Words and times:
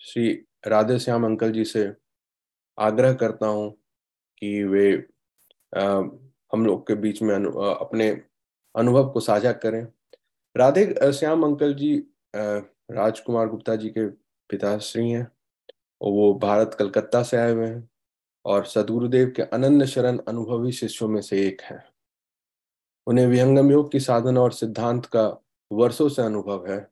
Shri 0.00 0.46
Radhe 0.66 0.98
Shyam 0.98 1.24
uncle 1.24 1.52
ji 1.52 1.64
से 1.64 1.92
आग्रह 2.78 3.14
करता 3.14 3.46
हूँ 3.46 3.70
कि 4.38 4.64
वे 4.64 5.08
आ, 5.76 5.82
हम 6.52 6.66
लोग 6.66 6.86
के 6.86 6.94
बीच 6.94 7.22
में 7.22 7.34
अनु, 7.34 7.50
अपने 7.50 8.08
अनुभव 8.76 9.10
को 9.10 9.20
साझा 9.20 9.52
करें। 9.52 9.86
राधे 10.56 11.12
श्याम 11.12 11.44
अंकल 11.44 11.74
जी 11.74 11.96
राजकुमार 12.36 13.48
गुप्ता 13.48 13.76
जी 13.76 13.88
के 13.88 14.06
पिताश्री 14.50 15.10
हैं 15.10 15.26
और 16.00 16.12
वो 16.12 16.34
भारत 16.34 16.76
कलकत्ता 16.78 17.22
से 17.22 17.36
आए 17.36 17.52
हुए 17.52 17.66
हैं 17.66 17.88
और 18.44 18.64
सदगुरुदेव 18.66 19.32
के 19.36 19.42
अनन्य 19.42 19.86
शरण 19.86 20.18
अनुभवी 20.18 20.72
शिष्यों 20.72 21.08
में 21.08 21.20
से 21.22 21.46
एक 21.46 21.62
है। 21.62 21.84
उन्हें 23.06 23.26
विहंगम 23.26 23.70
योग 23.70 23.92
की 23.92 24.00
साधना 24.00 24.40
और 24.40 24.52
सिद्धांत 24.52 25.06
का 25.06 25.41
वर्षों 25.72 26.08
से 26.08 26.22
अनुभव 26.22 26.70
है 26.70 26.90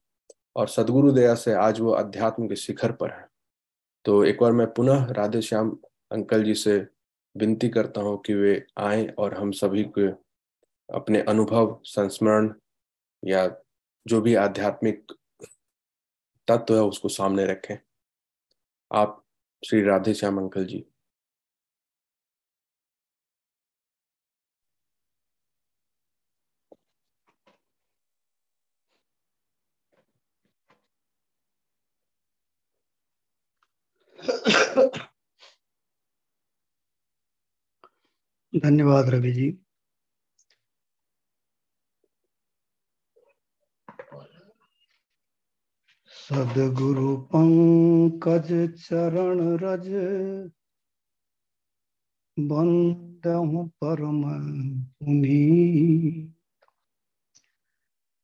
और 0.56 0.68
सदगुरु 0.68 1.12
दया 1.12 1.34
से 1.34 1.52
आज 1.52 1.80
वो 1.80 1.90
अध्यात्म 1.90 2.48
के 2.48 2.56
शिखर 2.56 2.92
पर 2.92 3.10
है। 3.10 3.28
तो 4.04 4.24
एक 4.24 4.38
बार 4.40 4.52
मैं 4.52 4.66
पुनः 4.66 5.06
राधे 5.06 5.42
श्याम 5.42 5.78
अंकल 6.10 6.44
जी 6.44 6.54
से 6.54 6.86
विनती 7.36 7.68
करता 7.68 8.00
हूँ 8.00 8.22
कि 8.22 8.34
वे 8.34 8.66
आए 8.78 9.06
और 9.06 9.34
हम 9.34 9.52
सभी 9.52 9.84
को 9.84 10.24
अपने 10.94 11.20
अनुभव, 11.20 11.80
संस्मरण 11.84 12.54
या 13.24 13.56
जो 14.06 14.20
भी 14.20 14.34
आध्यात्मिक 14.34 15.12
तत्व 16.48 16.74
है 16.74 16.82
उसको 16.82 17.08
सामने 17.08 17.46
रखें। 17.46 17.78
आप 18.92 19.24
श्री 19.62 19.82
राधे 19.82 20.14
श्याम 20.14 20.38
अंकल 20.38 20.64
जी। 20.64 20.89
धन्यवाद 38.52 39.10
रवि 39.10 39.32
जी। 39.32 39.50
सदगुरु 46.12 47.16
पंकज 47.32 48.48
चरण 48.80 49.40
रज, 49.62 49.88
बंद 52.36 53.26
परम 53.82 54.22
पुनी 55.00 55.44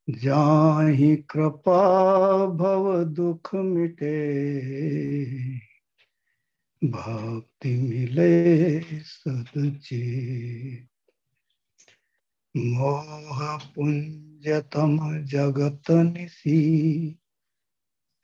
जाहि 0.07 1.15
कृपा 1.29 1.81
भव 2.57 2.85
दुख 3.03 3.55
मिटे। 3.55 4.15
भक्ति 6.83 7.75
मिले 7.75 9.03
सदचे 9.03 10.03
मोह 12.57 13.57
पुंजतम 13.57 15.25
जगत 15.25 15.91
निसी। 15.91 17.17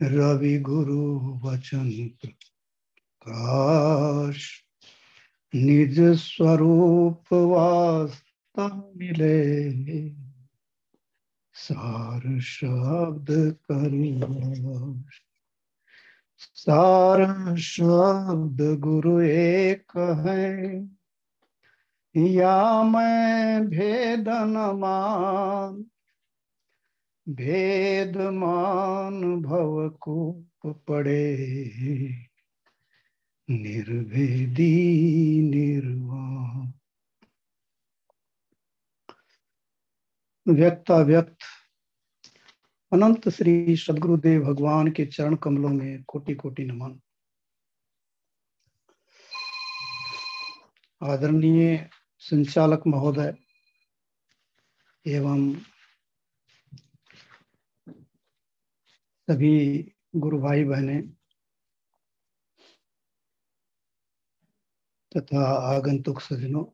रवि 0.02 0.60
गुरु 0.60 1.40
वचन 1.44 2.10
प्रकाश। 2.22 4.64
निज 5.56 6.00
स्वरूप 6.00 7.34
वास्तव 7.34 8.94
मिले। 8.96 10.12
सार 11.54 12.40
शब्द 12.40 13.58
करिया 13.72 15.04
सारा 16.54 17.56
शब्द 17.56 18.80
गुरु 18.80 19.22
एक 19.22 19.98
है। 19.98 20.84
या 22.18 22.84
मैं 22.84 23.68
भेद 23.68 24.30
न 24.30 24.58
मान, 24.58 25.86
भेद 27.30 28.18
मान 28.18 29.42
भव 29.42 29.90
कूप 29.90 30.84
पड़े। 30.88 31.38
निर्भेदी 33.50 34.72
निर्वाण। 35.50 36.72
व्यक्ता 40.54 40.98
व्यक्त 40.98 41.38
अनंत 42.94 43.30
श्री 43.30 43.76
सदगुरुदेव 43.76 44.44
भगवान 44.44 44.92
के 44.92 45.06
चरण 45.06 45.36
कमलों 45.36 45.70
में 45.70 46.04
कोटि 46.04 46.36
कोटि 46.36 46.64
नमन। 46.64 47.00
आदरणीय 51.02 51.90
संचालक 52.20 52.84
महोदय 52.88 53.34
एवं 55.08 55.54
सभी 59.28 59.58
गुरु 60.16 60.42
भाई 60.42 60.64
बहने 60.64 61.02
तथा 65.12 65.46
आगंतुक 65.76 66.22
सजनों 66.22 66.66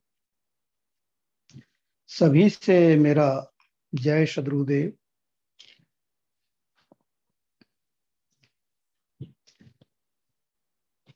सभी 2.07 2.49
से 2.49 2.95
मेरा 2.95 3.51
जय 3.95 4.25
सदगुरुदेव। 4.25 4.98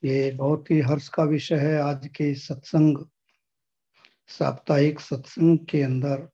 ये 0.05 0.31
बहुत 0.31 0.71
ही 0.71 0.79
हर्ष 0.79 1.09
का 1.09 1.23
विषय 1.23 1.55
है 1.55 1.81
आज 1.81 2.07
के 2.07 2.35
सत्संग, 2.35 3.05
साप्ताहिक 4.27 4.99
सत्संग 4.99 5.59
के 5.59 5.81
अंदर। 5.81 6.29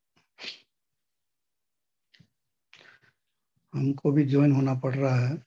हमको 3.73 4.11
भी 4.11 4.23
ज्वाइन 4.25 4.51
होना 4.51 4.73
पड़ 4.73 4.95
रहा 4.95 5.27
है। 5.27 5.43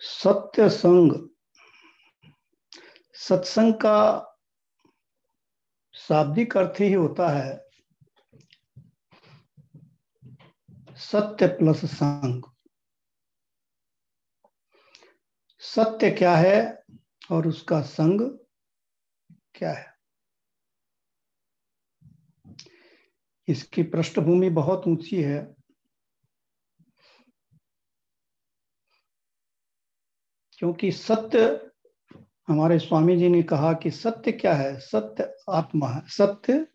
सत्य 0.00 0.70
संग। 0.70 1.28
सत्संग 3.14 3.74
का 3.74 4.26
शाब्दिक 6.08 6.56
अर्थ 6.56 6.80
ही 6.80 6.92
होता 6.92 7.28
है। 7.28 7.70
सत्य 10.96 11.46
प्लस 11.46 11.84
संग। 11.84 12.42
सत्य 15.58 16.10
क्या 16.10 16.36
है 16.36 16.82
और 17.30 17.46
उसका 17.46 17.82
संग 17.82 18.20
क्या 19.54 19.72
है? 19.72 19.94
इसकी 23.48 23.82
पृष्ठभूमि 23.82 24.50
बहुत 24.50 24.82
ऊँची 24.86 25.22
है। 25.22 25.54
क्योंकि 30.52 30.92
सत्य 30.92 31.69
हमारे 32.50 32.78
स्वामी 32.78 33.16
जी 33.16 33.28
ने 33.28 33.42
कहा 33.42 33.72
कि 33.72 33.90
सत्य 33.90 34.32
क्या 34.32 34.54
है? 34.54 34.80
सत्य 34.80 35.36
आत्मा 35.50 35.88
है। 35.88 36.02
सत्य 36.06 36.66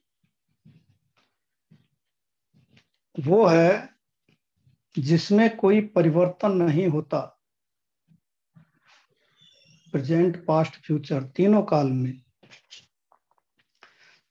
वो 3.20 3.46
है 3.46 3.90
जिसमें 5.00 5.58
कोई 5.58 5.82
परिवर्तन 5.82 6.52
नहीं 6.52 6.88
होता। 6.88 7.42
प्रेजेंट, 9.92 10.46
पास्ट, 10.46 10.86
फ्यूचर, 10.86 11.24
तीनों 11.24 11.64
काल 11.64 11.88
में 11.88 12.22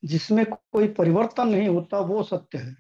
जिसमें 0.05 0.47
कोई 0.47 0.89
परिवर्तन 0.89 1.49
नहीं 1.49 1.69
होता, 1.69 1.99
वो 1.99 2.23
सत्य 2.23 2.59
है। 2.59 2.77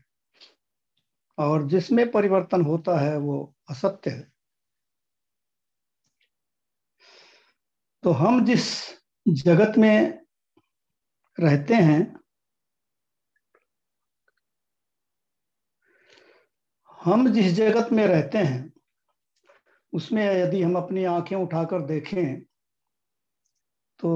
और 1.38 1.68
जिसमें 1.68 2.10
परिवर्तन 2.10 2.62
होता 2.62 3.00
है, 3.00 3.18
वो 3.18 3.56
असत्य 3.70 4.10
है। 4.10 4.33
तो 8.04 8.10
हम 8.10 8.44
जिस 8.44 8.64
जगत 9.28 9.78
में 9.78 10.20
रहते 11.40 11.74
हैं, 11.74 12.20
हम 17.02 17.32
जिस 17.32 17.52
जगत 17.52 17.92
में 17.92 18.06
रहते 18.06 18.38
हैं, 18.38 18.72
उसमें 19.92 20.24
यदि 20.24 20.62
हम 20.62 20.76
अपनी 20.76 21.04
आँखें 21.04 21.36
उठाकर 21.36 21.82
देखें 21.82 22.40
तो 23.98 24.12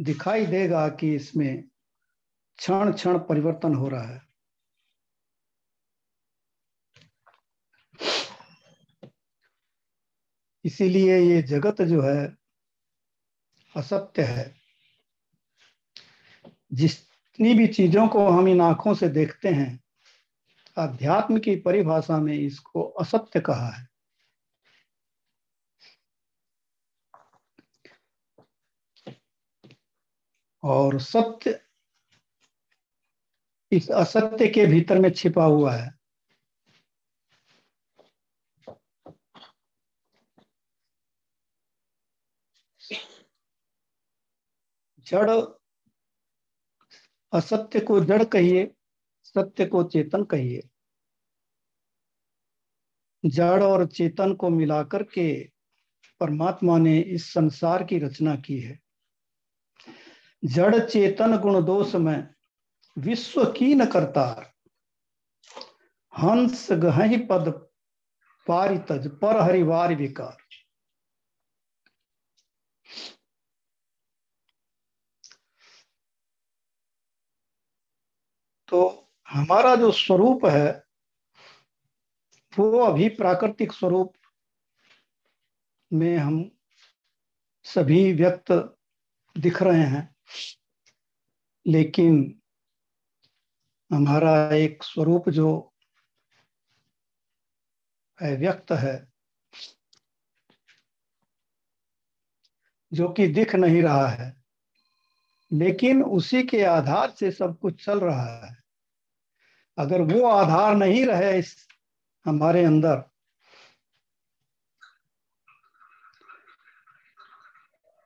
दिखाई 0.00 0.46
देगा 0.46 0.88
कि 0.88 1.14
इसमें 1.14 1.62
क्षण 2.58 2.92
क्षण 2.92 3.18
परिवर्तन 3.18 3.74
हो 3.74 3.88
रहा 3.88 4.02
है। 4.02 4.20
इसीलिए 10.64 11.18
ये 11.18 11.42
जगत 11.42 11.82
जो 11.82 12.02
है 12.02 12.45
असत्य 13.76 14.22
है। 14.22 14.54
जितनी 16.72 17.54
भी 17.54 17.66
चीज़ों 17.66 18.08
को 18.08 18.28
हम 18.28 18.48
इन 18.48 18.60
आँखों 18.60 18.94
से 18.94 19.08
देखते 19.08 19.48
हैं 19.48 19.84
अध्यात्म 20.76 21.38
की 21.38 21.56
परिभाषा 21.56 22.18
में 22.18 22.34
इसको 22.34 22.82
असत्य 22.82 23.40
कहा 23.40 23.70
है। 23.70 23.88
और 30.62 31.00
सत्य, 31.00 31.60
इस 33.72 33.90
असत्य 33.90 34.48
के 34.48 34.66
भीतर 34.66 34.98
में 34.98 35.10
छिपा 35.10 35.44
हुआ 35.44 35.74
है। 35.74 35.95
जड़ 45.06 45.30
असत्य 47.32 47.80
को 47.80 48.04
जड़ 48.04 48.24
कहिए, 48.24 48.74
सत्य 49.22 49.66
को 49.66 49.82
चेतन 49.82 50.24
कहिए। 50.24 50.68
जड़ 53.26 53.62
और 53.62 53.86
चेतन 53.86 54.34
को 54.34 54.48
मिलाकर 54.48 55.02
के 55.02 55.50
परमात्मा 56.20 56.78
ने 56.78 57.00
इस 57.00 57.32
संसार 57.32 57.84
की 57.84 57.98
रचना 57.98 58.36
की 58.36 58.60
है। 58.60 58.80
जड़ 60.44 60.88
चेतन 60.88 61.36
गुण 61.36 61.64
दोष 61.64 61.94
में 61.94 62.34
विश्व 62.98 63.44
की 63.44 63.74
न 63.74 63.86
करतार। 63.86 64.52
हंस 66.18 66.72
गहि 66.72 67.16
पद 67.16 67.68
पारितज, 68.46 69.08
पर 69.08 69.40
हरिवार 69.40 69.94
विकार। 69.94 70.45
तो 78.76 79.08
हमारा 79.28 79.76
जो 79.76 79.92
स्वरूप 79.92 80.46
है, 80.46 80.84
वो 82.58 82.80
अभी 82.80 83.08
प्राकृतिक 83.08 83.72
स्वरूप 83.72 84.12
में 85.92 86.16
हम 86.16 86.50
सभी 87.64 88.12
व्यक्त 88.12 88.78
दिख 89.38 89.62
रहे 89.62 89.82
हैं। 89.82 90.16
लेकिन 91.66 92.40
हमारा 93.92 94.54
एक 94.54 94.82
स्वरूप 94.82 95.28
जो 95.28 95.74
व्यक्त 98.22 98.72
है, 98.72 99.12
जो 102.92 103.08
कि 103.08 103.28
दिख 103.28 103.54
नहीं 103.54 103.82
रहा 103.82 104.08
है, 104.08 104.44
लेकिन 105.52 106.02
उसी 106.02 106.42
के 106.42 106.64
आधार 106.64 107.10
से 107.10 107.30
सब 107.30 107.58
कुछ 107.58 107.84
चल 107.84 108.00
रहा 108.00 108.46
है। 108.46 108.65
अगर 109.78 110.00
वो 110.00 110.26
आधार 110.26 110.76
नहीं 110.76 111.06
रहे 111.06 111.38
इस 111.38 111.68
हमारे 112.26 112.64
अंदर 112.64 113.02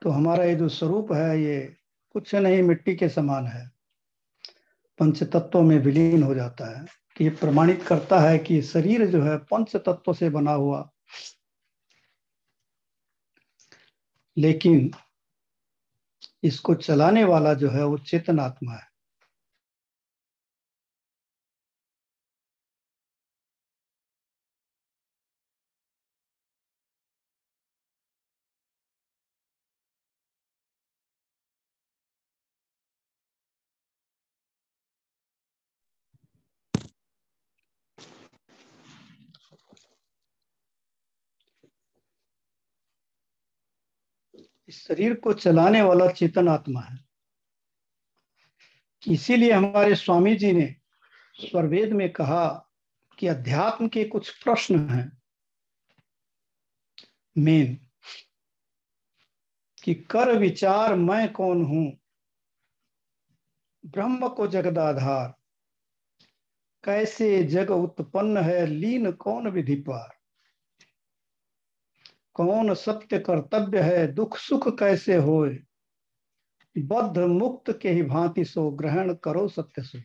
तो 0.02 0.11
हमारा 0.11 0.44
ये 0.44 0.55
जो 0.55 0.69
स्वरूप 0.69 1.12
है, 1.12 1.43
ये 1.43 1.76
कुछ 2.11 2.34
नहीं, 2.34 2.62
मिट्टी 2.62 2.96
के 2.96 3.08
समान 3.08 3.46
है। 3.46 3.70
पंच 4.99 5.22
तत्वों 5.22 5.62
में 5.62 5.78
विलीन 5.78 6.22
हो 6.22 6.34
जाता 6.34 6.81
है। 6.81 6.87
कि 7.17 7.25
ये 7.25 7.31
प्रमाणित 7.31 7.82
करता 7.82 8.20
है 8.20 8.38
कि 8.38 8.62
शरीर 8.62 9.06
जो 9.06 9.23
है 9.23 9.38
पंच 9.38 9.76
तत्वों 9.76 10.12
से 10.12 10.31
बना 10.31 10.52
हुआ। 10.52 10.90
लेकिन 14.38 14.90
इसको 16.44 16.75
चलाने 16.75 17.25
वाला 17.25 17.55
जो 17.55 17.70
है, 17.70 17.84
वो 17.84 17.99
चेतन 17.99 18.40
आत्मा 18.40 18.75
है 18.75 18.90
इस 44.69 44.79
शरीर 44.90 45.14
को 45.14 45.32
चलाने 45.32 45.82
वाला 45.82 46.06
चेतन 46.08 46.48
आत्मा 46.48 46.81
है। 46.81 46.98
इसीलिए 49.08 49.52
हमारे 49.52 49.94
स्वामी 49.94 50.37
जी 50.37 50.52
ने 50.52 50.76
स्वरवेद 51.34 51.92
में 51.92 52.12
कहा 52.12 52.72
कि 53.19 53.26
अध्यात्म 53.26 53.88
के 53.88 54.04
कुछ 54.04 54.42
प्रश्न 54.44 54.90
हैं। 54.90 55.22
मेन, 57.38 57.87
कि 59.82 59.94
कर 59.94 60.38
विचार 60.38 60.94
मैं 60.94 61.32
कौन 61.32 61.64
हूँ? 61.64 62.00
ब्रह्म 63.87 64.28
को 64.28 64.46
जगदाधार 64.46 65.34
कैसे 66.84 67.44
जग 67.44 67.70
उत्पन्न 67.70 68.37
है? 68.37 68.66
लीन 68.66 69.12
कौन 69.12 69.48
विधि 69.48 69.75
पार? 69.75 70.19
कौन 72.37 72.75
सत्य 72.75 73.19
कर्तव्य 73.19 73.81
है, 73.81 74.06
दुख 74.06 74.37
सुख 74.37 74.69
कैसे 74.79 75.17
होए? 75.17 75.59
बद्ध 76.77 77.19
मुक्त 77.19 77.79
के 77.82 77.91
ही 77.91 78.03
भांति 78.03 78.44
सो 78.44 78.71
ग्रहण 78.71 79.12
करो 79.15 79.47
सत्य 79.49 79.82
से। 79.82 80.03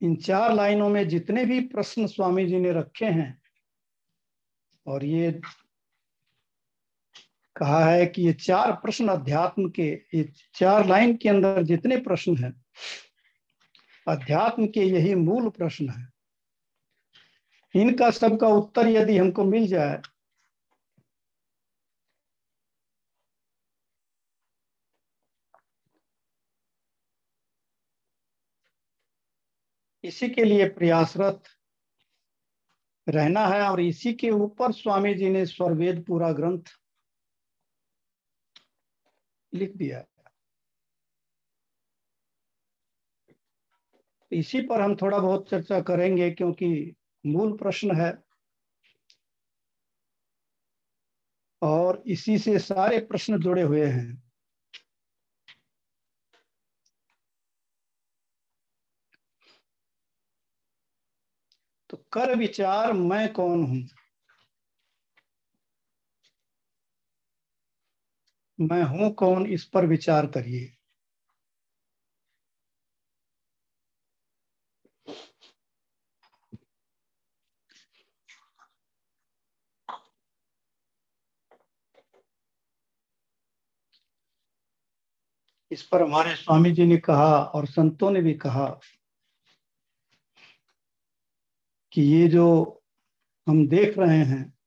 इन 0.00 0.14
चार 0.16 0.54
लाइनों 0.54 0.88
में 0.88 1.08
जितने 1.08 1.44
भी 1.44 1.60
प्रश्न 1.60 2.06
स्वामी 2.06 2.46
जी 2.46 2.58
ने 2.58 2.72
रखे 2.72 3.06
हैं, 3.06 3.40
और 4.86 5.04
ये 5.04 5.30
कहा 7.56 7.84
है 7.84 8.06
कि 8.06 8.22
ये 8.22 8.32
चार 8.32 8.72
प्रश्न 8.72 9.08
अध्यात्म 9.08 9.68
के, 9.70 9.88
ये 10.14 10.22
चार 10.54 10.86
लाइन 10.86 11.16
के 11.16 11.28
अंदर 11.28 11.62
जितने 11.62 11.96
प्रश्न 11.96 12.36
हैं, 12.36 12.52
अध्यात्म 14.06 14.66
के 14.66 14.80
यही 14.80 15.14
मूल 15.14 15.48
प्रश्न 15.48 15.88
है। 15.88 16.06
इनका 17.74 18.10
सबका 18.10 18.48
उत्तर 18.48 18.88
यदि 18.88 19.16
हमको 19.18 19.44
मिल 19.44 19.66
जाए 19.66 20.00
इसी 30.08 30.28
के 30.28 30.44
लिए 30.44 30.68
प्रयासरत 30.68 31.42
रहना 33.08 33.46
है 33.46 33.62
और 33.62 33.80
इसी 33.80 34.12
के 34.12 34.30
ऊपर 34.30 34.72
स्वामी 34.72 35.14
जी 35.14 35.30
ने 35.30 35.46
स्वरवेद 35.46 36.04
पूरा 36.06 36.32
ग्रंथ 36.32 36.62
लिख 39.54 39.76
दिया 39.76 40.04
इसी 44.32 44.60
पर 44.60 44.80
हम 44.80 44.94
थोड़ा 44.96 45.18
बहुत 45.18 45.48
चर्चा 45.50 45.80
करेंगे 45.80 46.30
क्योंकि 46.30 46.96
मूल 47.26 47.56
प्रश्न 47.56 47.96
है। 47.96 48.12
और 51.62 52.02
इसी 52.06 52.38
से 52.38 52.58
सारे 52.58 52.98
प्रश्न 52.98 53.40
जुड़े 53.40 53.62
हुए 53.62 53.86
हैं। 53.86 54.27
तो 61.90 61.96
कर 62.12 62.36
विचार 62.36 62.92
मैं 62.92 63.32
कौन 63.32 63.64
हूँ? 63.64 63.88
मैं 68.60 68.82
हूँ 68.82 69.14
कौन? 69.14 69.46
इस 69.46 69.64
पर 69.64 69.86
विचार 69.86 70.26
करिए। 70.26 70.72
इस 85.70 85.82
पर 85.82 86.02
हमारे 86.02 86.34
स्वामी 86.36 86.70
जी 86.72 86.84
ने 86.86 86.96
कहा 86.96 87.42
और 87.42 87.66
संतों 87.66 88.10
ने 88.10 88.20
भी 88.20 88.34
कहा 88.34 88.66
कि 91.98 92.04
ये 92.04 92.28
जो 92.28 92.64
हम 93.48 93.68
देख 93.68 93.98
रहे 93.98 94.24
हैं, 94.24 94.58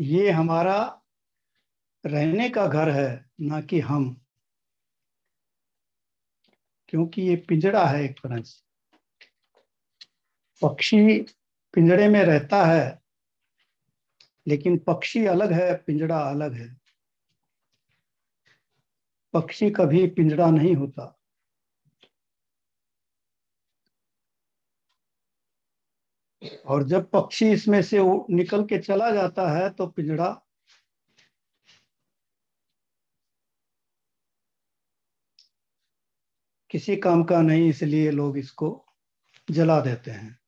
ये 0.00 0.30
हमारा 0.30 1.02
रहने 2.06 2.50
का 2.50 2.66
घर 2.66 2.90
है, 2.90 3.30
ना 3.40 3.60
कि 3.60 3.80
हम। 3.80 4.20
क्योंकि 6.88 7.22
ये 7.22 7.36
पिंजड़ा 7.36 7.86
है 7.86 8.04
एक 8.04 8.12
तरह 8.12 8.42
से। 8.42 8.62
पक्षी 10.62 11.22
पिंजड़े 11.72 12.08
में 12.08 12.24
रहता 12.24 12.64
है, 12.64 13.02
लेकिन 14.46 14.78
पक्षी 14.78 15.26
अलग 15.26 15.52
है, 15.52 15.74
पिंजड़ा 15.76 16.18
अलग 16.18 16.52
है। 16.52 16.80
पक्षी 19.32 19.70
कभी 19.70 20.06
पिंजड़ा 20.06 20.50
नहीं 20.50 20.74
होता। 20.74 21.18
और 26.42 26.82
जब 26.82 27.10
पक्षी 27.10 27.50
इसमें 27.52 27.80
से 27.82 27.98
निकल 28.30 28.64
के 28.64 28.78
चला 28.78 29.10
जाता 29.10 29.50
है 29.50 29.68
तो 29.70 29.86
पिंजड़ा 29.86 30.28
किसी 36.70 36.96
काम 36.96 37.22
का 37.24 37.40
नहीं, 37.42 37.68
इसलिए 37.68 38.10
लोग 38.10 38.38
इसको 38.38 38.68
जला 39.48 39.80
देते 39.80 40.10
हैं। 40.10 40.38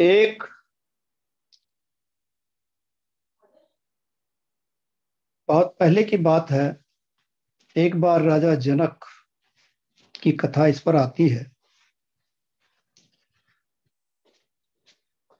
एक 0.00 0.44
बहुत 5.48 5.76
पहले 5.80 6.02
की 6.02 6.16
बात 6.16 6.50
है। 6.50 6.84
एक 7.76 8.00
बार 8.00 8.22
राजा 8.22 8.54
जनक 8.54 9.04
की 10.22 10.32
कथा 10.32 10.66
इस 10.66 10.80
पर 10.80 10.96
आती 10.96 11.28
है। 11.28 11.52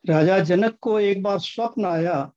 राजा 0.05 0.39
जनक 0.39 0.79
को 0.81 1.01
एक 1.01 1.23
बार 1.23 1.39
स्वप्न 1.39 1.85
आया 1.85 2.33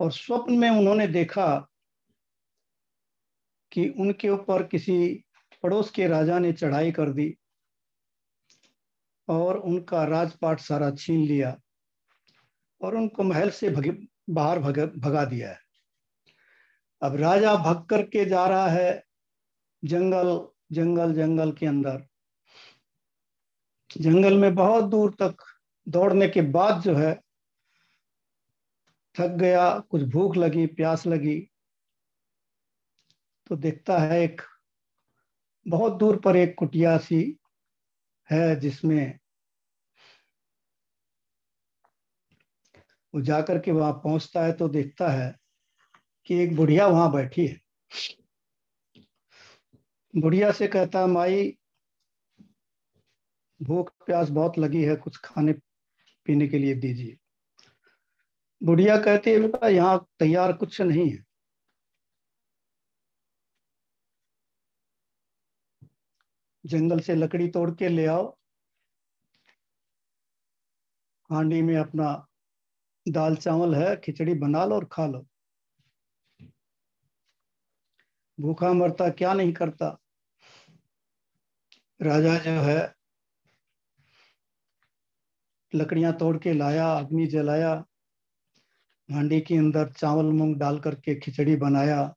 और 0.00 0.12
स्वप्न 0.12 0.58
में 0.58 0.70
उन्होंने 0.70 1.06
देखा 1.08 1.68
कि 3.72 3.88
उनके 3.88 4.28
ऊपर 4.28 4.66
किसी 4.66 5.24
पड़ोस 5.62 5.90
के 5.90 6.06
राजा 6.06 6.38
ने 6.38 6.52
चढ़ाई 6.52 6.92
कर 6.92 7.10
दी। 7.10 7.36
और 9.28 9.58
उनका 9.58 10.04
राजपाट 10.04 10.60
सारा 10.60 10.90
छीन 10.90 11.24
लिया 11.26 11.56
और 12.80 12.96
उनको 12.96 13.22
महल 13.22 13.50
से 13.50 13.70
भग, 13.70 14.06
बाहर 14.30 14.58
भग, 14.58 14.80
भगा 14.98 15.24
दिया 15.24 15.50
है। 15.50 15.58
अब 17.02 17.16
राजा 17.16 17.54
भग 17.54 17.84
करके 17.86 18.24
जा 18.24 18.46
रहा 18.46 18.68
है 18.68 19.04
जंगल 19.84 20.48
जंगल 20.72 21.14
जंगल 21.14 21.52
के 21.52 21.66
अंदर। 21.66 22.06
जंगल 23.96 24.38
में 24.38 24.54
बहुत 24.54 24.84
दूर 24.84 25.14
तक 25.22 25.36
दौड़ने 25.88 26.28
के 26.28 26.42
बाद 26.42 26.82
जो 26.82 26.94
है 26.94 27.14
थक 29.14 29.36
गया 29.36 29.78
कुछ 29.78 30.02
भूख 30.02 30.36
लगी 30.36 30.66
प्यास 30.66 31.06
लगी 31.06 31.38
तो 33.46 33.56
देखता 33.56 33.98
है 33.98 34.22
एक 34.22 34.42
बहुत 35.68 35.92
दूर 35.92 36.20
पर 36.20 36.36
एक 36.36 36.54
कुटिया 36.58 36.96
सी 36.98 37.20
है 38.30 38.56
जिसमें 38.56 39.18
वो 43.14 43.20
जाकर 43.20 43.58
के 43.58 43.72
वहाँ 43.72 43.92
पहुँचता 43.92 44.44
है 44.44 44.52
तो 44.52 44.68
देखता 44.68 45.08
है 45.08 45.36
कि 46.26 46.34
एक 46.34 46.56
बुढ़िया 46.56 46.86
वहाँ 46.86 47.12
बैठी 47.12 47.46
है। 47.46 47.60
बुढ़िया 50.16 50.52
से 50.52 50.66
कहता 50.66 51.00
है 51.00 51.06
माई, 51.06 51.56
भूख 53.62 53.92
प्यास 54.06 54.28
बहुत 54.28 54.58
लगी 54.58 54.82
है, 54.82 54.96
कुछ 54.96 55.16
खाने 55.16 55.52
पीने 56.26 56.48
के 56.48 56.58
लिए 56.58 56.74
दीजिए। 56.74 57.16
बुढ़िया 58.62 58.96
कहती 58.96 59.30
है, 59.30 59.40
बेटा, 59.40 59.68
यहाँ 59.68 60.08
तैयार 60.18 60.52
कुछ 60.52 60.80
नहीं 60.80 61.10
है। 61.10 61.24
जंगल 66.66 67.00
से 67.00 67.14
लकड़ी 67.14 67.48
तोड़ 67.48 67.74
के 67.74 67.88
ले 67.88 68.06
आओ। 68.06 68.38
हांडी 71.30 71.62
में 71.62 71.76
अपना 71.76 72.26
दाल 73.08 73.36
चावल 73.36 73.74
है, 73.74 73.96
खिचड़ी 73.96 74.34
बना 74.34 74.64
लो 74.64 74.74
और 74.74 74.84
खा 74.84 75.06
लो। 75.06 75.26
भूखा 78.40 78.72
मरता 78.72 79.08
क्या 79.08 79.34
नहीं 79.34 79.52
करता? 79.52 79.98
राजा 82.02 82.38
जो 82.38 82.50
है, 82.50 82.94
लकड़ियाँ 85.74 86.12
तोड़ 86.12 86.38
के 86.38 86.52
लाया, 86.52 86.92
अग्नि 86.92 87.26
जलाया। 87.26 87.84
हांडी 89.10 89.40
के 89.40 89.56
अंदर 89.56 89.92
चावल 89.92 90.24
मूंग 90.24 90.56
डाल 90.56 90.78
करके 90.78 91.14
खिचड़ी 91.14 91.56
बनाया। 91.56 92.14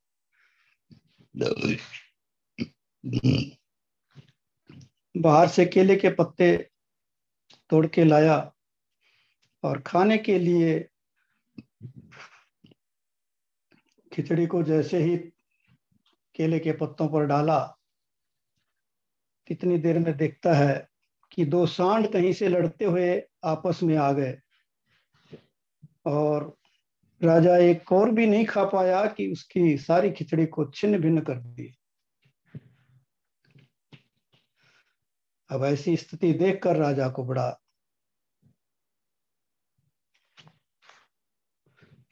बाहर 5.22 5.48
से 5.48 5.66
केले 5.66 5.96
के 5.96 6.10
पत्ते 6.10 6.70
तोड़ 7.70 7.88
के 7.88 8.04
लाया 8.04 8.54
और 9.64 9.82
खाने 9.82 10.18
के 10.18 10.40
लिए 10.40 10.90
खिचड़ी 14.14 14.48
को 14.48 14.64
जैसे 14.64 14.98
ही 14.98 15.18
केले 16.36 16.60
के 16.60 16.72
पत्तों 16.72 17.08
पर 17.08 17.26
डाला, 17.26 17.78
कितनी 19.48 19.78
देर 19.78 20.00
में 20.00 20.18
देखता 20.18 20.54
है 20.54 20.90
कि 21.32 21.46
दो 21.46 21.66
सांड 21.66 22.12
कहीं 22.12 22.34
से 22.34 22.48
लड़ते 22.48 22.86
हुए 22.86 23.24
आपस 23.44 23.80
में 23.84 23.98
आ 23.98 24.12
गए। 24.12 24.38
और 26.06 26.58
राजा 27.24 27.58
एक 27.58 27.92
और 27.92 28.12
भी 28.12 28.26
नहीं 28.26 28.46
खा 28.46 28.66
पाया 28.66 29.06
कि 29.06 29.32
उसकी 29.32 29.78
सारी 29.78 30.12
खिचड़ी 30.12 30.46
को 30.46 30.66
छिन्न 30.66 31.00
भिन्न 31.00 31.22
कर 31.22 31.36
दी। 31.36 31.77
अब 35.52 35.64
ऐसी 35.64 35.98
स्थिति 35.98 36.34
देखकर 36.34 36.76
राजा 36.76 37.10
को 37.10 37.24
बड़ा 37.24 37.48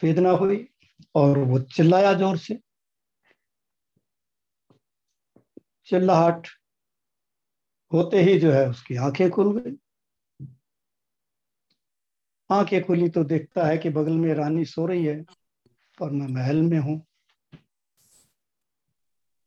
वेदना 0.04 0.30
हुई 0.30 0.68
और 1.15 1.38
वो 1.38 1.60
चिल्लाया 1.60 2.13
ज़ोर 2.13 2.38
से। 2.38 2.60
चिल्लाहट 5.86 6.48
होते 7.94 8.22
ही 8.22 8.39
जो 8.39 8.51
है 8.51 8.70
उसकी 8.70 8.96
आँखें 8.96 9.30
खुल 9.30 9.60
गई। 9.60 9.77
आँखें 12.51 12.84
खुली 12.84 13.10
तो 13.10 13.24
देखता 13.24 13.65
है 13.65 13.77
कि 13.77 13.89
बगल 13.89 14.12
में 14.12 14.34
रानी 14.34 14.65
सो 14.65 14.86
रही 14.86 15.06
है 15.06 15.25
और 16.01 16.12
मैं 16.12 16.27
महल 16.27 16.62
में 16.62 16.80
हूँ। 16.80 17.06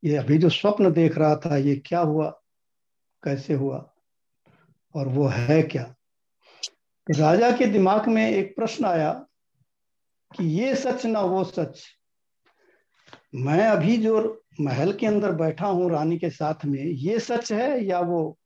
ये 0.04 0.16
अभी 0.16 0.38
जो 0.38 0.48
स्वप्न 0.48 0.92
देख 0.92 1.18
रहा 1.18 1.36
था, 1.36 1.56
ये 1.56 1.76
क्या 1.76 2.00
हुआ? 2.00 2.37
कैसे 3.24 3.54
हुआ? 3.54 3.94
और 4.94 5.08
वो 5.08 5.26
है 5.26 5.62
क्या? 5.62 5.94
राजा 7.10 7.50
के 7.50 7.66
दिमाग 7.66 8.08
में 8.08 8.30
एक 8.30 8.56
प्रश्न 8.56 8.84
आया 8.84 9.12
कि 10.36 10.44
ये 10.44 10.74
सच 10.76 11.06
ना 11.06 11.20
वो 11.20 11.44
सच। 11.44 11.84
मैं 13.34 13.66
अभी 13.66 13.96
जो 13.96 14.44
महल 14.60 14.92
के 14.92 15.06
अंदर 15.06 15.32
बैठा 15.32 15.66
हूँ 15.66 15.90
रानी 15.90 16.18
के 16.18 16.30
साथ 16.30 16.64
में, 16.64 16.84
ये 16.84 17.18
सच 17.20 17.52
है 17.52 17.84
या 17.84 18.00
वो 18.00 18.38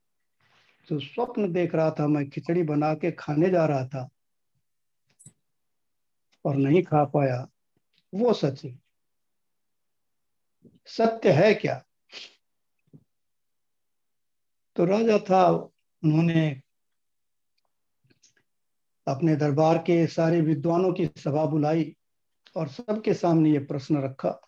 जो 0.91 1.01
स्वप्न 1.01 1.53
देख 1.53 1.75
रहा 1.75 1.91
था, 1.91 2.07
मैं 2.07 2.31
खिचड़ी 2.31 2.63
बना 2.63 2.95
के 2.95 3.13
खाने 3.13 3.51
जा 3.51 3.67
रहा 3.67 3.87
था 3.87 4.09
और 6.45 6.57
नहीं 6.57 6.83
खा 6.83 7.05
पाया, 7.05 7.49
वो 8.15 8.33
सच 8.33 8.65
है। 8.65 8.79
सत्य 10.87 11.33
है 11.33 11.55
क्या? 11.55 11.83
तो 14.77 14.85
राजा 14.85 15.19
था, 15.19 15.51
उन्होंने 16.05 16.63
अपने 19.09 19.37
दरबार 19.37 19.79
के 19.79 20.07
सारे 20.07 20.41
विद्वानों 20.41 20.93
की 20.93 21.07
सभा 21.07 21.47
बुलाई 21.47 21.97
और 22.57 22.69
सबके 22.69 23.15
सामने 23.15 23.51
ये 23.51 23.59
प्रश्न 23.59 24.03
रखा। 24.03 24.41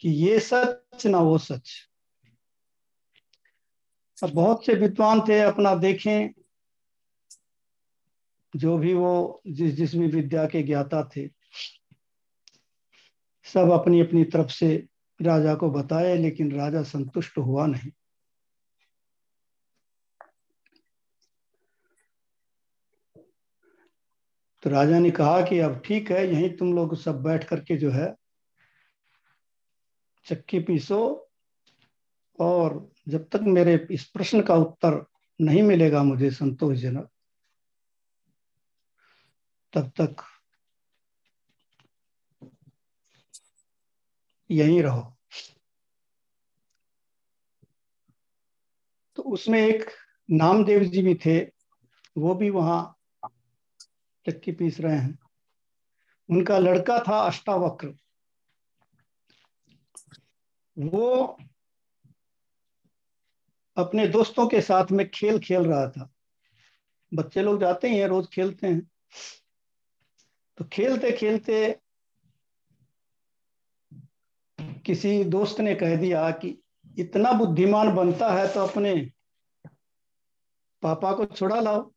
कि 0.00 0.10
ये 0.10 0.40
सच 0.40 1.06
ना 1.06 1.18
वो 1.18 1.38
सच? 1.38 1.90
अब 4.22 4.30
बहुत 4.30 4.66
से 4.66 4.74
विद्वान 4.74 5.20
थे, 5.20 5.40
अपना 5.40 5.74
देखें, 5.74 6.28
जो 8.56 8.78
भी 8.78 8.94
वो 8.94 9.42
जिस 9.46 9.74
जिस 9.74 9.94
भी 9.94 10.06
विद्या 10.06 10.46
के 10.46 10.62
ज्ञाता 10.62 11.10
थे। 11.16 11.35
सब 13.52 13.70
अपनी 13.70 14.00
अपनी 14.00 14.24
तरफ़ 14.24 14.48
से 14.48 14.88
राजा 15.22 15.54
को 15.54 15.70
बताए, 15.70 16.16
लेकिन 16.16 16.52
राजा 16.52 16.82
संतुष्ट 16.82 17.38
हुआ 17.38 17.66
नहीं। 17.66 17.90
तो 24.62 24.70
राजा 24.70 24.98
ने 24.98 25.10
कहा 25.10 25.42
कि 25.42 25.58
अब 25.58 25.82
ठीक 25.84 26.10
है, 26.10 26.26
यहीं 26.28 26.56
तुम 26.56 26.74
लोग 26.74 26.96
सब 26.96 27.22
बैठ 27.22 27.44
करके 27.44 27.76
जो 27.76 27.90
है, 27.90 28.14
चक्की 30.26 30.60
पीसो, 30.60 31.28
और 32.40 32.92
जब 33.08 33.28
तक 33.28 33.40
मेरे 33.40 33.86
इस 33.90 34.04
प्रश्न 34.04 34.42
का 34.42 34.54
उत्तर 34.54 35.06
नहीं 35.40 35.62
मिलेगा 35.62 36.02
मुझे 36.02 36.30
संतोषजनक, 36.30 37.08
तब 39.72 39.92
तक 40.00 40.16
यहीं 44.50 44.82
रहो। 44.82 45.16
तो 49.16 49.22
उसमें 49.22 49.60
एक 49.60 49.90
नामदेव 50.30 50.84
जी 50.84 51.02
भी 51.02 51.14
थे, 51.14 51.40
वो 52.18 52.34
भी 52.34 52.50
वहाँ 52.50 52.96
चक्की 54.26 54.52
पीस 54.52 54.80
रहे 54.80 54.96
हैं। 54.96 55.18
उनका 56.30 56.58
लड़का 56.58 56.98
था 57.08 57.18
अष्टावक्र। 57.18 57.94
वो 60.78 61.38
अपने 63.76 64.08
दोस्तों 64.08 64.48
के 64.48 64.60
साथ 64.60 64.92
में 64.92 65.10
खेल 65.10 65.38
खेल 65.38 65.62
रहा 65.62 65.88
था। 65.88 66.10
बच्चे 67.14 67.42
लोग 67.42 67.60
जाते 67.60 67.90
हैं, 67.90 68.06
रोज 68.06 68.26
खेलते 68.26 68.66
हैं। 68.66 68.90
तो 70.58 70.64
खेलते 70.64 71.12
खेलते 71.12 71.80
किसी 74.86 75.24
दोस्त 75.24 75.60
ने 75.60 75.74
कह 75.74 75.96
दिया 75.96 76.30
कि 76.30 76.62
इतना 76.98 77.32
बुद्धिमान 77.32 77.94
बनता 77.94 78.28
है 78.32 78.54
तो 78.54 78.60
अपने 78.60 79.10
पापा 80.82 81.12
को 81.12 81.24
छुड़ा 81.24 81.60
लाओ। 81.60 81.92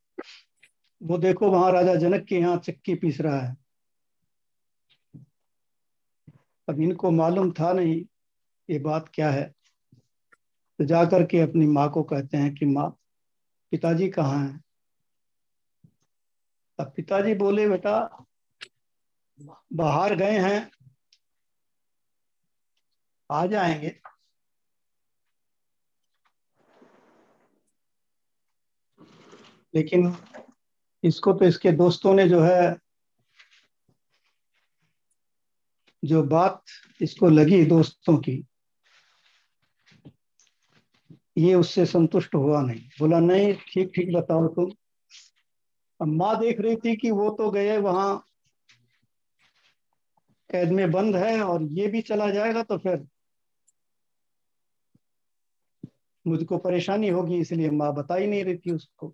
वो 1.02 1.18
देखो 1.18 1.50
वहाँ 1.50 1.72
राजा 1.72 1.94
जनक 1.94 2.24
के 2.24 2.36
यहाँ 2.36 2.56
चक्की 2.56 2.94
पीस 2.94 3.20
रहा 3.20 3.40
है। 3.40 3.56
अब 6.68 6.80
इनको 6.80 7.10
मालूम 7.10 7.52
था 7.52 7.72
नहीं 7.72 8.04
ये 8.70 8.78
बात 8.78 9.10
क्या 9.14 9.30
है। 9.30 9.54
तो 10.78 10.84
जाकर 10.84 11.26
के 11.26 11.40
अपनी 11.40 11.66
माँ 11.66 11.90
को 11.90 12.02
कहते 12.02 12.36
हैं 12.36 12.54
कि, 12.54 12.66
माँ, 12.66 12.98
पिताजी 13.70 14.08
कहाँ 14.08 14.48
हैं? 14.48 14.64
अब 16.78 16.92
पिताजी 16.96 17.34
बोले, 17.34 17.68
बेटा, 17.68 18.26
बाहर 19.72 20.14
गए 20.14 20.38
हैं। 20.38 20.70
आ 23.30 23.46
जाएँगे। 23.46 23.94
लेकिन 29.74 30.16
इसको 31.04 31.32
तो 31.32 31.44
इसके 31.44 31.72
दोस्तों 31.72 32.14
ने 32.14 32.28
जो 32.28 32.40
है, 32.40 32.76
जो 36.02 36.22
बात 36.22 36.62
इसको 37.02 37.28
लगी 37.28 37.64
दोस्तों 37.64 38.16
की, 38.18 38.44
ये 41.38 41.54
उससे 41.54 41.86
संतुष्ट 41.86 42.34
हुआ 42.34 42.62
नहीं। 42.62 42.80
बोला, 43.00 43.20
नहीं, 43.20 43.54
ठीक 43.54 43.92
ठीक, 43.94 44.12
बताओ 44.16 44.48
तुम। 44.48 44.70
अब 46.00 46.06
माँ 46.06 46.38
देख 46.40 46.60
रही 46.60 46.76
थी 46.76 46.96
कि 46.96 47.10
वो 47.10 47.30
तो 47.30 47.50
गए 47.50 47.78
वहाँ, 47.78 48.24
कैद 50.50 50.72
में 50.72 50.90
बंद 50.90 51.16
है 51.16 51.40
और 51.42 51.62
ये 51.62 51.86
भी 51.86 52.00
चला 52.00 52.30
जाएगा 52.30 52.62
तो 52.62 52.78
फिर 52.78 53.06
मुझको 56.26 56.58
परेशानी 56.58 57.08
होगी, 57.08 57.38
इसलिए 57.38 57.70
माँ 57.70 57.94
बता 57.94 58.14
ही 58.14 58.26
नहीं 58.26 58.44
रही 58.44 58.56
थी 58.56 58.70
उसको। 58.72 59.08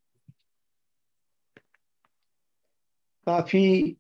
काफ़ी 3.27 3.97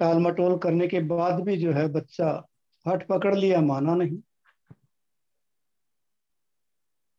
टाल 0.00 0.18
मटोल 0.18 0.58
करने 0.58 0.88
के 0.88 1.00
बाद 1.00 1.40
भी 1.40 1.56
जो 1.56 1.72
है 1.72 1.88
बच्चा 1.88 2.30
हट 2.86 3.06
पकड़ 3.08 3.34
लिया, 3.34 3.60
माना 3.60 3.94
नहीं। 3.94 4.18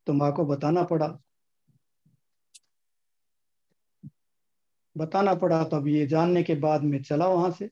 तो 0.07 0.13
माँ 0.13 0.31
को 0.33 0.45
बताना 0.45 0.83
पड़ा। 0.83 1.07
बताना 4.97 5.33
पड़ा 5.35 5.63
तो 5.63 5.77
अब 5.77 5.87
ये 5.87 6.05
जानने 6.07 6.43
के 6.43 6.55
बाद 6.55 6.83
मैं 6.83 7.01
चला 7.03 7.27
वहाँ 7.27 7.51
से। 7.51 7.69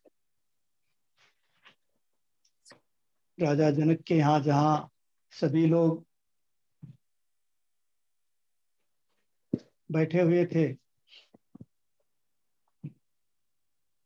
राजा 3.37 3.69
जनक 3.71 4.01
के 4.07 4.15
यहाँ 4.15 4.39
जहाँ 4.39 4.89
सभी 5.33 5.65
लोग 5.67 6.05
बैठे 9.91 10.21
हुए 10.21 10.45
थे, 10.45 10.65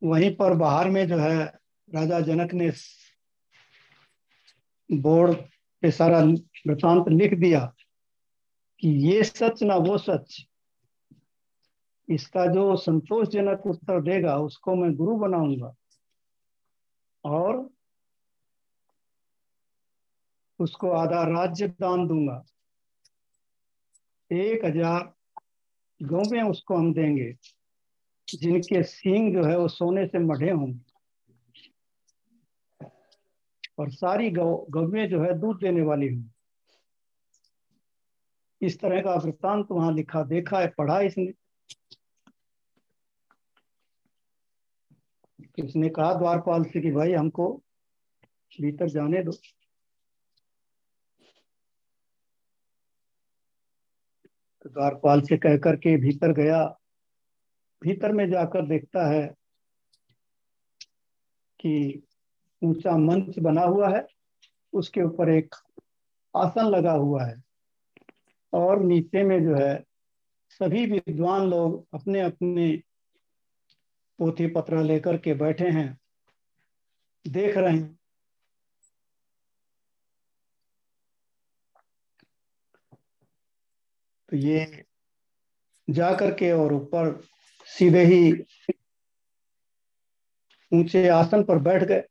वहीं 0.02 0.36
पर 0.36 0.54
बाहर 0.54 0.90
में 0.90 1.08
जो 1.08 1.18
है 1.18 1.46
राजा 1.90 2.20
जनक 2.22 2.54
ने 2.54 2.72
बोर्ड 4.90 5.36
पे 5.84 5.92
सारा 5.92 6.20
वृतांत 6.20 7.08
लिख 7.10 7.34
दिया 7.34 7.60
कि 8.80 8.90
ये 9.08 9.24
सच 9.24 9.63
ना 9.63 9.76
वो 9.78 9.98
सच, 9.98 10.38
इसका 12.08 12.46
जो 12.46 12.76
संतोषजनक 12.78 13.66
उत्तर 13.66 14.02
देगा 14.02 14.38
उसको 14.40 14.76
मैं 14.76 14.94
गुरु 14.96 15.16
बनाऊँगा। 15.18 15.74
और 17.26 17.58
उसको 20.60 20.89
आधा 20.91 21.24
राज्य 21.24 21.67
दान 21.67 22.08
दूँगा। 22.08 22.43
एक 24.32 24.65
हज़ार 24.65 25.13
गौवें 26.02 26.41
उसको 26.41 26.76
हम 26.76 26.93
देंगे, 26.93 27.32
जिनके 28.28 28.82
सींग 28.84 29.34
जो 29.34 29.43
है 29.43 29.58
वो 29.58 29.67
सोने 29.67 30.06
से 30.08 30.20
मढ़े 30.20 30.50
होंगे। 30.52 30.86
और 33.80 33.89
सारी 33.91 34.30
गौ, 34.32 34.65
गौवें 34.70 35.08
जो 35.10 35.22
है 35.24 35.34
दूध 35.39 35.60
देने 35.60 35.82
वाली 35.82 36.08
होंगी। 36.08 36.30
इस 38.62 38.80
तरह 38.80 39.02
का 39.02 39.13
वृत्तांत 39.15 39.67
वहाँ 39.72 39.91
लिखा, 39.93 40.24
देखा 40.24 40.60
है, 40.60 40.67
पढ़ा 40.67 41.00
इसने। 41.02 41.32
इसने 45.58 45.89
कहा 45.89 46.13
द्वारपाल 46.13 46.63
से 46.63 46.82
कि 46.82 46.91
भाई 46.91 47.13
हमको 47.13 47.54
भीतर 48.52 48.89
जाने 48.89 49.22
दो। 49.24 49.32
तो 54.67 54.73
द्वारपाल 54.73 55.21
से 55.21 55.38
कह 55.38 55.58
करके 55.58 55.97
भीतर 55.97 56.32
गया, 56.32 56.63
भीतर 57.82 58.12
में 58.12 58.30
जाकर 58.30 58.65
देखता 58.65 59.08
है 59.08 59.27
कि 61.60 62.03
ऊँचा 62.62 62.97
मंच 62.97 63.39
बना 63.39 63.62
हुआ 63.62 63.89
है, 63.89 64.08
उसके 64.73 65.01
ऊपर 65.01 65.30
एक 65.30 65.56
आसन 66.36 66.65
लगा 66.65 66.91
हुआ 66.91 67.25
है 67.25 67.43
और 68.53 68.84
नीचे 68.84 69.23
में 69.23 69.43
जो 69.43 69.56
है 69.56 69.84
सभी 70.49 70.86
विद्वान 70.86 71.49
लोग 71.49 71.88
अपने 71.93 72.21
अपने 72.21 72.84
पोथी 74.19 74.47
पत्र 74.47 74.84
लेकर 74.84 75.17
के 75.17 75.34
बैठे 75.34 75.69
हैं, 75.69 75.97
देख 77.27 77.58
रहे 77.58 77.73
हैं। 77.73 77.96
तो 84.30 84.38
ये 84.38 84.86
जा 85.88 86.13
करके 86.16 86.52
और 86.52 86.74
ऊपर 86.74 87.12
सीधे 87.68 88.04
ही 88.06 88.32
ऊँचे 90.72 91.08
आसन 91.10 91.44
पर 91.44 91.60
बैठ 91.60 91.84
गए। 91.84 92.04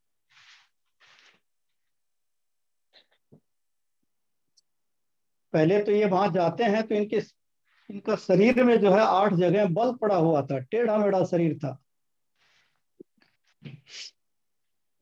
पहले 5.55 5.83
तो 5.85 5.93
ये 5.93 6.05
वहाँ 6.05 6.31
जाते 6.33 6.65
हैं 6.65 6.87
तो 6.87 6.95
इनके 6.95 7.21
इनका 7.91 8.17
शरीर 8.17 8.63
में 8.65 8.77
जो 8.81 8.93
है 8.93 9.01
आठ 9.01 9.35
जगह 9.35 9.67
बल 9.67 9.93
पड़ा 9.97 10.17
हुआ 10.17 10.43
था, 10.43 10.59
टेढ़ा 10.59 10.97
मेढ़ा 10.99 11.25
शरीर 11.25 11.57
था। 11.59 11.79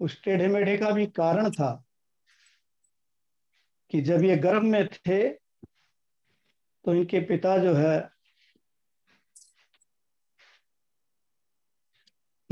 उस 0.01 0.23
टेढ़े 0.25 0.49
मेढ़े 0.49 0.77
का 0.79 0.91
भी 0.91 1.07
कारण 1.07 1.51
था 1.51 1.73
कि 3.91 4.01
जब 4.01 4.23
ये 4.25 4.37
गर्भ 4.37 4.63
में 4.63 4.87
थे 4.89 5.44
तो 6.85 6.95
इनके 6.95 7.21
पिता 7.21 7.59
जो 7.59 7.75
है 7.75 8.11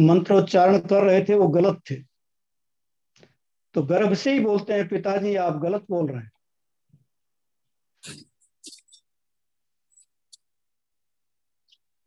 मंत्रोच्चारण 0.01 0.79
कर 0.79 1.03
रहे 1.03 1.25
थे 1.25 1.35
वो 1.35 1.49
गलत 1.49 1.83
थे। 1.91 1.95
तो 3.75 3.83
गर्भ 3.83 4.15
से 4.15 4.33
ही 4.33 4.41
बोलते 4.41 4.73
हैं 4.73 4.89
पिताजी 4.89 5.37
आप 5.37 5.53
गलत 5.53 5.87
बोल 5.91 6.11
रहे 6.11 6.23
हैं। 6.23 6.31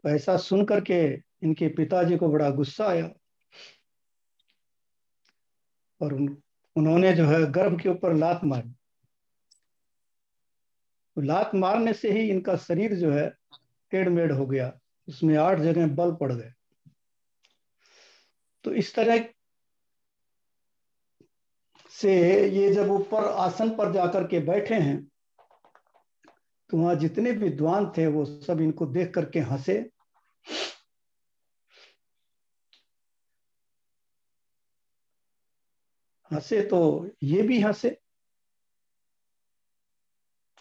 तो 0.03 0.09
ऐसा 0.09 0.38
सुन 0.38 0.65
करके 0.65 1.13
इनके 1.43 1.67
पिताजी 1.67 2.17
को 2.17 2.27
बड़ा 2.27 2.49
गुस्सा 2.49 2.88
आया। 2.88 3.09
और 6.01 6.13
उन, 6.13 6.43
उन्होंने 6.75 7.13
जो 7.13 7.25
है 7.25 7.51
गर्भ 7.51 7.81
के 7.81 7.89
ऊपर 7.89 8.13
लात 8.13 8.43
मारी। 8.43 8.74
तो 11.15 11.21
लात 11.21 11.51
मारने 11.56 11.93
से 11.93 12.12
ही 12.12 12.30
इनका 12.30 12.56
शरीर 12.58 12.93
जो 12.95 13.12
है 13.12 13.30
टेढ़मेढ़ 13.91 14.32
हो 14.32 14.45
गया। 14.45 14.71
उसमें 15.08 15.36
आठ 15.38 15.60
जगह 15.60 15.88
बल 15.88 16.12
पड़ 16.12 16.32
गए। 16.34 16.51
तो 18.65 18.73
इस 18.73 18.93
तरह 18.95 19.25
से 21.91 22.13
ये 22.49 22.73
जब 22.73 22.91
ऊपर 22.91 23.25
आसन 23.25 23.69
पर 23.69 23.93
जाकर 23.93 24.28
के 24.28 24.39
बैठे 24.39 24.75
हैं 24.75 25.04
तो 26.69 26.78
वहाँ 26.78 26.95
जितने 26.95 27.32
विद्वान 27.32 27.91
थे, 27.97 28.08
वो 28.08 28.25
सब 28.25 28.62
इनको 28.62 28.86
देख 28.86 29.13
करके 29.13 29.39
हंसे। 29.39 29.78
हंसे 36.32 36.62
तो 36.62 37.10
ये 37.23 37.41
भी 37.41 37.60
हंसे। 37.62 37.97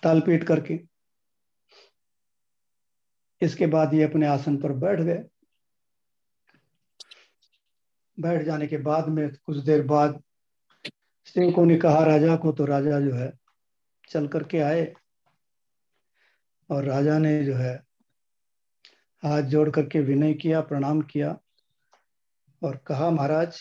ताल 0.05 0.21
पीट 0.21 0.45
करके। 0.45 0.81
इसके 3.41 3.67
बाद 3.67 3.95
ये 3.95 4.03
अपने 4.03 4.27
आसन 4.27 4.57
पर 4.57 4.73
बैठ 4.73 5.01
गए। 5.01 5.25
बैठ 8.21 8.43
जाने 8.43 8.67
के 8.67 8.77
बाद 8.77 9.09
में 9.09 9.37
कुछ 9.37 9.57
देर 9.57 9.83
बाद 9.83 10.23
सेवकों 11.25 11.67
ने 11.67 11.77
कहा, 11.77 12.05
राजा 12.05 12.37
को 12.37 12.53
तो 12.53 12.65
राजा 12.65 13.01
जो 13.01 13.15
है, 13.15 13.33
चल 14.09 14.29
करके 14.29 14.59
आए। 14.59 14.95
और 16.71 16.85
राजा 16.85 17.19
ने 17.19 17.45
जो 17.45 17.55
है, 17.55 17.83
हाथ 19.25 19.43
जोड़ 19.43 19.71
करके 19.71 20.01
विनय 20.01 20.35
किया, 20.35 20.61
प्रणाम 20.61 21.03
किया 21.03 21.39
और 22.63 22.77
कहा, 22.77 23.11
महाराज, 23.11 23.61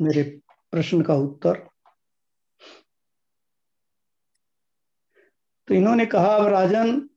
मेरे 0.00 0.40
प्रश्न 0.70 1.02
का 1.02 1.14
उत्तर 1.14 1.69
तो 5.70 5.74
इन्होंने 5.74 6.06
कहा, 6.06 6.26
अब 6.26 6.46
राजन, 6.46 7.08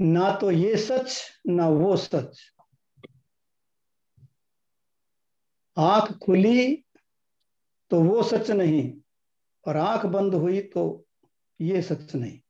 ना 0.00 0.30
तो 0.34 0.50
ये 0.50 0.76
सच, 0.76 1.20
ना 1.46 1.68
वो 1.68 1.96
सच। 1.96 2.38
आँख 5.76 6.12
खुली 6.18 6.84
तो 7.90 8.00
वो 8.00 8.22
सच 8.22 8.50
नहीं, 8.50 8.92
और 9.66 9.76
आँख 9.76 10.06
बंद 10.06 10.34
हुई 10.34 10.60
तो 10.60 10.84
ये 11.60 11.82
सच 11.82 12.14
नहीं। 12.14 12.40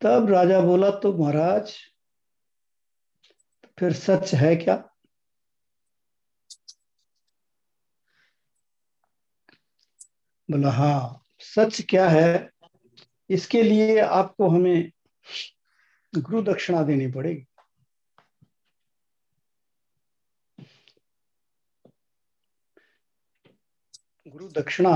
तब 0.00 0.30
राजा 0.30 0.60
बोला 0.60 0.90
तो 0.90 1.12
महाराज, 1.12 1.72
फिर 3.78 3.92
सच 3.92 4.34
है 4.34 4.56
क्या? 4.56 4.95
बोला 10.48 10.70
हाँ 10.70 11.24
सच 11.40 11.80
क्या 11.90 12.08
है? 12.08 12.50
इसके 13.30 13.62
लिए 13.62 13.98
आपको 14.00 14.48
हमें 14.48 14.90
गुरु 16.12 16.42
दक्षिणा 16.42 16.82
देनी 16.82 17.06
पड़ेगी। 17.12 17.46
गुरु 24.26 24.48
दक्षिणा 24.50 24.94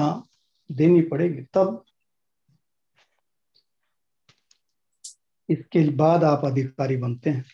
देनी 0.70 1.02
पड़ेगी 1.02 1.42
तब 1.54 1.84
इसके 5.48 5.88
बाद 5.96 6.24
आप 6.24 6.44
अधिकारी 6.44 6.96
बनते 6.96 7.30
हैं। 7.30 7.44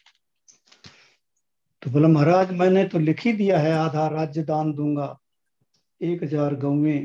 तो 1.82 1.90
बोला, 1.90 2.08
महाराज, 2.08 2.50
मैंने 2.52 2.84
तो 2.84 2.98
लिख 2.98 3.20
ही 3.20 3.32
दिया 3.32 3.58
है 3.58 3.72
आधा 3.72 4.06
राज्य 4.08 4.42
दान 4.42 4.72
दूँगा। 4.74 5.16
एक 6.00 6.22
हज़ार 6.22 6.54
गौवे 6.54 6.98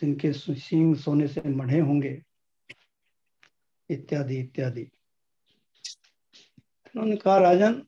जिनके 0.00 0.32
सिंह 0.32 0.96
सोने 0.96 1.28
से 1.28 1.48
मढ़े 1.48 1.80
होंगे। 1.80 2.22
इत्यादि 3.90 4.38
इत्यादि। 4.38 4.82
उन्होंने 4.82 7.16
कहा, 7.16 7.38
राजन, 7.38 7.86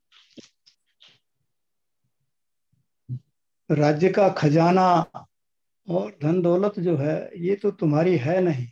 राज्य 3.71 4.09
का 4.09 4.29
खजाना 4.29 5.11
और 5.89 6.19
धन 6.23 6.43
दौलत 6.43 6.81
जो 6.81 6.97
है, 6.97 7.31
ये 7.37 7.57
तो 7.57 7.71
तुम्हारी 7.71 8.17
है 8.17 8.41
नहीं। 8.41 8.69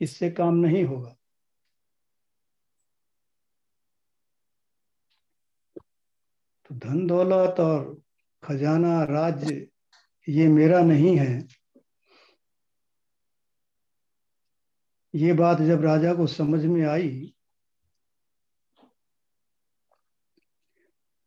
इससे 0.00 0.30
काम 0.30 0.54
नहीं 0.54 0.84
होगा। 0.84 1.16
तो 6.66 6.74
धन 6.74 7.06
दौलत 7.06 7.60
और 7.60 8.02
खजाना 8.42 9.04
राज्य 9.04 9.67
ये 10.28 10.48
मेरा 10.48 10.80
नहीं 10.80 11.16
है। 11.18 11.48
ये 15.14 15.32
बात 15.32 15.60
जब 15.60 15.84
राजा 15.84 16.14
को 16.14 16.26
समझ 16.26 16.64
में 16.64 16.84
आई, 16.86 17.34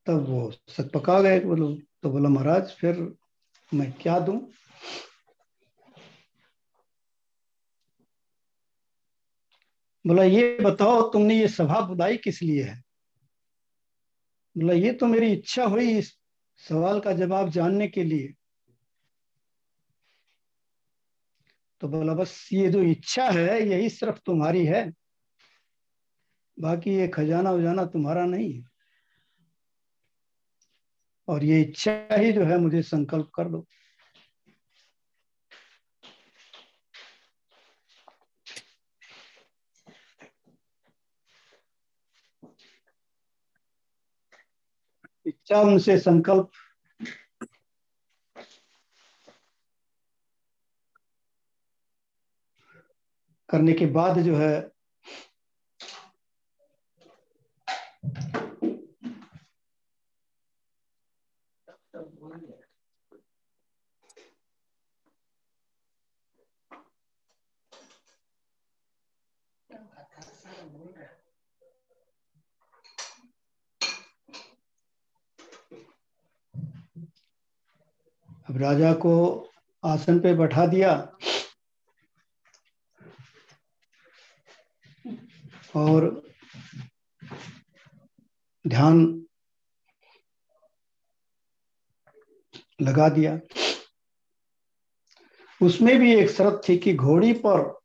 तब 0.05 0.25
वो 0.29 0.51
सत 0.51 0.91
पका 0.93 1.19
गए 1.21 1.39
बोलो 1.39 1.73
तो 2.03 2.09
बोला, 2.09 2.29
महाराज, 2.29 2.71
फिर 2.71 3.15
मैं 3.71 3.91
क्या 3.91 4.19
दूँ? 4.19 4.37
बोला, 10.05 10.23
ये 10.23 10.57
बताओ, 10.61 11.01
तुमने 11.11 11.35
ये 11.39 11.47
सभा 11.47 11.79
बुलाई 11.81 12.17
किस 12.17 12.41
लिए 12.41 12.63
है? 12.63 12.81
बोला, 14.55 14.73
ये 14.73 14.93
तो 14.93 15.05
मेरी 15.05 15.31
इच्छा 15.33 15.65
हुई 15.65 15.97
इस 15.97 16.13
सवाल 16.59 16.99
का 16.99 17.13
जवाब 17.13 17.49
जानने 17.49 17.87
के 17.87 18.03
लिए। 18.03 18.33
तो 21.81 21.87
बोला, 21.87 22.13
बस 22.13 22.49
ये 22.53 22.69
जो 22.69 22.83
इच्छा 22.83 23.29
है, 23.29 23.69
यही 23.69 23.89
सिर्फ़ 23.89 24.19
तुम्हारी 24.25 24.65
है। 24.65 24.93
बाकी 26.59 26.95
ये 26.95 27.07
खजाना 27.07 27.51
उजाना 27.51 27.85
तुम्हारा 27.85 28.25
नहीं 28.25 28.53
है। 28.53 28.63
और 31.27 31.43
ये 31.43 31.61
इच्छा 31.61 32.07
ही 32.11 32.31
जो 32.31 32.43
है, 32.43 32.57
मुझे 32.57 32.81
संकल्प 32.81 33.31
कर 33.35 33.49
दो। 33.49 33.67
इच्छा 45.25 45.61
उनसे 45.61 45.99
संकल्प 45.99 46.51
करने 53.51 53.73
के 53.73 53.85
बाद 53.85 54.19
जो 54.19 54.35
है 54.35 54.53
अब 78.49 78.57
राजा 78.57 78.91
को 79.03 79.11
आसन 79.83 80.19
पे 80.19 80.33
बैठा 80.33 80.65
दिया। 80.65 80.91
और 85.75 86.23
ध्यान 88.67 89.25
लगा 92.81 93.09
दिया। 93.09 93.39
उसमें 95.61 95.99
भी 95.99 96.15
एक 96.15 96.29
शर्त 96.29 96.61
थी 96.69 96.77
कि 96.77 96.93
घोड़ी 96.93 97.33
पर, 97.45 97.81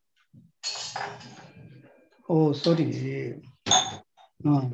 ओ 2.30 2.52
सॉरी 2.52 2.92
हाँ। 4.46 4.72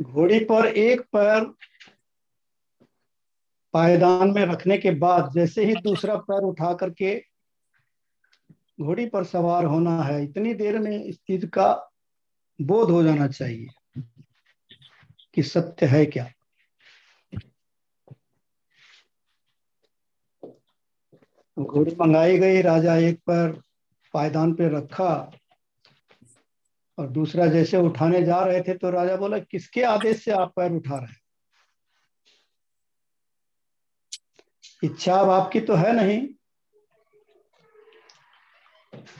घोड़ी 0.00 0.38
पर 0.40 0.66
एक 0.66 1.00
पैर 1.00 1.44
पायदान 3.74 4.30
में 4.30 4.44
रखने 4.46 4.78
के 4.78 4.90
बाद 4.90 5.32
जैसे 5.32 5.64
ही 5.64 5.74
दूसरा 5.74 6.16
पैर 6.16 6.42
उठा 6.42 6.74
करके 6.74 7.27
घोड़ी 8.78 9.06
पर 9.06 9.24
सवार 9.24 9.64
होना 9.64 10.02
है। 10.02 10.22
इतनी 10.24 10.54
देर 10.54 10.78
में 10.78 11.04
इस 11.04 11.18
चीज़ 11.18 11.46
का 11.46 11.72
बोध 12.58 12.90
हो 12.90 13.02
जाना 13.02 13.26
चाहिए 13.28 14.02
कि 15.34 15.42
सत्य 15.42 15.86
है 15.86 16.04
क्या। 16.06 16.26
घोड़ी 21.56 21.96
मंगाई 22.00 22.38
गई, 22.38 22.60
राजा 22.62 22.96
एक 22.96 23.18
पर 23.20 23.60
पायदान 24.14 24.52
पे 24.54 24.68
रखा 24.68 25.14
और 26.98 27.08
दूसरा 27.08 27.46
जैसे 27.46 27.76
उठाने 27.76 28.22
जा 28.22 28.42
रहे 28.44 28.60
थे 28.60 28.74
तो 28.74 28.90
राजा 28.90 29.16
बोला, 29.16 29.38
किसके 29.38 29.82
आदेश 29.82 30.24
से 30.24 30.30
आप 30.30 30.52
पैर 30.56 30.72
उठा 30.72 30.96
रहे 30.96 31.06
हैं? 31.06 31.20
इच्छा 34.82 35.14
अब 35.14 35.30
आपकी 35.30 35.60
तो 35.60 35.74
है 35.74 35.92
नहीं। 35.92 36.26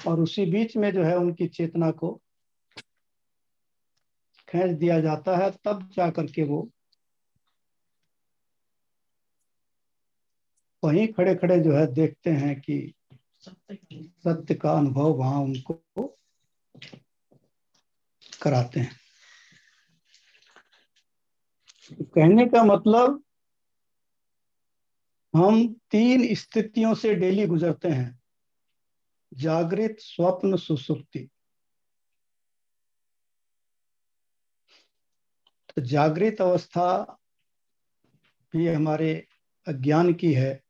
और 0.07 0.21
उसी 0.21 0.47
बीच 0.47 0.77
में 0.77 0.93
जो 0.93 1.03
है 1.03 1.17
उनकी 1.17 1.49
चेतना 1.49 1.91
को 1.91 2.21
खींच 4.49 4.71
दिया 4.71 5.01
जाता 5.01 5.37
है, 5.37 5.51
तब 5.51 5.91
जा 5.93 6.11
करके 6.11 6.43
वो 6.43 6.69
वहीं 10.85 11.09
खड़े 11.09 11.35
खड़े 11.35 11.61
जो 11.61 11.73
है 11.73 11.87
देखते 11.87 12.31
हैं 12.31 12.61
कि 12.61 12.95
सत्य 14.25 14.55
का 14.55 14.73
अनुभव 14.73 15.13
वहाँ 15.13 15.41
उनको 15.41 16.19
कराते 18.43 18.81
हैं। 18.81 18.97
कहने 21.93 22.47
का 22.47 22.65
मतलब 22.65 23.23
हम 25.37 25.75
तीन 25.91 26.35
स्थितियों 26.35 26.95
से 26.95 27.15
डेली 27.15 27.47
गुजरते 27.47 27.89
हैं। 27.89 28.18
जागृत 29.35 29.97
स्वप्न 30.01 30.57
सुसुप्ति। 30.57 31.31
तो 35.69 35.83
जागृत 35.83 36.41
अवस्था 36.41 37.19
भी 38.53 38.69
हमारे 38.69 39.29
अज्ञान 39.69 40.15
की 40.15 40.33
है। 40.33 40.65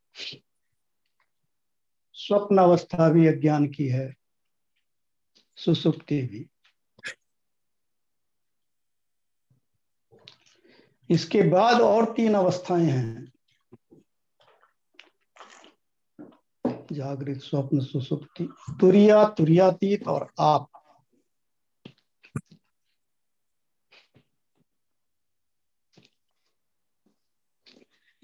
स्वप्न 2.13 2.59
अवस्था 2.59 3.11
भी 3.11 3.27
अज्ञान 3.27 3.69
की 3.69 3.89
है। 3.89 4.17
सुसुप्ति 5.57 6.23
भी। 6.23 6.51
इसके 11.11 11.43
बाद 11.43 11.81
और 11.81 12.15
तीन 12.15 12.35
अवस्थाएँ 12.35 12.87
हैं। 12.87 13.38
जागृत 16.93 17.41
स्वप्न 17.41 17.81
सुसुप्ति, 17.81 18.49
तुरिया 18.81 19.25
तुरियातीत 19.29 20.09
और 20.09 20.33
आप। 20.41 20.69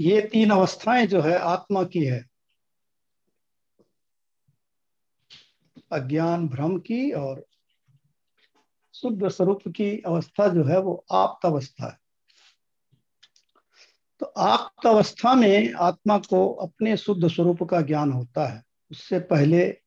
ये 0.00 0.20
तीन 0.20 0.50
अवस्थाएँ 0.50 1.06
जो 1.06 1.20
है, 1.20 1.38
आत्मा 1.38 1.84
की 1.84 2.04
है। 2.04 2.24
अज्ञान, 5.92 6.48
भ्रम 6.48 6.78
की 6.78 7.12
और 7.12 7.46
शुद्ध 8.94 9.28
स्वरूप 9.28 9.60
की 9.68 10.02
अवस्था 10.02 10.48
जो 10.48 10.64
है, 10.64 10.78
वो 10.80 11.04
आप्त 11.12 11.46
अवस्था 11.46 11.86
है। 11.86 12.03
तो 14.20 14.26
आप्त 14.26 14.86
अवस्था 14.86 15.34
में 15.34 15.72
आत्मा 15.72 16.18
को 16.18 16.52
अपने 16.52 16.96
शुद्ध 16.96 17.28
स्वरूप 17.28 17.62
का 17.62 17.80
ज्ञान 17.80 18.12
होता 18.12 18.46
है। 18.46 18.62
उससे 18.90 19.18
पहले 19.18 19.78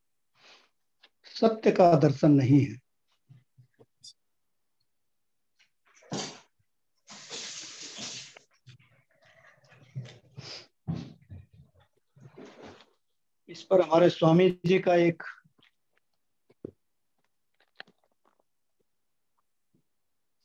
सत्य 1.24 1.72
का 1.72 1.96
दर्शन 1.96 2.30
नहीं 2.30 2.60
है। 2.64 2.88
इस 13.48 13.62
पर 13.62 13.80
हमारे 13.80 14.10
स्वामी 14.10 14.60
जी 14.66 14.78
का 14.78 14.94
एक 14.94 15.22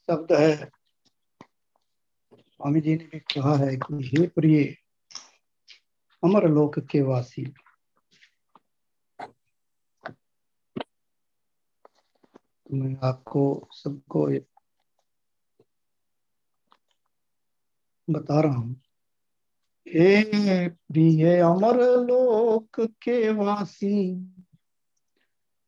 शब्द 0.09 0.33
है। 0.33 0.82
स्वामी 2.63 2.81
जी 2.81 2.95
ने 2.95 3.03
भी 3.03 3.19
कहा 3.19 3.55
है 3.55 3.75
कि, 3.75 4.11
हे 4.13 4.27
प्रिय, 4.27 4.63
अमर 6.23 6.47
लोक 6.49 6.79
के 6.79 7.01
वासी, 7.01 7.53
मैं 12.71 12.97
आपको 13.03 13.67
सबको 13.71 14.27
बता 18.09 18.41
रहा 18.41 18.53
हूँ। 18.53 18.81
हे 19.87 20.69
प्रिय, 20.69 21.39
अमर 21.39 21.79
लोक 21.79 22.79
के 22.79 23.33
वासी, 23.33 24.27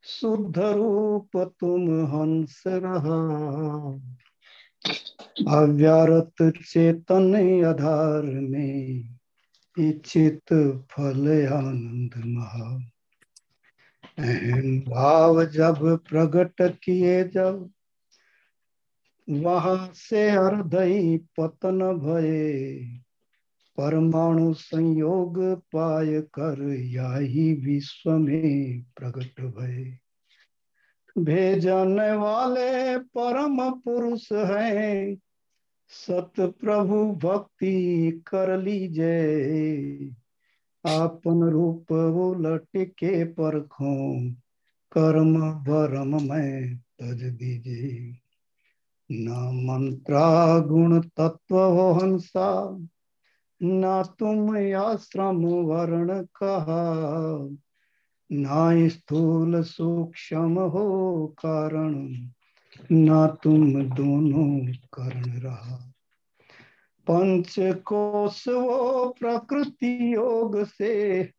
शुद्ध 0.03 0.59
रूप 0.59 1.55
तुम 1.59 2.05
हंस 2.05 2.63
रहा 2.67 3.19
अव्यारत 5.47 6.53
चेतन 6.65 7.35
आधार 7.65 8.21
में 8.21 9.09
इच्छित 9.79 10.53
फल 10.91 11.47
आनंद 11.53 12.11
महा। 12.25 12.91
अहम 14.19 14.79
भाव 14.79 15.45
जब 15.45 15.97
प्रकट 15.97 16.77
किए 16.83 17.23
जब 17.23 17.69
वहाँ 19.29 19.91
से 19.95 20.31
हृदय 20.31 21.17
पतन 21.17 21.79
भये, 21.79 22.85
परमाणु 23.77 24.53
संयोग 24.53 25.39
पाय 25.55 26.21
कर 26.21 26.61
यही 26.73 27.53
विश्व 27.53 28.11
में 28.11 28.81
प्रकट 28.81 29.41
भय। 29.41 29.97
भेजन 31.17 32.17
वाले 32.17 32.97
परम 32.97 33.69
पुरुष 33.69 34.31
हैं। 34.31 35.17
सत 35.89 36.33
प्रभु 36.39 37.05
भक्ति 37.05 38.11
कर 38.27 38.57
लीजे। 38.57 39.15
आपन 40.85 41.43
रूप 41.43 41.91
उलट 41.91 42.67
के 42.77 43.25
परखो। 43.25 44.29
कर्म 44.91 45.51
भरम 45.51 46.33
में 46.33 46.77
तज 46.77 47.23
दीजिए 47.23 48.17
न 49.11 49.27
मंत्रा 49.65 50.59
गुण 50.59 51.01
तत्व 51.01 51.59
हो 51.59 51.91
हंसा 51.91 52.77
ना 53.61 54.03
तुम 54.03 54.57
आश्रम 54.75 55.45
वर्ण 55.45 56.23
कहा। 56.23 56.85
ना 58.31 58.87
स्थूल 58.87 59.63
सूक्ष्म 59.63 60.59
हो 60.59 61.27
कारण, 61.27 62.09
ना 62.91 63.27
तुम 63.27 63.83
दोनों 63.83 64.73
करण 64.73 65.23
रहा। 65.23 65.91
पंच 67.07 67.55
कोश 67.59 68.47
वो 68.47 69.15
प्रकृति 69.19 70.15
योग 70.15 70.65
से, 70.65 71.31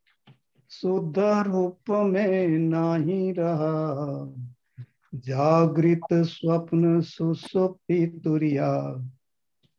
शुद्ध 0.70 1.18
रूप 1.18 1.90
में 1.90 2.48
नाही 2.48 3.32
रहा। 3.32 4.32
जागृत 5.14 6.12
स्वप्न 6.12 7.00
सुसुप्ति 7.00 8.20
तुरिया, 8.24 9.04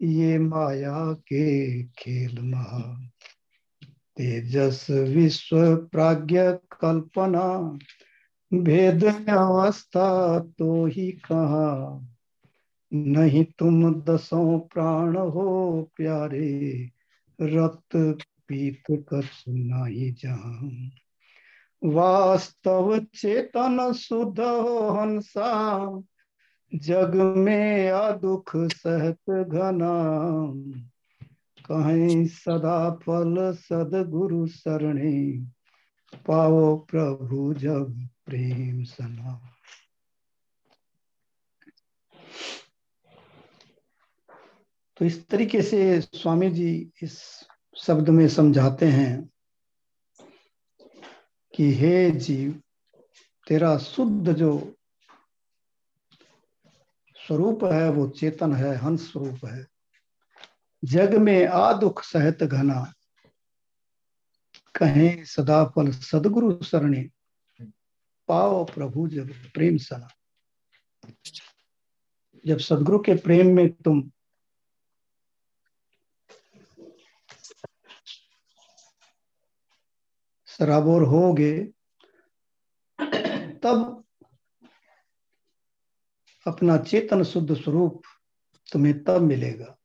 ये 0.02 0.40
माया 0.40 1.14
के 1.14 1.84
खेल 1.84 2.40
महा। 2.42 3.10
तेजस 4.18 4.88
विश्व 4.90 5.76
प्राज्ञ 5.76 6.42
कल्पना 6.82 7.78
भेद 8.54 9.04
अवस्था 9.30 10.40
तो 10.40 10.86
ही 10.86 11.12
कहा। 11.12 12.02
नहीं 12.94 13.46
तुम 13.60 14.02
दसों 14.02 14.60
प्राण 14.60 15.18
हो 15.18 15.82
प्यारे, 15.96 16.90
रक्त 17.42 18.18
पीत 18.48 18.84
कछ 18.92 19.44
नहीं 19.48 20.14
जहाँ। 20.14 20.90
वास्तव 21.84 23.06
चेतन 23.16 23.94
शुद्ध 23.94 24.40
हो 24.40 24.90
हंसा, 24.90 26.02
जग 26.76 27.16
में 27.16 27.90
आ 27.90 28.12
दुख 28.12 28.52
सहत 28.56 29.30
घना। 29.30 29.94
कहीं, 31.72 32.28
सदा 32.28 32.92
फल 32.92 33.54
सदगुरु 33.54 34.48
सरणे 34.48 35.42
पाओ 36.28 36.78
प्रभु 36.78 37.54
जब 37.54 38.08
प्रेम 38.26 38.84
सना 38.84 39.54
तो 44.98 45.06
इस 45.06 45.28
तरीके 45.30 45.62
से 45.62 46.02
स्वामी 46.02 46.50
जी 46.50 46.92
इस 47.04 47.20
शब्द 47.78 48.10
में 48.10 48.28
समझाते 48.28 48.86
हैं 48.86 49.30
कि 51.56 51.74
हे 51.74 52.12
जीव, 52.12 52.62
तेरा 53.48 53.78
शुद्ध 53.78 54.34
जो 54.34 54.74
स्वरूप 57.28 57.64
है, 57.64 57.90
वो 57.90 58.08
चेतन 58.08 58.54
है, 58.54 58.76
हंस 58.76 59.12
स्वरूप 59.12 59.46
है। 59.46 59.77
जग 60.84 61.14
में 61.14 61.48
आ 61.48 61.74
दुख 61.74 62.04
सहत 62.04 62.44
घना। 62.44 62.94
कहें 64.76 65.26
सदा 65.26 65.66
फल 65.66 65.92
सदगुरु 65.92 66.64
सरणी। 66.64 67.10
पाओ 68.28 68.66
प्रभु 68.66 69.08
जब 69.08 69.52
प्रेम 69.54 69.78
सना। 69.78 70.08
जब 72.46 72.58
सदगुरु 72.58 73.00
के 73.00 73.16
प्रेम 73.16 73.56
में 73.56 73.74
तुम 73.74 74.12
सराबोर 80.46 81.04
होगे, 81.04 81.64
तब 83.64 84.04
अपना 86.48 86.78
चेतन 86.78 87.24
शुद्ध 87.24 87.56
स्वरूप 87.56 88.04
तुम्हें 88.74 89.04
तब 89.04 89.22
मिलेगा। 89.22 89.78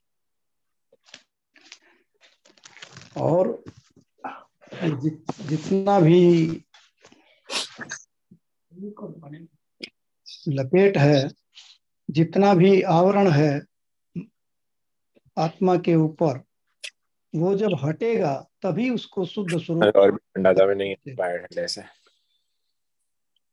और 3.16 3.64
जितना 5.46 6.00
भी 6.00 6.46
लपेट 10.48 10.96
है 10.96 11.28
जितना 12.10 12.54
भी 12.54 12.82
आवरण 12.82 13.30
है 13.30 13.62
आत्मा 15.38 15.76
के 15.76 15.94
ऊपर 15.94 16.42
वो 17.34 17.54
जब 17.54 17.78
हटेगा 17.84 18.46
तभी 18.62 18.90
उसको 18.90 19.24
शुद्ध 19.24 19.58
स्वरूप 19.58 19.96
और 19.96 20.16
ठंडा 20.16 20.52
भी 20.52 20.74
नहीं 20.74 21.14
बाहर 21.16 21.38
ठंडे 21.38 21.68
से। 21.68 21.82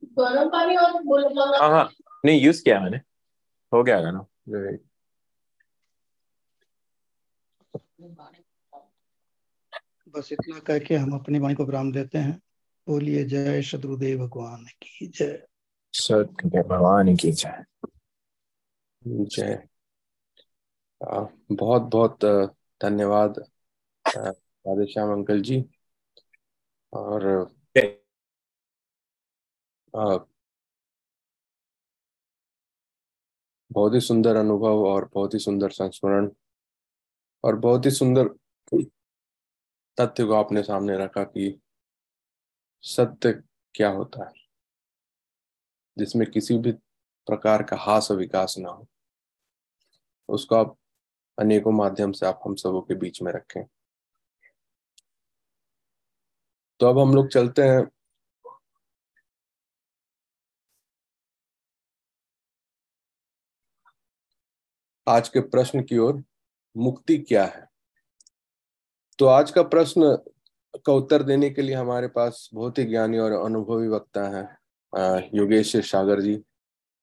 गर्म 0.03 0.49
पानी 0.49 0.75
और 0.75 1.61
हाँ 1.61 1.69
हाँ। 1.69 1.89
नहीं 2.25 2.41
यूज़ 2.41 2.63
किया 2.63 2.79
मैंने। 2.79 2.97
हो 3.73 3.83
गया 3.83 4.11
ना 4.11 4.25
बस 10.15 10.29
इतना 10.31 10.59
कह 10.59 10.79
के 10.79 10.95
हम 10.95 11.11
अपनी 11.19 11.39
वाणी 11.39 11.55
को 11.55 11.65
विराम 11.65 11.91
देते 11.91 12.17
हैं। 12.17 12.41
बोलिए 12.87 13.23
जय 13.23 13.61
शत्रुदेव 13.61 14.27
भगवान 14.27 14.65
की 14.65 15.07
जय। 15.07 15.47
सत्य 15.93 16.63
भगवान 16.63 17.15
की 17.15 17.31
जय। 17.31 17.65
जय। 19.07 19.67
बहुत 21.51 21.81
बहुत 21.81 22.25
धन्यवाद 22.81 23.39
राधेश्याम 24.07 25.11
अंकल 25.11 25.41
जी। 25.41 25.63
और 26.93 27.47
बहुत 33.71 33.93
ही 33.93 33.99
सुंदर 33.99 34.35
अनुभव 34.35 34.85
और 34.85 35.09
बहुत 35.13 35.33
ही 35.33 35.39
सुंदर 35.39 35.69
संस्मरण 35.69 36.29
और 37.43 37.55
बहुत 37.55 37.85
ही 37.85 37.91
सुंदर 37.91 38.29
तथ्य 40.01 40.25
को 40.25 40.33
आपने 40.33 40.63
सामने 40.63 40.97
रखा 40.97 41.23
कि 41.23 41.61
सत्य 42.81 43.43
क्या 43.73 43.89
होता 43.89 44.27
है? 44.27 44.33
जिसमें 45.97 46.31
किसी 46.31 46.57
भी 46.57 46.71
प्रकार 47.27 47.63
का 47.63 47.77
हास 47.77 48.11
विकास 48.11 48.55
ना 48.57 48.69
हो। 48.69 48.87
उसको 50.29 50.55
आप 50.55 50.77
अनेकों 51.39 51.71
माध्यम 51.71 52.11
से 52.11 52.25
आप 52.25 52.39
हम 52.45 52.55
सबों 52.55 52.81
के 52.81 52.95
बीच 52.95 53.21
में 53.21 53.31
रखें। 53.31 53.63
तो 56.79 56.85
अब 56.85 56.99
हम 56.99 57.15
लोग 57.15 57.27
चलते 57.27 57.61
हैं। 57.61 57.91
आज 65.07 65.29
के 65.29 65.39
प्रश्न 65.39 65.83
की 65.83 65.97
ओर, 65.97 66.23
मुक्ति 66.77 67.17
क्या 67.17 67.45
है? 67.45 67.78
तो 69.19 69.25
आज 69.25 69.49
का 69.51 69.61
प्रश्न 69.63 70.15
का 70.85 70.93
उत्तर 70.93 71.23
देने 71.23 71.49
के 71.49 71.61
लिए 71.61 71.75
हमारे 71.75 72.07
पास 72.07 72.49
बहुत 72.53 72.77
ही 72.77 72.83
ज्ञानी 72.85 73.17
और 73.19 73.31
अनुभवी 73.31 73.87
वक्ता 73.87 74.23
हैं 74.27 75.29
योगेश 75.33 75.75
सागर 75.85 76.21
जी। 76.21 76.35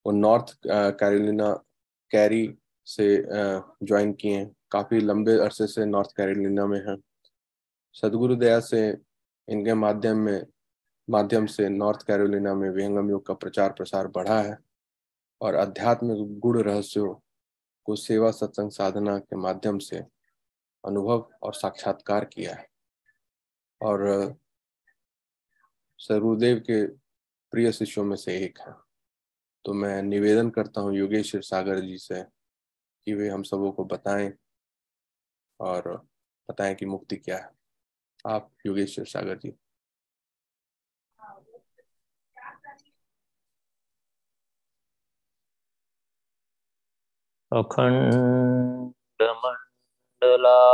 वो 0.06 0.12
नॉर्थ 0.12 0.56
कैरोलिना, 0.66 1.52
कैरी 2.10 2.54
से 2.86 3.26
ज्वाइन 3.28 4.12
किए 4.12 4.36
हैं। 4.36 4.50
काफ़ी 4.70 5.00
लंबे 5.00 5.36
अरसे 5.38 5.66
से 5.66 5.84
नॉर्थ 5.84 6.16
कैरोलिना 6.16 6.66
में 6.66 6.78
हैं। 6.78 6.96
सदगुरु 7.94 8.36
दया 8.36 8.58
से, 8.60 8.88
इनके 9.48 9.74
माध्यम 9.74 10.16
में, 10.16 10.46
माध्यम 11.08 11.46
से 11.46 11.68
नॉर्थ 11.68 12.06
कैरोलिना 12.06 12.54
में 12.54 12.68
विहंगम 12.70 13.10
योग 13.10 13.26
का 13.26 13.34
प्रचार 13.34 13.72
प्रसार 13.72 14.06
बढ़ा 14.08 14.40
है 14.42 14.58
और 15.40 15.56
आध्यात्मिक 15.56 16.38
गुण 16.40 16.62
रहस्यों 16.62 17.14
को 17.86 17.96
सेवा 17.96 18.30
सत्संग 18.30 18.70
साधना 18.70 19.18
के 19.18 19.36
माध्यम 19.36 19.78
से 19.78 20.04
अनुभव 20.86 21.30
और 21.42 21.54
साक्षात्कार 21.54 22.24
किया 22.24 22.54
है। 22.54 22.68
और 23.82 24.34
सरुदेव 25.98 26.58
के 26.58 26.86
प्रिय 27.52 27.72
शिष्यों 27.72 28.04
में 28.04 28.16
से 28.16 28.38
एक 28.38 28.58
है। 28.58 28.74
तो 29.64 29.72
मैं 29.72 30.02
निवेदन 30.02 30.50
करता 30.50 30.80
हूँ 30.80 30.96
योगेश 30.96 31.36
सागर 31.36 31.80
जी 31.80 31.98
से 31.98 32.22
कि 33.06 33.14
वे 33.14 33.28
हम 33.28 33.42
सबों 33.42 33.72
को 33.72 33.84
बताएँ 33.84 34.32
और 35.60 36.06
बताएँ 36.50 36.74
कि 36.74 36.86
मुक्ति 36.86 37.16
क्या 37.16 37.36
है। 37.36 37.50
आप 38.26 38.50
योगेश्वर 38.66 39.04
सागर 39.04 39.38
जी। 39.38 39.56
अखण्डमण्डलाकारम् 50.22 50.64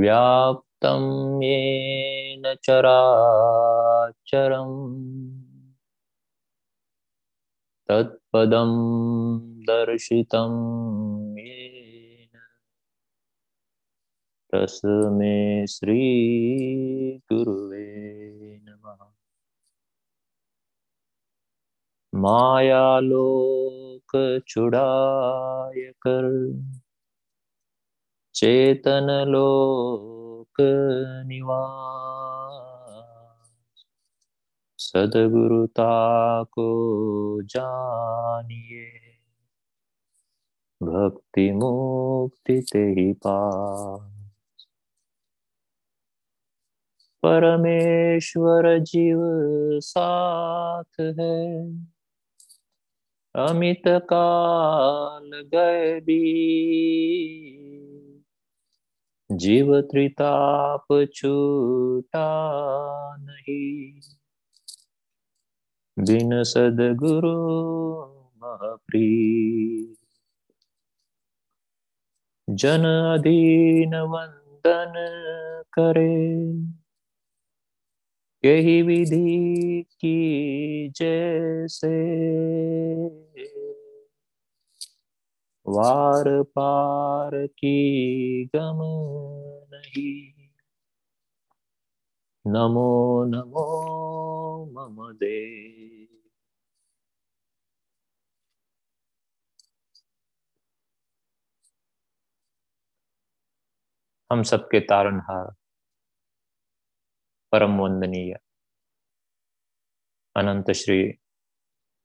व्याप्तं 0.00 1.00
येन 1.42 2.42
चराचरम्। 2.62 3.14
तत्पदं 7.88 8.70
दर्शितं 9.62 10.50
येन। 11.38 12.36
तस्मै 14.54 15.64
श्रीगुरुवे 15.68 16.64
नमः 18.62 19.04
मायालोक 22.14 24.42
चुड़ाय 24.48 25.80
कर। 25.80 26.54
चेतन 28.34 29.24
लोक 29.28 30.62
निवास। 31.26 32.64
सदगुरुता 34.78 36.44
को 36.44 37.42
जानिए। 37.42 38.90
भक्ति 40.82 41.52
मुक्ति 41.52 42.60
ते 42.60 43.12
पास। 43.12 44.10
परमेश्वर 47.22 48.78
जीव 48.78 49.20
साथ 49.80 51.00
है। 51.00 51.93
अमित 53.36 53.82
काल 53.86 55.30
गए 55.54 56.00
जीव 59.32 59.80
त्रिताप 59.80 61.06
छूटा 61.14 62.28
नहीं। 63.16 64.00
बिन 65.98 66.42
सदगुरु 66.42 67.36
महाप्री 68.42 69.96
जन 72.50 73.14
अधीन 73.18 73.94
वंदन 73.94 74.94
करे। 75.78 76.48
यही 78.44 78.82
विधि 78.82 79.84
की 79.90 80.16
जैसे। 80.88 81.94
वार 85.66 86.42
पार 86.42 87.46
की 87.46 87.76
गम 88.46 88.80
नहीं। 89.74 90.48
नमो 92.46 93.24
नमो, 93.24 93.64
मम 94.72 95.12
दे। 95.12 95.38
हम 104.30 104.42
सबके 104.42 104.80
तारनहार 104.80 105.54
परम 107.52 107.78
वंदनीय, 107.78 108.34
अनंत 110.36 110.70
श्री 110.70 110.98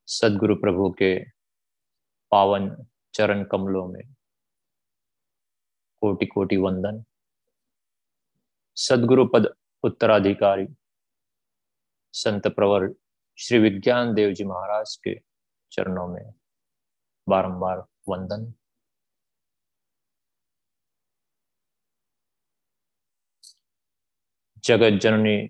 सदगुरु 0.07 0.55
प्रभु 0.55 0.89
के 0.91 1.14
पावन 2.32 2.70
चरण 3.20 3.43
कमलों 3.43 3.88
में। 3.88 4.15
कोटि 6.01 6.26
कोटि 6.26 6.57
वंदन। 6.57 7.03
सदगुरु 8.76 9.26
पद 9.26 9.55
उत्तराधिकारी। 9.84 10.67
संत 12.13 12.47
प्रवर 12.47 12.93
श्री 13.39 13.59
विज्ञान 13.59 14.13
देव 14.13 14.34
जी 14.34 14.43
महाराज 14.43 14.95
के 14.95 15.20
चरणों 15.72 16.07
में 16.07 16.34
बारंबार 17.30 17.78
वंदन। 18.09 18.53
जगत 24.63 24.99
जननी 25.01 25.47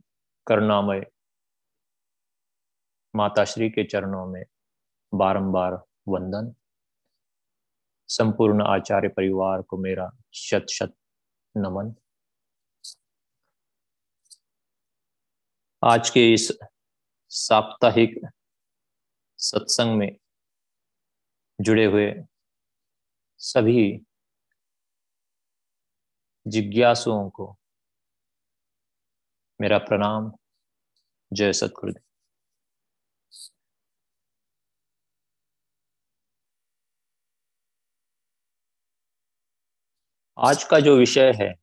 करुणामय 0.47 1.11
माता 3.15 3.45
श्री 3.45 3.69
के 3.69 3.83
चरणों 3.83 4.25
में 4.25 4.43
बारंबार 5.13 5.73
वंदन। 6.07 6.58
संपूर्ण 8.09 8.63
आचार्य 8.63 9.07
परिवार 9.07 9.61
को 9.61 9.77
मेरा 9.77 10.09
शत 10.33 10.65
शत 10.73 10.93
नमन। 11.57 11.93
आज 15.83 16.09
के 16.09 16.33
इस 16.33 16.51
साप्ताहिक 17.29 18.19
सत्संग 19.37 19.97
में 19.97 20.17
जुड़े 21.61 21.85
हुए 21.85 22.13
सभी 23.37 24.01
जिज्ञासुओं 26.47 27.29
को 27.29 27.55
मेरा 29.61 29.77
प्रणाम। 29.77 30.31
जय 31.33 31.53
सतगुरुदेव। 31.53 32.08
आज 40.41 40.63
का 40.63 40.79
जो 40.79 40.97
विषय 40.97 41.31
है, 41.41 41.53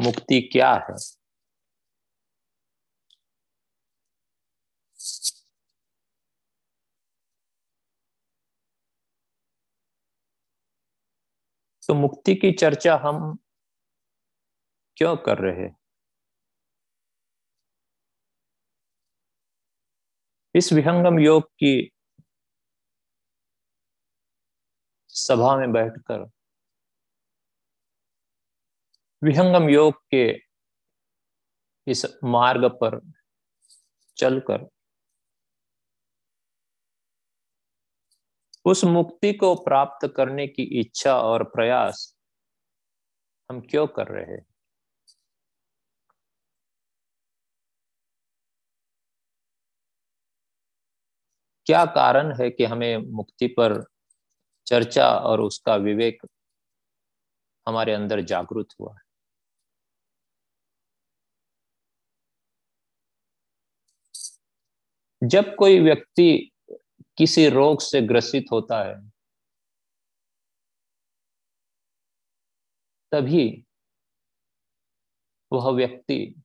मुक्ति 0.00 0.40
क्या 0.52 0.74
है? 0.74 0.96
तो 11.86 11.94
मुक्ति 11.94 12.34
की 12.34 12.52
चर्चा 12.52 12.96
हम 12.96 13.38
क्यों 14.96 15.16
कर 15.16 15.38
रहे 15.38 15.62
हैं? 15.62 15.76
इस 20.54 20.72
विहंगम 20.72 21.18
योग 21.18 21.42
की 21.42 21.90
सभा 25.08 25.56
में 25.56 25.72
बैठकर 25.72 26.41
विहंगम 29.24 29.68
योग 29.68 29.94
के 30.14 30.38
इस 31.86 32.06
मार्ग 32.24 32.64
पर 32.64 33.00
चलकर 34.16 34.68
उस 38.64 38.84
मुक्ति 38.84 39.32
को 39.32 39.54
प्राप्त 39.54 40.14
करने 40.16 40.46
की 40.46 40.80
इच्छा 40.80 41.20
और 41.20 41.44
प्रयास 41.44 42.16
हम 43.50 43.60
क्यों 43.60 43.86
कर 43.86 44.08
रहे 44.08 44.24
हैं? 44.24 44.46
क्या 51.66 51.84
कारण 51.84 52.32
है 52.42 52.50
कि 52.50 52.64
हमें 52.64 52.98
मुक्ति 52.98 53.46
पर 53.46 53.84
चर्चा 54.66 55.08
और 55.08 55.40
उसका 55.40 55.76
विवेक 55.76 56.22
हमारे 57.68 57.92
अंदर 57.92 58.20
जागृत 58.20 58.68
हुआ? 58.80 58.94
है 58.94 59.11
जब 65.22 65.54
कोई 65.54 65.78
व्यक्ति 65.80 66.50
किसी 67.18 67.48
रोग 67.48 67.80
से 67.80 68.02
ग्रसित 68.02 68.44
होता 68.52 68.82
है, 68.84 68.94
तभी 73.12 73.64
वह 75.52 75.70
व्यक्ति 75.70 76.42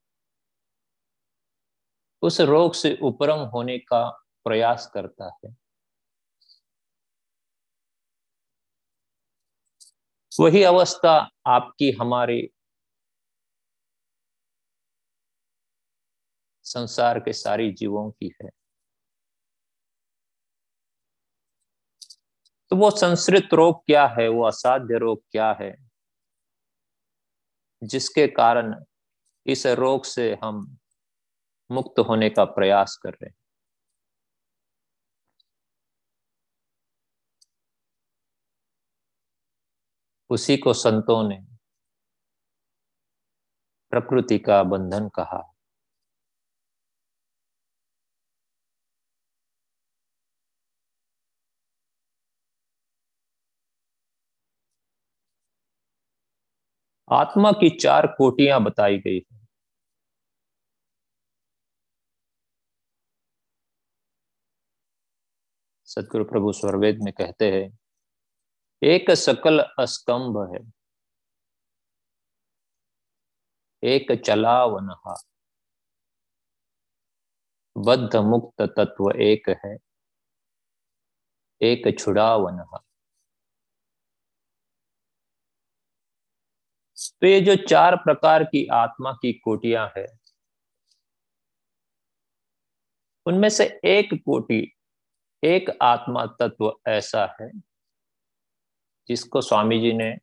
उस 2.24 2.42
रोग 2.42 2.74
से 2.74 2.98
उपरम 3.02 3.40
होने 3.40 3.78
का 3.78 4.10
प्रयास 4.46 4.92
करता 4.94 5.32
है। 5.46 5.56
वही 10.32 10.64
अवस्था 10.64 11.12
आपकी, 11.48 11.92
हमारी 11.92 12.50
संसार 16.66 17.20
के 17.20 17.34
सारी 17.34 17.72
जीवों 17.72 18.10
की 18.12 18.32
है। 18.44 18.50
तो 22.70 22.76
वो 22.76 22.92
संस्कृत 22.92 23.50
रोग 23.54 23.86
क्या 23.86 24.08
है? 24.08 24.28
वो 24.28 24.48
असाध्य 24.48 24.98
रोग 24.98 25.24
क्या 25.32 25.52
है? 25.62 25.78
जिसके 27.84 28.28
कारण 28.28 28.86
इस 29.46 29.66
रोग 29.68 30.06
से 30.06 30.38
हम 30.44 30.78
मुक्त 31.72 32.00
होने 32.00 32.30
का 32.30 32.46
प्रयास 32.46 33.00
कर 33.04 33.10
रहे 33.10 33.26
हैं। 33.26 33.36
उसी 40.30 40.58
को 40.58 40.74
संतों 40.74 41.30
ने 41.30 41.42
प्रकृति 43.92 44.40
का 44.40 44.64
बंधन 44.64 45.10
कहा। 45.10 45.57
आत्मा 57.08 57.52
की 57.54 57.70
चार 57.78 58.08
कोटियाँ 58.18 58.64
बताई 58.64 58.98
गई 58.98 59.18
है। 59.18 59.38
सदगुरु 65.88 66.26
प्रभु 66.26 66.52
स्वरवेद 66.54 67.00
में 67.04 67.12
कहते 67.14 67.52
हैं, 67.52 67.78
एक 68.82 69.12
सकल 69.18 69.60
अस्कंभ 69.80 70.38
है, 70.54 70.60
एक 73.84 74.12
चलावनहा 74.26 75.16
बद्ध 77.76 78.16
मुक्त 78.16 78.62
तत्व 78.78 79.10
एक 79.22 79.50
है, 79.66 79.76
एक 81.62 82.00
छुड़ावनहा। 82.00 82.84
तो 86.98 87.28
ये 87.28 87.42
जो 87.42 87.56
चार 87.56 87.96
प्रकार 87.96 88.44
की 88.44 88.68
आत्मा 88.68 89.12
की 89.12 89.34
कोटियाँ 89.34 89.92
है, 89.98 90.06
उनमें 93.26 93.50
से 93.50 93.80
एक 93.86 94.14
कोटि, 94.26 94.76
एक 95.44 95.70
आत्मा 95.82 96.26
तत्व 96.26 96.80
ऐसा 96.88 97.38
है, 97.42 97.52
जिसको 99.10 99.42
स्वामी 99.42 99.80
जी 99.80 99.94
ने 99.94 100.18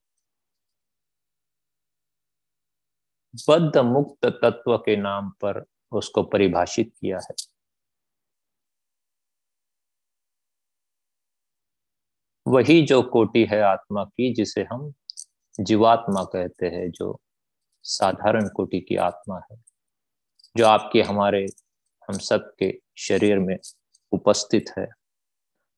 बद्ध 3.49 3.79
मुक्त 3.79 4.27
तत्व 4.27 4.79
के 4.79 4.97
नाम 4.97 5.31
पर 5.31 5.64
उसको 5.93 6.22
परिभाषित 6.22 6.93
किया 7.01 7.18
है। 7.18 7.35
वही 12.47 12.83
जो 12.83 13.03
कोटि 13.03 13.45
है 13.45 13.61
आत्मा 13.61 14.05
की, 14.05 14.35
जिसे 14.35 14.62
हम 14.62 14.95
जीवात्मा 15.61 16.25
कहते 16.25 16.67
हैं, 16.67 16.91
जो 16.91 17.21
साधारण 17.83 18.49
कोटि 18.49 18.81
की 18.81 18.97
आत्मा 18.97 19.41
है, 19.53 19.59
जो 20.57 20.67
आपके, 20.67 21.03
हमारे, 21.03 21.47
हम 22.11 22.19
सब 22.19 22.55
के 22.59 22.81
शरीर 22.97 23.39
में 23.39 23.57
उपस्थित 24.13 24.65
है 24.79 24.87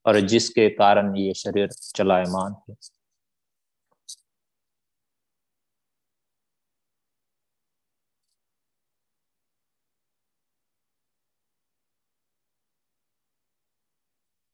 और 0.05 0.19
जिसके 0.19 0.69
कारण 0.69 1.15
ये 1.17 1.33
शरीर 1.33 1.67
चलायमान 1.67 2.55
है। 2.69 2.75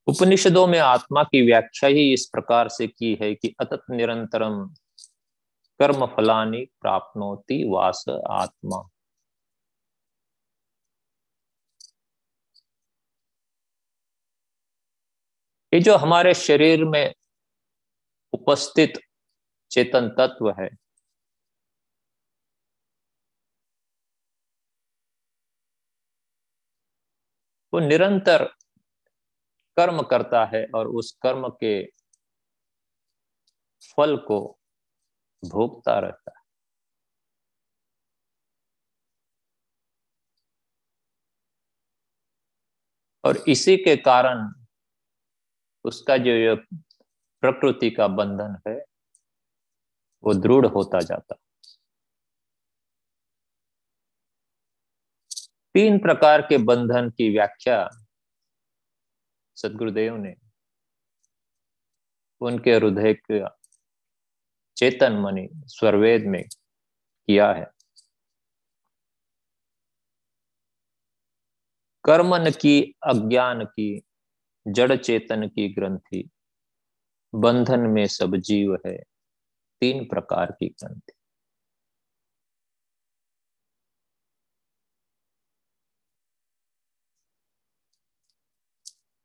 उपनिषदों 0.07 0.67
में 0.67 0.79
आत्मा 0.79 1.23
की 1.23 1.41
व्याख्या 1.45 1.89
ही 1.89 2.13
इस 2.13 2.29
प्रकार 2.33 2.69
से 2.69 2.87
की 2.87 3.17
है 3.21 3.35
कि 3.35 3.55
अतत 3.59 3.83
निरंतरम 3.89 4.73
कर्म 5.79 6.05
फलानी 6.07 6.63
प्राप्नोति 6.81 7.63
वास 7.69 8.05
आत्मा। 8.31 8.77
ये 15.73 15.79
जो 15.79 15.95
हमारे 15.97 16.33
शरीर 16.33 16.83
में 16.85 17.13
उपस्थित 18.33 18.99
चेतन 19.71 20.09
तत्व 20.17 20.49
है, 20.59 20.69
वो 27.73 27.79
निरंतर 27.79 28.45
कर्म 29.77 30.01
करता 30.03 30.43
है 30.45 30.65
और 30.75 30.87
उस 30.89 31.11
कर्म 31.23 31.47
के 31.63 31.73
फल 33.97 34.15
को 34.27 34.39
भोगता 35.45 35.99
रहता 35.99 36.31
है। 36.37 36.43
और 43.23 43.37
इसी 43.37 43.77
के 43.77 43.95
कारण 43.97 44.53
उसका 45.85 46.17
जो 46.17 46.31
ये 46.31 46.55
प्रकृति 47.41 47.91
का 47.91 48.07
बंधन 48.07 48.61
है, 48.67 48.85
वो 50.23 50.33
दृढ़ 50.33 50.65
होता 50.65 50.99
जाता। 50.99 51.35
तीन 55.73 55.99
प्रकार 55.99 56.41
के 56.41 56.57
बंधन 56.57 57.09
की 57.09 57.29
व्याख्या 57.29 57.89
सदगुरुदेव 59.55 60.15
ने। 60.17 60.35
उनके 62.41 62.73
हृदय 62.73 63.13
का 63.13 63.62
चेतन 64.83 65.13
मणि 65.13 65.49
स्वरवेद 65.67 66.25
में 66.25 66.43
किया 67.27 67.53
है। 67.53 67.65
कर्मन 72.03 72.51
की 72.51 72.95
अज्ञान 73.03 73.65
की, 73.65 74.01
जड़ 74.67 74.95
चेतन 74.95 75.47
की 75.47 75.73
ग्रंथि, 75.73 76.29
बंधन 77.35 77.79
में 77.79 78.07
सब 78.07 78.35
जीव 78.35 78.77
है, 78.87 78.97
तीन 79.81 80.05
प्रकार 80.05 80.51
की 80.51 80.67
ग्रंथि। 80.67 81.13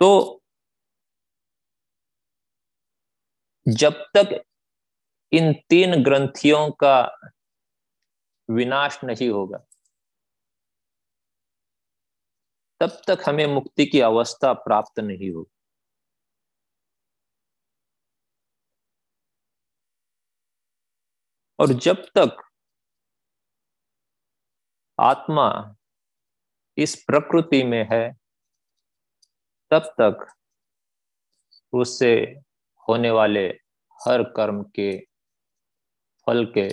तो 0.01 0.43
जब 3.69 3.93
तक 3.93 4.45
इन 5.33 5.53
तीन 5.53 6.05
ग्रंथियों 6.05 6.71
का 6.71 7.19
विनाश 8.51 9.05
नहीं 9.05 9.31
होगा। 9.31 9.59
तब 12.81 13.03
तक 13.07 13.19
हमें 13.29 13.47
मुक्ति 13.47 13.87
की 13.87 14.01
अवस्था 14.01 14.53
प्राप्त 14.53 15.01
नहीं 15.01 15.31
होगी। 15.31 15.51
और 21.59 21.67
जब 21.67 21.95
तक 21.95 22.51
आत्मा 25.01 25.77
इस 26.79 27.05
प्रकृति 27.05 27.63
में 27.65 27.89
है, 27.93 28.13
तब 29.71 29.95
तक 30.01 30.35
उससे 31.73 32.15
होने 32.89 33.11
वाले 33.11 33.49
हर 33.99 34.23
कर्म 34.23 34.63
के 34.63 35.08
फल 36.29 36.45
के 36.45 36.69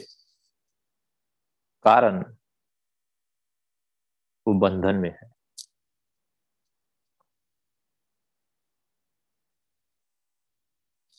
कारण 1.85 2.23
वो 4.47 4.53
बंधन 4.53 4.95
में 4.95 5.09
है। 5.09 5.29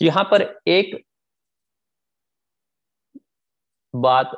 यहाँ 0.03 0.25
पर 0.25 0.43
एक 0.69 1.05
बात 3.97 4.31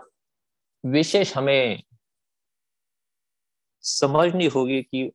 विशेष 0.87 1.37
हमें 1.37 1.83
समझनी 3.81 4.47
होगी 4.47 4.83
कि 4.83 5.13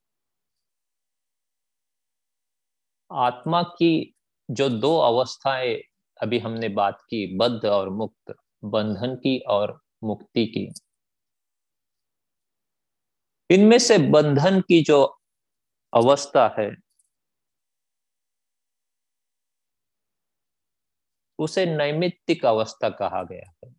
आत्मा 3.12 3.64
की 3.64 4.16
जो 4.52 4.70
दो 4.70 4.98
अवस्थाएँ 4.98 5.76
अभी 6.22 6.40
हमने 6.40 6.70
बात 6.70 7.02
की, 7.02 7.38
बद्ध 7.38 7.66
और 7.66 7.90
मुक्त 7.90 8.36
बंधन 8.64 9.16
की 9.16 9.40
और 9.40 9.82
मुक्ति 10.04 10.46
की। 10.46 10.74
इनमें 13.50 13.80
से 13.80 13.98
बंधन 13.98 14.62
की 14.62 14.84
जो 14.84 15.20
अवस्था 15.94 16.56
है, 16.60 16.72
उसे 21.40 21.66
नैमित्तिक 21.66 22.46
अवस्था 22.46 22.90
कहा 22.90 23.24
गया 23.24 23.52
है। 23.64 23.76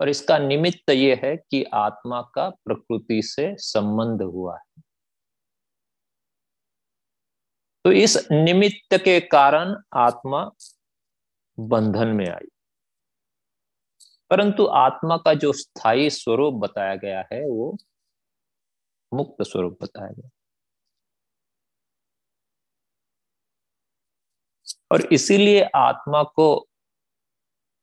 और 0.00 0.08
इसका 0.08 0.38
निमित्त 0.38 0.90
यह 0.90 1.20
है 1.24 1.36
कि 1.36 1.64
आत्मा 1.64 2.22
का 2.22 2.50
प्रकृति 2.50 3.22
से 3.22 3.56
संबंध 3.56 4.22
हुआ 4.22 4.58
है। 4.58 4.82
तो 7.84 7.92
इस 7.92 8.28
निमित्त 8.32 8.94
के 9.04 9.20
कारण 9.20 9.82
आत्मा 9.94 10.50
बंधन 11.58 12.08
में 12.08 12.28
आई। 12.28 12.48
परंतु 14.30 14.66
आत्मा 14.66 15.16
का 15.16 15.34
जो 15.34 15.52
स्थायी 15.52 16.10
स्वरूप 16.10 16.54
बताया 16.54 16.94
गया 16.96 17.20
है, 17.32 17.44
वो 17.44 17.76
मुक्त 19.12 19.42
स्वरूप 19.42 19.78
बताया 19.82 20.12
गया। 20.12 20.30
और 24.92 25.02
इसीलिए 25.12 25.62
आत्मा 25.76 26.22
को 26.22 26.68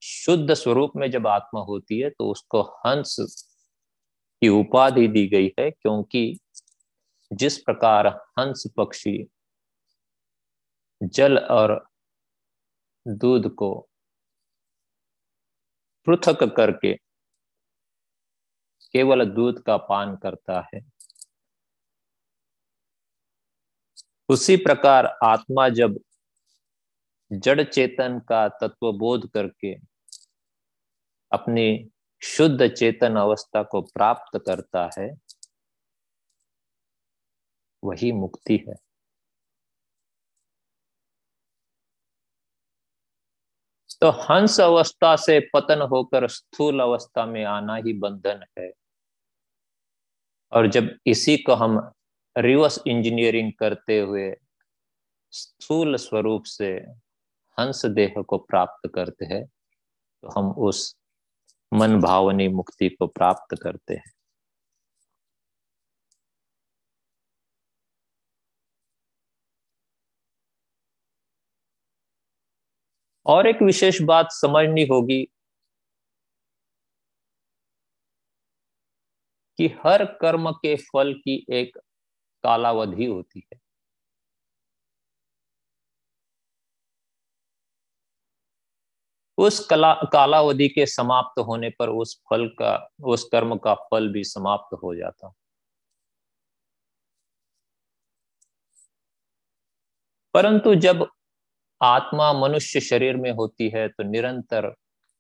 शुद्ध 0.02 0.54
स्वरूप 0.54 0.92
में 0.96 1.10
जब 1.12 1.28
आत्मा 1.28 1.62
होती 1.62 2.00
है 2.00 2.10
तो 2.10 2.30
उसको 2.32 2.62
हंस 2.86 3.16
की 4.42 4.50
उपाधि 4.50 5.08
दी 5.08 5.28
गई 5.28 5.52
है, 5.60 5.70
क्योंकि 5.72 6.40
जिस 7.32 7.58
प्रकार 7.58 8.08
हंस 8.40 8.64
पक्षी 8.78 9.28
जल 11.02 11.38
और 11.38 11.89
दूध 13.06 13.54
को 13.56 13.70
पृथक 16.08 16.44
करके 16.58 16.94
केवल 18.94 19.26
दूध 19.26 19.62
का 19.64 19.78
पान 19.78 20.16
करता 20.16 20.60
है। 20.74 20.82
उसी 24.30 24.56
प्रकार 24.58 25.06
आत्मा 25.24 25.68
जब 25.70 26.00
जड़ 27.32 27.64
चेतन 27.64 28.20
का 28.20 28.48
तत्व 28.50 28.92
बोध 28.92 29.30
करके 29.32 29.74
अपनी 31.32 31.90
शुद्ध 32.22 32.68
चेतन 32.68 33.16
अवस्था 33.16 33.64
को 33.64 33.82
प्राप्त 33.82 34.40
करता 34.48 34.90
है, 35.00 35.10
वही 37.84 38.12
मुक्ति 38.12 38.66
है। 38.70 38.89
तो 44.02 44.10
हंस 44.10 44.60
अवस्था 44.62 45.16
से 45.16 45.40
पतन 45.54 45.82
होकर 45.82 46.28
स्थूल 46.28 46.80
अवस्था 46.80 47.26
में 47.26 47.44
आना 47.46 47.76
ही 47.76 47.94
बंधन 47.94 48.44
है। 48.60 48.72
और 50.52 50.68
जब 50.68 50.90
इसी 51.06 51.38
को 51.38 51.54
हम 51.54 51.80
रिवर्स 52.36 52.80
इंजीनियरिंग 52.88 53.52
करते 53.54 54.00
हुए 54.00 54.34
स्थूल 55.34 55.96
स्वरूप 55.96 56.44
से 56.44 56.72
हंस 57.58 57.86
देह 57.86 58.22
को 58.22 58.38
प्राप्त 58.38 58.90
करते 58.96 59.26
हैं 59.26 59.46
तो 59.46 60.30
हम 60.30 60.52
उस 60.52 60.96
मन 61.72 62.00
भावनी 62.02 62.48
मुक्ति 62.48 62.90
को 62.90 63.08
प्राप्त 63.08 63.58
करते 63.62 63.94
हैं। 63.94 64.12
और 73.30 73.48
एक 73.48 73.62
विशेष 73.62 74.02
बात 74.02 74.28
समझनी 74.32 74.86
होगी 74.86 75.26
कि 79.58 79.68
हर 79.68 80.06
कर्म 80.06 80.52
के 80.52 80.76
फल 80.76 81.14
की 81.14 81.46
एक 81.50 81.78
कालावधि 82.44 83.06
होती 83.06 83.44
है। 83.54 83.60
उस 89.38 89.68
कला, 89.68 89.94
कालावधि 89.94 90.70
के 90.70 90.86
समाप्त 90.86 91.40
होने 91.40 91.70
पर 91.70 91.90
उस 91.90 92.22
फल 92.30 92.48
का, 92.48 92.90
उस 93.04 93.24
कर्म 93.32 93.58
का 93.58 93.76
फल 93.76 94.14
भी 94.14 94.24
समाप्त 94.24 94.78
हो 94.84 94.96
जाता। 94.96 95.34
परंतु 100.34 100.76
जब 100.76 101.12
आत्मा 101.82 102.34
मनुष्य 102.34 102.80
शरीर 102.80 103.16
में 103.16 103.32
होती 103.32 103.70
है 103.70 103.88
तो 103.88 104.04
निरंतर 104.04 104.68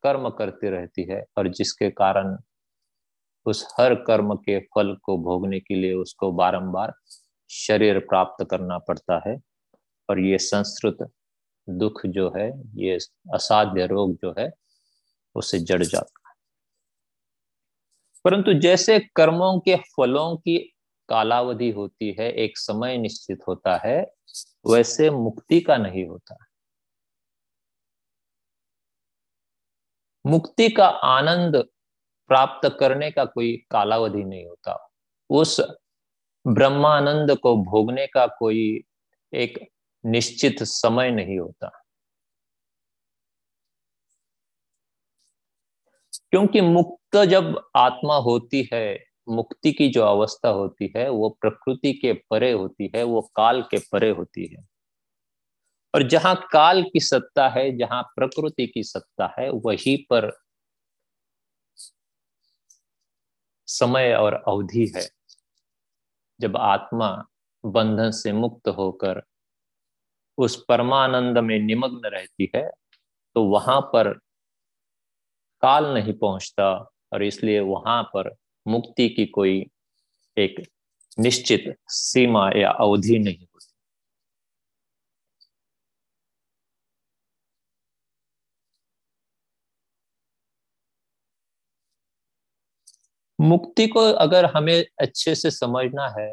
कर्म 0.03 0.29
करती 0.29 0.69
रहती 0.69 1.03
है 1.03 1.25
और 1.37 1.47
जिसके 1.47 1.89
कारण 1.89 2.37
उस 3.45 3.73
हर 3.79 3.95
कर्म 3.95 4.35
के 4.35 4.59
फल 4.59 4.95
को 5.03 5.17
भोगने 5.17 5.59
के 5.59 5.75
लिए 5.75 5.93
उसको 5.93 6.31
बारंबार 6.31 6.93
शरीर 7.49 7.99
प्राप्त 7.99 8.47
करना 8.51 8.77
पड़ता 8.77 9.21
है। 9.27 9.37
और 10.09 10.19
ये 10.19 10.37
संस्कृत 10.37 10.97
दुख 11.69 12.05
जो 12.05 12.33
है, 12.37 12.63
ये 12.75 12.95
असाध्य 13.33 13.85
रोग 13.85 14.13
जो 14.13 14.35
है, 14.39 14.51
उसे 15.35 15.59
जड़ 15.59 15.83
जाता 15.83 16.29
है। 16.29 16.33
परंतु 18.23 18.53
जैसे 18.53 18.99
कर्मों 18.99 19.59
के 19.59 19.75
फलों 19.75 20.37
की 20.37 20.57
कालावधि 21.09 21.71
होती 21.71 22.15
है, 22.19 22.31
एक 22.31 22.57
समय 22.57 22.97
निश्चित 22.97 23.39
होता 23.47 23.81
है, 23.85 24.11
वैसे 24.67 25.09
मुक्ति 25.09 25.59
का 25.61 25.77
नहीं 25.77 26.07
होता। 26.07 26.37
मुक्ति 30.25 30.69
का 30.69 30.87
आनंद 30.87 31.55
प्राप्त 32.27 32.77
करने 32.79 33.11
का 33.11 33.25
कोई 33.25 33.57
कालावधि 33.71 34.23
नहीं 34.23 34.45
होता। 34.45 34.89
उस 35.29 35.61
ब्रह्मानंद 36.47 37.37
को 37.37 37.57
भोगने 37.57 38.07
का 38.07 38.27
कोई 38.27 38.83
एक 39.33 39.69
निश्चित 40.05 40.63
समय 40.63 41.11
नहीं 41.11 41.39
होता। 41.39 41.83
क्योंकि 46.31 46.61
मुक्त 46.61 47.17
जब 47.17 47.69
आत्मा 47.75 48.15
होती 48.15 48.69
है, 48.73 49.03
मुक्ति 49.29 49.71
की 49.71 49.89
जो 49.89 50.03
अवस्था 50.03 50.49
होती 50.49 50.93
है, 50.97 51.09
वो 51.09 51.29
प्रकृति 51.29 51.93
के 51.93 52.13
परे 52.13 52.51
होती 52.51 52.91
है, 52.95 53.03
वो 53.03 53.31
काल 53.35 53.61
के 53.61 53.77
परे 53.79 54.09
होती 54.09 54.55
है। 54.55 54.68
और 55.93 56.03
जहाँ 56.03 56.35
काल 56.51 56.81
की 56.83 56.99
सत्ता 56.99 57.47
है, 57.49 57.77
जहाँ 57.77 58.01
प्रकृति 58.15 58.67
की 58.67 58.83
सत्ता 58.83 59.33
है, 59.39 59.49
वहीं 59.49 59.97
पर 60.09 60.31
समय 63.67 64.13
और 64.13 64.33
अवधि 64.47 64.91
है। 64.95 65.07
जब 66.39 66.57
आत्मा 66.57 67.09
बंधन 67.63 68.11
से 68.11 68.31
मुक्त 68.33 68.67
होकर 68.67 69.21
उस 70.37 70.63
परमानंद 70.69 71.37
में 71.37 71.59
निमग्न 71.59 72.09
रहती 72.09 72.49
है 72.55 72.69
तो 73.35 73.43
वहाँ 73.43 73.81
पर 73.93 74.13
काल 75.63 75.93
नहीं 75.93 76.13
पहुँचता 76.13 76.69
और 77.13 77.23
इसलिए 77.23 77.59
वहाँ 77.59 78.01
पर 78.03 78.35
मुक्ति 78.65 79.09
की 79.09 79.25
कोई 79.25 79.65
एक 80.37 80.63
निश्चित 81.19 81.75
सीमा 81.89 82.49
या 82.55 82.69
अवधि 82.71 83.19
नहीं 83.19 83.37
होती 83.37 83.67
मुक्ति 93.39 93.87
को 93.87 93.99
अगर 93.99 94.45
हमें 94.45 94.85
अच्छे 95.01 95.35
से 95.35 95.51
समझना 95.51 96.07
है 96.19 96.29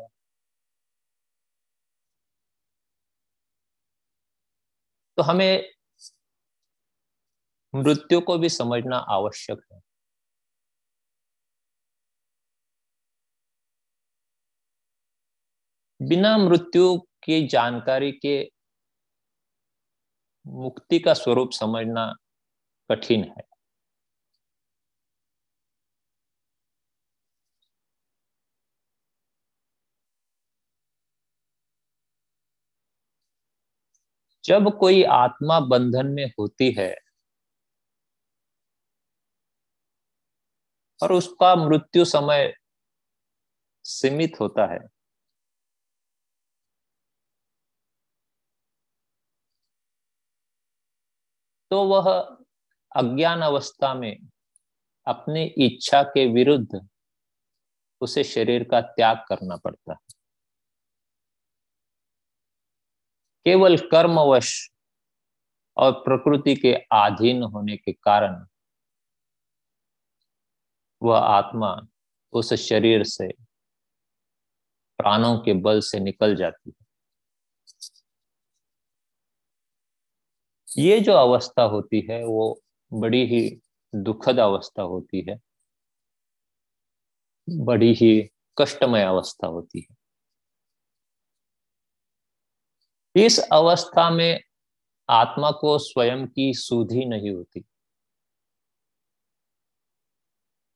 तो 5.18 5.22
हमें 5.22 5.64
मृत्यु 7.74 8.20
को 8.20 8.38
भी 8.38 8.48
समझना 8.48 8.96
आवश्यक 9.10 9.60
है। 9.72 9.80
बिना 16.00 16.36
मृत्यु 16.38 16.96
की 17.24 17.46
जानकारी 17.46 18.12
के 18.12 18.36
मुक्ति 20.46 20.98
का 20.98 21.14
स्वरूप 21.14 21.50
समझना 21.52 22.06
कठिन 22.90 23.24
है। 23.24 23.55
जब 34.46 34.78
कोई 34.78 35.02
आत्मा 35.04 35.60
बंधन 35.60 36.06
में 36.06 36.26
होती 36.38 36.70
है 36.72 36.94
और 41.00 41.12
उसका 41.12 41.54
मृत्यु 41.56 42.04
समय 42.04 42.52
सीमित 43.84 44.32
होता 44.40 44.66
है 44.72 44.78
तो 51.70 51.84
वह 51.84 52.10
अज्ञान 52.92 53.40
अवस्था 53.42 53.94
में 53.94 54.16
अपनी 55.06 55.44
इच्छा 55.66 56.02
के 56.02 56.26
विरुद्ध 56.34 56.80
उसे 58.00 58.24
शरीर 58.24 58.64
का 58.64 58.80
त्याग 58.80 59.24
करना 59.28 59.56
पड़ता 59.56 59.92
है। 59.92 60.15
केवल 63.46 63.76
कर्मवश 63.78 64.70
और 65.76 65.92
प्रकृति 65.92 66.56
के 66.56 66.74
अधीन 66.74 67.42
होने 67.42 67.76
के 67.76 67.92
कारण 67.92 68.46
वह 71.02 71.18
आत्मा 71.18 71.80
उस 72.32 72.54
शरीर 72.54 73.04
से, 73.04 73.28
प्राणों 74.98 75.38
के 75.38 75.54
बल 75.54 75.80
से 75.80 76.00
निकल 76.00 76.36
जाती 76.36 76.74
है। 76.80 76.86
ये 80.78 81.00
जो 81.00 81.12
अवस्था 81.12 81.62
होती 81.62 82.06
है, 82.10 82.24
वो 82.24 82.60
बड़ी 82.92 83.26
ही 83.26 83.60
दुखद 83.94 84.38
अवस्था 84.38 84.82
होती 84.82 85.26
है। 85.30 85.38
बड़ी 87.50 87.92
ही 87.94 88.30
कष्टमय 88.58 89.02
अवस्था 89.02 89.46
होती 89.46 89.86
है। 89.90 89.95
इस 93.16 93.38
अवस्था 93.52 94.08
में 94.10 94.40
आत्मा 95.08 95.50
को 95.50 95.78
स्वयं 95.78 96.26
की 96.26 96.52
सुधि 96.54 97.04
नहीं 97.04 97.30
होती। 97.30 97.64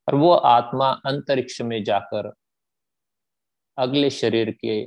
और 0.07 0.15
वो 0.15 0.31
आत्मा 0.33 0.89
अंतरिक्ष 1.05 1.61
में 1.61 1.83
जाकर 1.83 2.31
अगले 3.77 4.09
शरीर 4.09 4.51
के 4.51 4.85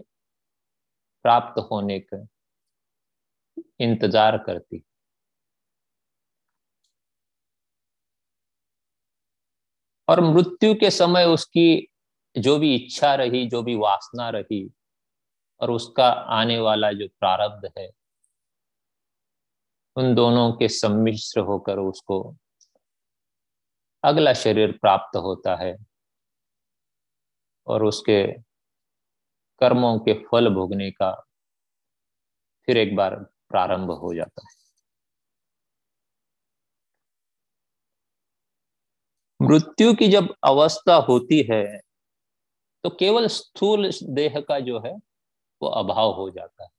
प्राप्त 1.24 1.60
होने 1.70 1.98
का 2.00 2.26
इंतज़ार 3.80 4.38
करती। 4.38 4.82
और 10.08 10.20
मृत्यु 10.20 10.74
के 10.74 10.90
समय 10.90 11.24
उसकी 11.24 11.88
जो 12.36 12.58
भी 12.58 12.74
इच्छा 12.74 13.14
रही, 13.14 13.46
जो 13.46 13.62
भी 13.62 13.74
वासना 13.74 14.30
रही 14.30 14.70
और 15.60 15.70
उसका 15.70 16.08
आने 16.08 16.58
वाला 16.58 16.92
जो 16.92 17.08
प्रारब्ध 17.08 17.70
है, 17.78 17.88
उन 19.96 20.14
दोनों 20.14 20.52
के 20.52 20.68
सम्मिश्र 20.68 21.40
होकर 21.40 21.78
उसको 21.78 22.36
अगला 24.04 24.32
शरीर 24.34 24.72
प्राप्त 24.72 25.16
होता 25.16 25.56
है 25.56 25.76
और 27.66 27.84
उसके 27.84 28.22
कर्मों 29.60 29.98
के 29.98 30.14
फल 30.24 30.48
भोगने 30.54 30.90
का 30.90 31.12
फिर 32.68 32.76
एक 32.78 32.96
बार 32.96 33.14
प्रारंभ 33.48 33.90
हो 33.90 34.14
जाता 34.14 34.42
है। 34.42 34.54
मृत्यु 39.40 39.94
की 39.94 40.08
जब 40.08 40.34
अवस्था 40.44 40.94
होती 41.08 41.40
है 41.50 41.64
तो 42.84 42.90
केवल 42.90 43.26
स्थूल 43.26 43.90
देह 44.04 44.40
का 44.40 44.60
जो 44.60 44.80
है 44.80 44.94
वो 45.64 45.70
अभाव 45.70 46.12
हो 46.12 46.30
जाता 46.30 46.64
है। 46.64 46.70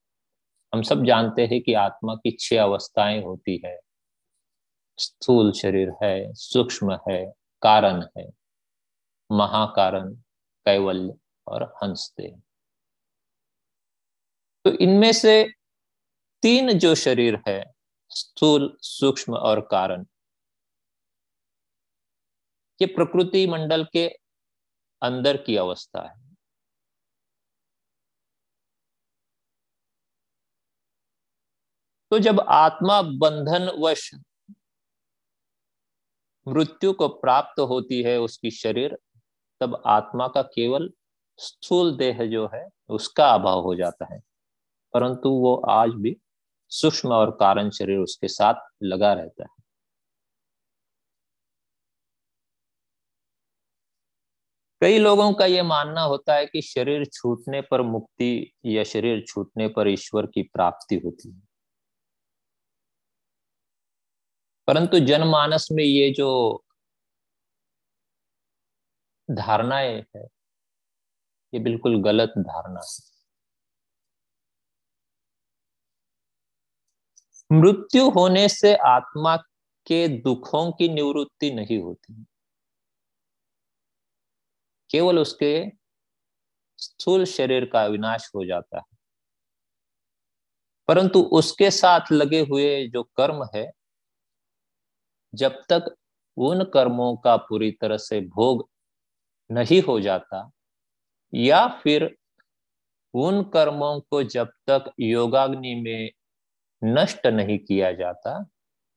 हम 0.73 0.81
सब 0.81 1.05
जानते 1.05 1.45
हैं 1.45 1.61
कि 1.61 1.73
आत्मा 1.73 2.15
की 2.15 2.31
छह 2.39 2.61
अवस्थाएँ 2.63 3.21
होती 3.23 3.61
है। 3.65 3.79
स्थूल 4.97 5.51
शरीर 5.51 5.91
है, 6.03 6.33
सूक्ष्म 6.33 6.99
है, 7.09 7.25
कारण 7.61 8.01
है, 8.17 8.29
महाकारण, 9.31 10.13
कैवल्य 10.65 11.13
और 11.47 11.63
हँसते 11.83 12.27
तो 14.65 14.71
इनमें 14.71 15.13
से 15.13 15.43
तीन 16.43 16.71
जो 16.73 16.95
शरीर 16.95 17.39
है, 17.47 17.63
स्थूल, 18.09 18.77
सूक्ष्म 18.81 19.35
और 19.35 19.59
कारण, 19.71 20.05
ये 22.81 22.87
प्रकृति 22.87 23.47
मंडल 23.47 23.85
के 23.93 24.07
अंदर 25.01 25.37
की 25.37 25.55
अवस्था 25.57 26.07
है। 26.07 26.24
तो 32.15 32.19
जब 32.19 32.39
आत्मा 32.39 33.01
बंधन 33.01 33.79
वश 33.79 34.11
मृत्यु 36.47 36.93
को 36.93 37.07
प्राप्त 37.07 37.59
होती 37.59 38.03
है 38.03 38.17
उसकी 38.17 38.51
शरीर, 38.51 38.97
तब 39.59 39.83
आत्मा 39.85 40.27
का 40.27 40.41
केवल 40.41 40.89
स्थूल 41.37 41.97
देह 41.97 42.25
जो 42.25 42.49
है, 42.53 42.69
उसका 42.89 43.29
अभाव 43.29 43.61
हो 43.61 43.75
जाता 43.75 44.13
है। 44.13 44.21
परंतु 44.93 45.29
वो 45.29 45.55
आज 45.55 45.89
भी 45.89 46.17
सूक्ष्म 46.69 47.09
और 47.09 47.31
कारण 47.31 47.69
शरीर 47.69 47.97
उसके 47.97 48.27
साथ 48.27 48.53
लगा 48.83 49.13
रहता 49.13 49.43
है। 49.43 49.63
कई 54.81 54.99
लोगों 54.99 55.33
का 55.33 55.45
यह 55.45 55.63
मानना 55.63 56.01
होता 56.01 56.35
है 56.35 56.45
कि 56.45 56.61
शरीर 56.61 57.05
छूटने 57.05 57.61
पर 57.61 57.81
मुक्ति 57.81 58.53
या 58.65 58.83
शरीर 58.83 59.25
छूटने 59.27 59.67
पर 59.67 59.87
ईश्वर 59.87 60.25
की 60.25 60.43
प्राप्ति 60.43 60.95
होती 60.95 61.31
है। 61.31 61.44
परंतु 64.67 64.99
जनमानस 64.99 65.67
में 65.71 65.83
ये 65.83 66.11
जो 66.11 66.61
धारणाएँ 69.31 70.05
है, 70.15 70.23
ये 71.53 71.59
बिल्कुल 71.59 72.03
गलत 72.03 72.29
धारणा 72.29 72.79
है। 72.79 73.15
मृत्यु 77.51 78.09
होने 78.09 78.49
से 78.49 78.75
आत्मा 78.75 79.37
के 79.87 80.07
दुखों 80.07 80.71
की 80.71 80.89
निवृत्ति 80.89 81.51
नहीं 81.51 81.81
होती। 81.81 82.25
केवल 84.91 85.19
उसके 85.19 85.71
स्थूल 86.77 87.25
शरीर 87.25 87.65
का 87.65 87.85
विनाश 87.85 88.31
हो 88.35 88.45
जाता 88.45 88.77
है। 88.77 88.97
परंतु 90.87 91.19
उसके 91.21 91.71
साथ 91.71 92.11
लगे 92.11 92.39
हुए 92.39 92.87
जो 92.87 93.03
कर्म 93.03 93.49
है 93.55 93.71
जब 95.35 95.61
तक 95.69 95.95
उन 96.37 96.63
कर्मों 96.63 97.15
का 97.15 97.35
पूरी 97.37 97.71
तरह 97.71 97.97
से 97.97 98.19
भोग 98.21 98.67
नहीं 99.49 99.81
हो 99.81 99.99
जाता, 99.99 100.49
या 101.33 101.67
फिर 101.83 102.15
उन 103.13 103.41
कर्मों 103.43 103.99
को 104.01 104.23
जब 104.23 104.51
तक 104.69 104.91
योगाग्नि 104.99 105.73
में 105.75 106.11
नष्ट 106.83 107.27
नहीं 107.27 107.57
किया 107.59 107.91
जाता, 107.91 108.39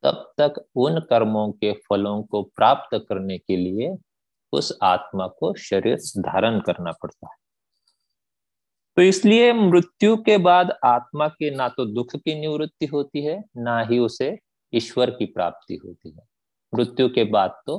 तब 0.03 0.33
तक 0.39 0.65
उन 0.77 1.01
कर्मों 1.01 1.51
के 1.53 1.73
फलों 1.89 2.23
को 2.23 2.43
प्राप्त 2.57 2.97
करने 3.09 3.39
के 3.39 3.57
लिए 3.57 3.97
उस 4.53 4.73
आत्मा 4.83 5.27
को 5.39 5.55
शरीर 5.55 5.97
धारण 6.19 6.61
करना 6.61 6.93
पड़ता 6.93 7.27
है। 7.27 7.37
तो 8.97 9.03
इसलिए 9.03 9.53
मृत्यु 9.53 10.17
के 10.17 10.39
बाद 10.39 10.73
आत्मा 10.85 11.29
के 11.29 11.51
ना 11.51 11.69
तो 11.69 11.85
दुख 11.87 12.17
की 12.17 12.35
निवृत्ति 12.41 12.87
होती 12.87 13.25
है, 13.25 13.43
ना 13.57 13.81
ही 13.81 13.99
उसे 13.99 14.37
ईश्वर 14.73 15.11
की 15.11 15.27
प्राप्ति 15.27 15.75
होती 15.75 16.11
है। 16.11 16.28
मृत्यु 16.73 17.09
के 17.09 17.25
बाद 17.25 17.63
तो 17.67 17.79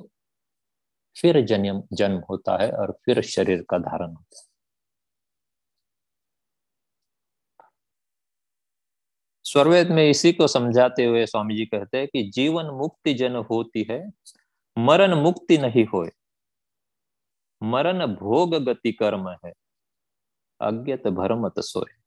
फिर 1.16 1.42
जन्म 1.46 1.82
जन्म 1.94 2.20
होता 2.30 2.58
है 2.64 2.72
और 2.72 2.92
फिर 3.06 3.22
शरीर 3.22 3.66
का 3.70 3.78
धारण 3.78 4.14
होता 4.16 4.40
है। 4.40 4.48
स्वर्वेद 9.46 9.90
में 9.90 10.10
इसी 10.10 10.32
को 10.34 10.48
समझाते 10.48 11.06
हुए 11.06 11.26
स्वामी 11.26 11.56
जी 11.56 11.66
कहते 11.66 11.98
हैं 11.98 12.08
कि 12.08 12.24
जीवन 12.32 12.66
मुक्ति 12.66 13.14
जन 13.14 13.36
होती 13.52 13.86
है, 13.92 14.00
मरण 14.78 15.16
मुक्ति 15.16 15.58
नहीं 15.58 15.86
होए। 15.86 16.10
मरण 17.62 18.06
भोग 18.16 18.56
गति 18.56 18.92
कर्म 18.92 19.30
है, 19.46 19.54
अज्ञत 20.60 21.08
भरमत 21.08 21.60
सोए। 21.60 21.99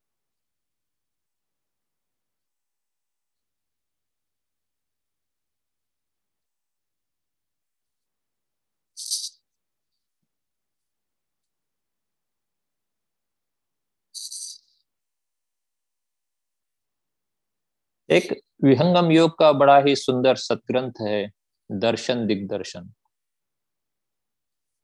एक 18.12 18.32
विहंगम 18.64 19.10
योग 19.10 19.38
का 19.38 19.52
बड़ा 19.52 19.78
ही 19.78 19.94
सुंदर 19.96 20.36
सत्ग्रंथ 20.36 21.00
है 21.00 21.30
दर्शन 21.70 22.26
दिग्दर्शन, 22.26 22.92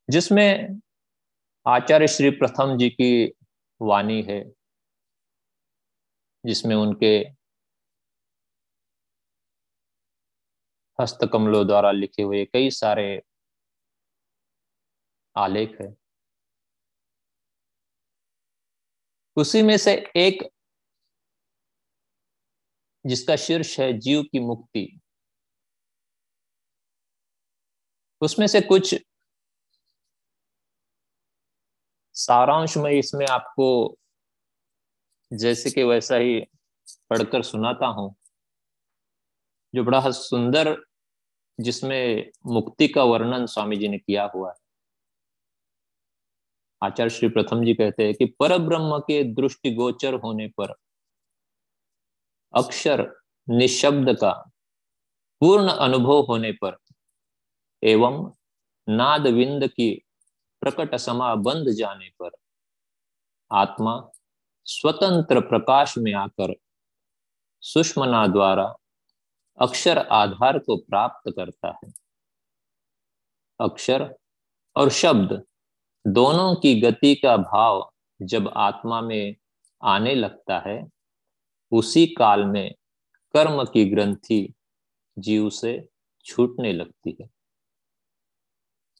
जिसमें 0.09 0.81
आचार्य 1.67 2.09
श्री 2.09 2.31
प्रथम 2.31 2.77
जी 2.79 2.89
की 2.91 3.11
वाणी 3.81 4.21
है, 4.23 4.43
जिसमें 6.45 6.75
उनके 6.77 7.15
हस्तकमलों 10.99 11.67
द्वारा 11.67 11.91
लिखे 11.93 12.23
हुए 12.23 12.45
कई 12.45 12.71
सारे 12.71 13.23
आलेख 15.37 15.81
है। 15.81 15.95
उसी 19.37 19.63
में 19.63 19.77
से 19.77 19.93
एक 20.17 20.49
जिसका 23.07 23.37
शीर्ष 23.37 23.81
है 23.81 23.93
जीव 23.93 24.23
की 24.23 24.41
मुक्ति। 24.41 25.01
उसमें 28.21 28.47
से 28.47 28.61
कुछ 28.61 28.95
सारांश 32.15 32.77
में 32.77 32.91
इसमें 32.91 33.27
आपको 33.27 33.99
जैसे 35.33 35.71
कि 35.71 35.83
वैसा 35.83 36.17
ही 36.17 36.41
पढ़कर 37.11 37.43
सुनाता 37.43 37.87
हूँ। 37.87 38.15
जो 39.75 39.85
बड़ा 39.85 40.11
सुंदर 40.11 40.77
जिसमें 41.61 42.31
मुक्ति 42.47 42.89
का 42.89 43.03
वर्णन 43.03 43.47
स्वामी 43.47 43.77
जी 43.77 43.89
ने 43.89 43.99
किया 43.99 44.31
हुआ 44.35 44.51
है। 44.51 44.57
आचार्य 46.83 47.11
श्री 47.11 47.29
प्रथम 47.29 47.65
जी 47.65 47.75
कहते 47.75 48.05
हैं 48.05 48.15
कि 48.15 48.25
पर 48.25 48.59
ब्रह्म 48.59 48.99
के 48.99 49.25
दृष्टि 49.25 49.75
गोचर 49.75 50.15
होने 50.15 50.49
पर 50.49 50.75
अक्षर 52.55 53.17
निशब्द 53.49 54.17
का 54.21 54.33
पूर्ण 55.41 55.69
अनुभव 55.69 56.21
होने 56.21 56.53
पर 56.53 56.77
एवं 57.83 58.33
नाद 58.89 59.27
विंद 59.27 59.67
की 59.67 60.05
प्रकट 60.61 60.95
समा 60.95 61.35
बंध 61.35 61.69
जाने 61.69 62.09
पर 62.09 62.31
आत्मा 63.53 64.11
स्वतंत्र 64.65 65.41
प्रकाश 65.41 65.99
में 65.99 66.15
आकर 66.15 66.55
सुषमना 67.63 68.27
द्वारा 68.27 68.77
अक्षर 69.61 69.99
आधार 69.99 70.59
को 70.59 70.77
प्राप्त 70.77 71.33
करता 71.37 71.69
है। 71.69 71.93
अक्षर 73.61 74.15
और 74.77 74.91
शब्द 74.91 75.43
दोनों 76.07 76.55
की 76.55 76.81
गति 76.81 77.15
का 77.15 77.37
भाव 77.37 77.93
जब 78.23 78.53
आत्मा 78.57 79.01
में 79.01 79.37
आने 79.83 80.15
लगता 80.15 80.59
है 80.59 80.98
उसी 81.73 82.07
काल 82.07 82.45
में 82.45 82.75
कर्म 83.35 83.65
की 83.65 83.85
ग्रंथि 83.85 84.55
जीव 85.19 85.51
से 85.51 85.89
छूटने 86.25 86.73
लगती 86.73 87.17
है। 87.21 87.31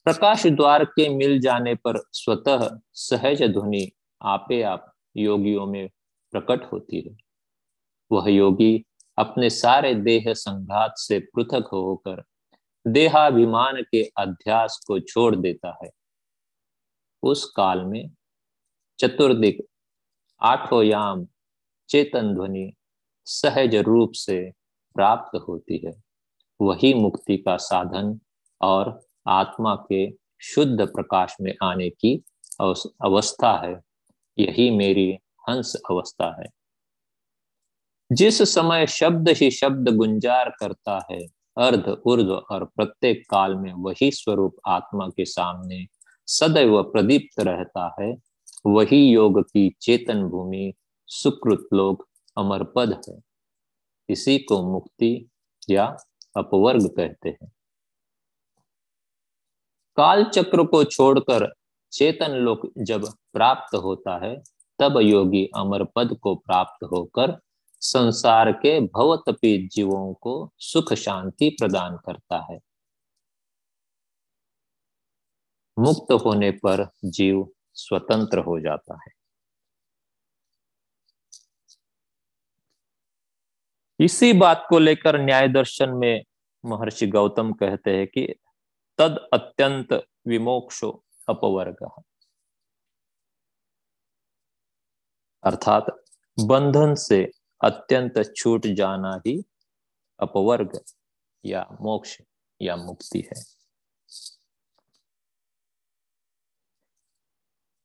प्रकाश 0.05 0.47
द्वार 0.47 0.85
के 0.85 1.09
मिल 1.09 1.39
जाने 1.39 1.75
पर 1.75 2.03
स्वतः 2.11 2.79
सहज 2.93 3.43
ध्वनि 3.43 3.91
आपे 4.21 4.61
आप 4.61 4.93
योगियों 5.17 5.65
में 5.65 5.89
प्रकट 6.31 6.71
होती 6.73 7.01
है। 7.01 7.17
वह 8.11 8.29
योगी 8.29 8.85
अपने 9.17 9.49
सारे 9.49 9.95
देह 9.95 10.23
संघात 10.27 10.93
से 10.97 11.19
पृथक 11.19 11.69
होकर 11.73 12.23
देहाभिमान 12.87 13.81
के 13.81 14.03
अध्यास 14.17 14.83
को 14.87 14.99
छोड़ 14.99 15.35
देता 15.35 15.77
है। 15.83 15.89
उस 17.23 17.45
काल 17.45 17.81
में 17.81 18.11
चतुर्दिक 18.99 19.65
आठों 20.41 20.83
याम 20.83 21.27
चेतन 21.89 22.33
ध्वनि 22.33 22.73
सहज 23.25 23.75
रूप 23.75 24.11
से 24.13 24.51
प्राप्त 24.95 25.45
होती 25.47 25.77
है। 25.85 25.91
वही 26.61 26.93
मुक्ति 26.93 27.37
का 27.37 27.57
साधन 27.57 28.19
और 28.61 29.01
आत्मा 29.27 29.75
के 29.75 30.11
शुद्ध 30.41 30.81
प्रकाश 30.81 31.35
में 31.41 31.55
आने 31.63 31.89
की 31.89 32.23
अवस्था 33.01 33.65
है। 33.65 33.81
यही 34.39 34.71
मेरी 34.71 35.17
हंस 35.49 35.75
अवस्था 35.91 36.41
है। 36.41 36.49
जिस 38.11 38.41
समय 38.41 38.87
शब्द 38.87 39.29
ही 39.29 39.51
शब्द 39.51 39.89
गुंजार 39.89 40.49
करता 40.59 41.07
है, 41.11 41.19
अर्ध 41.57 42.01
ऊर्ध 42.05 42.29
और 42.29 42.65
प्रत्येक 42.65 43.23
काल 43.29 43.55
में 43.55 43.73
वही 43.73 44.11
स्वरूप 44.11 44.55
आत्मा 44.67 45.07
के 45.07 45.25
सामने 45.25 45.87
सदैव 46.27 46.83
प्रदीप्त 46.83 47.39
रहता 47.39 47.95
है, 48.01 48.17
वही 48.65 49.09
योग 49.09 49.41
की 49.41 49.75
चेतन 49.81 50.23
भूमि 50.23 50.73
सुकृत 51.09 51.69
लोक 51.73 52.07
अमर 52.37 52.63
पद 52.63 53.01
है। 53.09 53.21
इसी 54.09 54.39
को 54.39 54.71
मुक्ति 54.73 55.29
या 55.69 55.85
अपवर्ग 56.37 56.87
कहते 56.97 57.29
हैं। 57.29 57.51
काल 59.97 60.23
चक्र 60.23 60.65
को 60.65 60.83
छोड़कर 60.83 61.53
चेतन 61.91 62.31
लोक 62.31 62.73
जब 62.77 63.05
प्राप्त 63.33 63.75
होता 63.75 64.25
है, 64.25 64.43
तब 64.79 64.97
योगी 64.97 65.49
अमर 65.55 65.83
पद 65.83 66.17
को 66.21 66.35
प्राप्त 66.35 66.83
होकर 66.83 67.39
संसार 67.81 68.51
के 68.51 68.79
भवतपी 68.79 69.67
जीवों 69.67 70.13
को 70.13 70.51
सुख 70.57 70.93
शांति 70.93 71.49
प्रदान 71.49 71.97
करता 71.97 72.47
है। 72.51 72.59
मुक्त 75.79 76.11
होने 76.11 76.51
पर 76.51 76.89
जीव 77.05 77.49
स्वतंत्र 77.73 78.39
हो 78.39 78.59
जाता 78.59 78.93
है। 78.93 79.18
इसी 83.99 84.33
बात 84.33 84.65
को 84.69 84.79
लेकर 84.79 85.19
न्याय 85.21 85.47
दर्शन 85.47 85.89
में 85.89 86.23
महर्षि 86.65 87.07
गौतम 87.07 87.51
कहते 87.53 87.97
हैं 87.97 88.07
कि 88.07 88.35
तद 88.97 89.29
अत्यंत 89.33 89.93
विमोक्षो 90.27 91.03
अपवर्ग। 91.29 91.87
अर्थात 95.43 95.85
बंधन 96.37 96.95
से 96.95 97.31
अत्यंत 97.63 98.33
छूट 98.35 98.67
जाना 98.67 99.21
ही 99.27 99.43
अपवर्ग 100.19 100.79
या 101.45 101.67
मोक्ष 101.81 102.17
या 102.61 102.75
मुक्ति 102.75 103.19
है। 103.19 103.41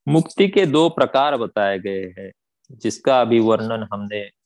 मुक्ति 0.08 0.48
के 0.48 0.66
दो 0.66 0.88
प्रकार 0.88 1.36
बताए 1.36 1.78
गए 1.78 2.04
हैं, 2.18 2.32
जिसका 2.70 3.20
अभी 3.20 3.40
वर्णन 3.40 3.88
हमने 3.92 4.43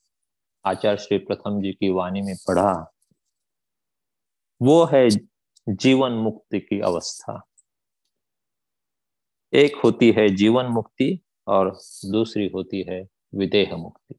आचार्य 0.69 0.99
श्री 0.99 1.19
प्रथम 1.19 1.61
जी 1.63 1.73
की 1.73 1.91
वाणी 1.91 2.23
में 2.23 2.35
पढ़ा, 2.49 2.73
वो 4.61 4.85
है 4.85 5.09
जीवन 5.67 6.13
मुक्ति 6.15 6.61
की 6.61 6.81
अवस्था। 6.81 7.41
एक 9.53 9.77
होती 9.77 10.11
है 10.13 10.29
जीवन 10.29 10.67
मुक्ति 10.69 11.19
और 11.49 11.71
दूसरी 12.11 12.49
होती 12.49 12.83
है 12.89 13.01
विदेह 13.35 13.77
मुक्ति। 13.77 14.15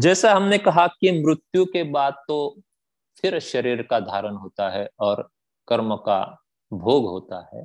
जैसा 0.00 0.32
हमने 0.34 0.58
कहा 0.58 0.86
कि 0.90 1.10
मृत्यु 1.20 1.64
के 1.64 1.82
बाद 1.90 2.14
तो 2.28 2.38
फिर 3.16 3.38
शरीर 3.40 3.82
का 3.82 4.00
धारण 4.00 4.34
होता 4.34 4.68
है 4.70 4.88
और 5.00 5.22
कर्म 5.68 5.96
का 5.96 6.20
भोग 6.72 7.06
होता 7.06 7.38
है 7.54 7.64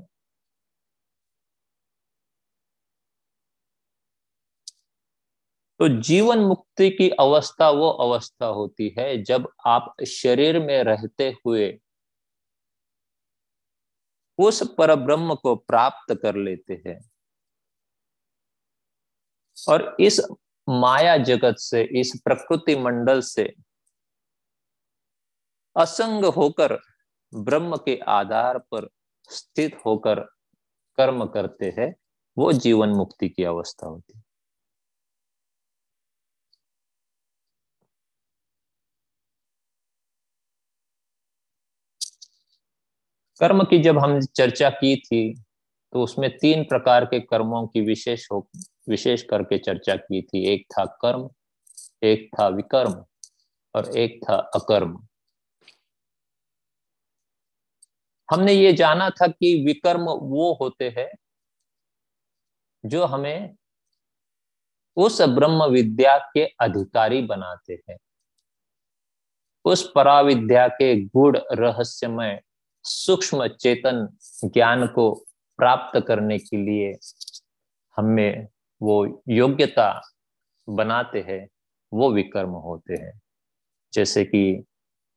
तो 5.81 5.87
जीवन 5.87 6.39
मुक्ति 6.39 6.89
की 6.89 7.09
अवस्था 7.09 7.69
वो 7.69 7.89
अवस्था 7.89 8.45
होती 8.45 8.95
है 8.99 9.23
जब 9.23 9.49
आप 9.65 9.95
शरीर 10.07 10.59
में 10.59 10.83
रहते 10.83 11.37
हुए 11.45 11.79
उस 14.37 14.75
पर 14.77 14.95
ब्रह्म 14.95 15.35
को 15.35 15.55
प्राप्त 15.55 16.13
कर 16.21 16.35
लेते 16.35 16.83
हैं। 16.87 17.11
और 19.69 19.97
इस 19.99 20.21
माया 20.69 21.17
जगत 21.17 21.55
से, 21.57 21.83
इस 21.83 22.21
प्रकृति 22.25 22.75
मंडल 22.75 23.21
से 23.21 23.53
असंग 25.77 26.25
होकर 26.25 26.79
ब्रह्म 27.35 27.77
के 27.77 27.99
आधार 28.07 28.57
पर 28.57 28.89
स्थित 29.29 29.81
होकर 29.85 30.19
कर्म 30.97 31.25
करते 31.25 31.75
हैं, 31.79 31.95
वो 32.37 32.53
जीवन 32.53 32.89
मुक्ति 32.89 33.29
की 33.29 33.43
अवस्था 33.43 33.87
होती 33.87 34.17
है। 34.17 34.30
कर्म 43.41 43.63
की 43.63 43.77
जब 43.79 43.97
हम 43.97 44.19
चर्चा 44.21 44.69
की 44.69 44.95
थी 44.95 45.33
तो 45.93 46.03
उसमें 46.03 46.29
तीन 46.37 46.63
प्रकार 46.63 47.05
के 47.05 47.19
कर्मों 47.19 47.67
की 47.67 47.81
विशेष 47.81 48.27
हो, 48.31 48.47
विशेष 48.89 49.23
करके 49.23 49.57
चर्चा 49.57 49.95
की 49.95 50.21
थी। 50.21 50.43
एक 50.53 50.65
था 50.71 50.85
कर्म, 51.01 51.29
एक 52.03 52.29
था 52.39 52.47
विकर्म 52.47 52.93
और 53.75 53.97
एक 53.97 54.19
था 54.29 54.35
अकर्म। 54.55 55.07
हमने 58.29 58.53
ये 58.53 58.73
जाना 58.73 59.09
था 59.09 59.27
कि 59.27 59.63
विकर्म 59.65 60.01
वो 60.01 60.53
होते 60.61 60.89
हैं 60.89 61.09
जो 62.83 63.05
हमें 63.05 63.55
उस 64.97 65.21
ब्रह्म 65.21 65.65
विद्या 65.65 66.17
के 66.33 66.45
अधिकारी 66.45 67.21
बनाते 67.21 67.81
हैं। 67.89 67.97
उस 69.65 69.91
पराविद्या 69.95 70.67
के 70.67 70.95
गुड़ 71.01 71.37
रहस्यमय 71.37 72.41
सूक्ष्म 72.83 73.47
चेतन 73.47 74.07
ज्ञान 74.45 74.87
को 74.87 75.13
प्राप्त 75.57 76.03
करने 76.07 76.37
के 76.39 76.57
लिए 76.57 76.93
हमें 77.97 78.47
वो 78.81 79.23
योग्यता 79.29 80.01
बनाते 80.69 81.19
हैं, 81.21 81.47
वो 81.93 82.11
विकर्म 82.13 82.49
होते 82.49 82.93
हैं। 82.93 83.21
जैसे 83.93 84.25
कि 84.25 84.63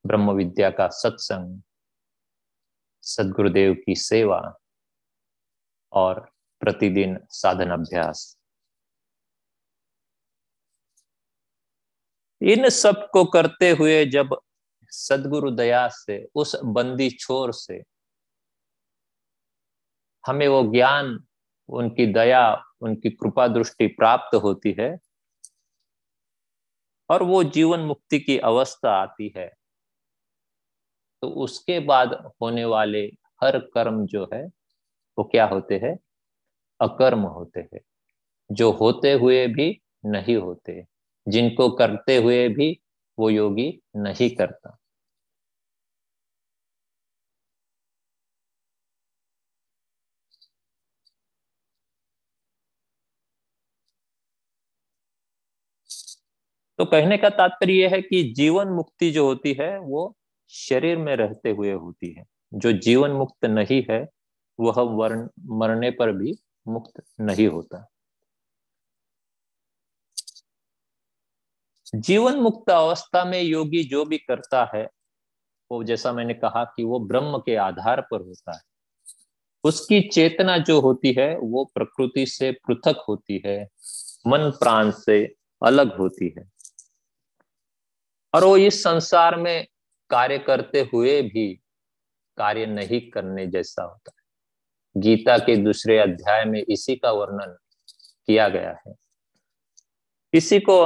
ब्रह्म 0.07 0.31
विद्या 0.31 0.71
का 0.71 0.89
सत्संग, 0.89 1.63
सदगुरुदेव 3.03 3.75
की 3.87 3.95
सेवा 3.95 4.59
और 5.93 6.21
प्रतिदिन 6.61 7.19
साधन 7.31 7.71
अभ्यास 7.71 8.39
इन 12.43 12.69
सबको 12.69 13.25
करते 13.25 13.71
हुए 13.71 14.07
जब 14.07 14.41
सदगुरु 14.97 15.51
दया 15.51 15.89
से, 15.89 16.29
उस 16.35 16.57
बंदी 16.65 17.11
छोर 17.11 17.53
से 17.53 17.83
हमें 20.27 20.49
वो 20.49 20.73
ज्ञान, 20.73 21.25
उनकी 21.69 22.07
दया, 22.07 22.65
उनकी 22.81 23.11
कृपा 23.11 23.49
दृष्टि 23.49 23.87
प्राप्त 23.87 24.35
होती 24.35 24.77
है 24.81 24.99
और 27.11 27.23
वो 27.23 27.45
जीवन 27.45 27.81
मुक्ति 27.81 28.21
की 28.21 28.39
अवस्था 28.39 28.91
आती 28.91 29.35
है। 29.37 29.55
तो 31.23 31.29
उसके 31.29 31.81
बाद 31.81 32.33
होने 32.43 32.65
वाले 32.65 33.07
हर 33.43 33.59
कर्म 33.59 34.07
जो 34.07 34.31
है, 34.35 34.47
वो 35.19 35.25
क्या 35.25 35.47
होते 35.47 35.79
हैं? 35.79 35.99
अकर्म 36.81 37.21
होते 37.21 37.61
हैं। 37.61 37.81
जो 38.53 38.73
होते 38.73 39.13
हुए 39.13 39.47
भी 39.47 39.83
नहीं 40.07 40.37
होते, 40.37 40.87
जिनको 41.29 41.71
करते 41.71 42.17
हुए 42.17 42.49
भी 42.49 42.81
वो 43.19 43.31
योगी 43.31 43.81
नहीं 43.97 44.37
करता। 44.37 44.79
तो 56.79 56.85
कहने 56.85 57.17
का 57.17 57.29
तात्पर्य 57.31 57.73
यह 57.73 57.91
है 57.91 58.03
कि 58.03 58.35
जीवन 58.37 58.69
मुक्ति 58.69 59.11
जो 59.11 59.27
होती 59.27 59.53
है, 59.53 59.79
वो 59.79 60.17
शरीर 60.49 60.99
में 60.99 61.17
रहते 61.17 61.51
हुए 61.51 61.73
होती 61.73 62.13
है। 62.13 62.25
जो 62.55 62.73
जीवन 62.73 63.11
मुक्त 63.11 63.45
नहीं 63.45 63.83
है, 63.91 64.09
वह 64.61 64.75
वर्ण, 64.81 65.29
मरने 65.45 65.91
पर 65.91 66.13
भी 66.13 66.39
मुक्त 66.69 67.03
नहीं 67.21 67.47
होता। 67.47 67.91
जीवन 71.95 72.37
मुक्त 72.37 72.71
अवस्था 72.71 73.25
में 73.25 73.43
योगी 73.43 73.85
जो 73.85 74.05
भी 74.05 74.19
करता 74.19 74.71
है, 74.75 74.89
वो 75.71 75.85
जैसा 75.85 76.13
मैंने 76.13 76.35
कहा 76.35 76.65
कि 76.65 76.85
वो 76.85 77.01
ब्रह्म 77.01 77.39
के 77.39 77.57
आधार 77.57 78.01
पर 78.01 78.21
होता 78.21 78.53
है। 78.53 78.61
उसकी 79.65 80.01
चेतना 80.01 80.59
जो 80.59 80.81
होती 80.81 81.13
है, 81.13 81.39
वो 81.39 81.65
प्रकृति 81.65 82.27
से 82.27 82.53
पृथक 82.53 83.05
होती 83.09 83.43
है, 83.47 83.69
मन 84.27 84.51
प्राण 84.51 84.91
से 84.91 85.35
अलग 85.63 85.97
होती 85.97 86.35
है। 86.39 86.54
और 88.35 88.45
वो 88.45 88.57
इस 88.57 88.83
संसार 88.83 89.37
में 89.37 89.67
कार्य 90.11 90.39
करते 90.39 90.81
हुए 90.93 91.23
भी 91.23 91.53
कार्य 92.39 92.67
नहीं 92.67 93.01
करने 93.11 93.47
जैसा 93.47 93.83
होता 93.83 94.13
है। 94.19 95.01
गीता 95.03 95.37
के 95.39 95.57
दूसरे 95.57 95.99
अध्याय 95.99 96.45
में 96.45 96.63
इसी 96.63 96.97
का 96.97 97.11
वर्णन 97.13 97.57
किया 98.27 98.49
गया 98.49 98.77
है। 98.87 98.95
इसी 100.33 100.59
को 100.61 100.79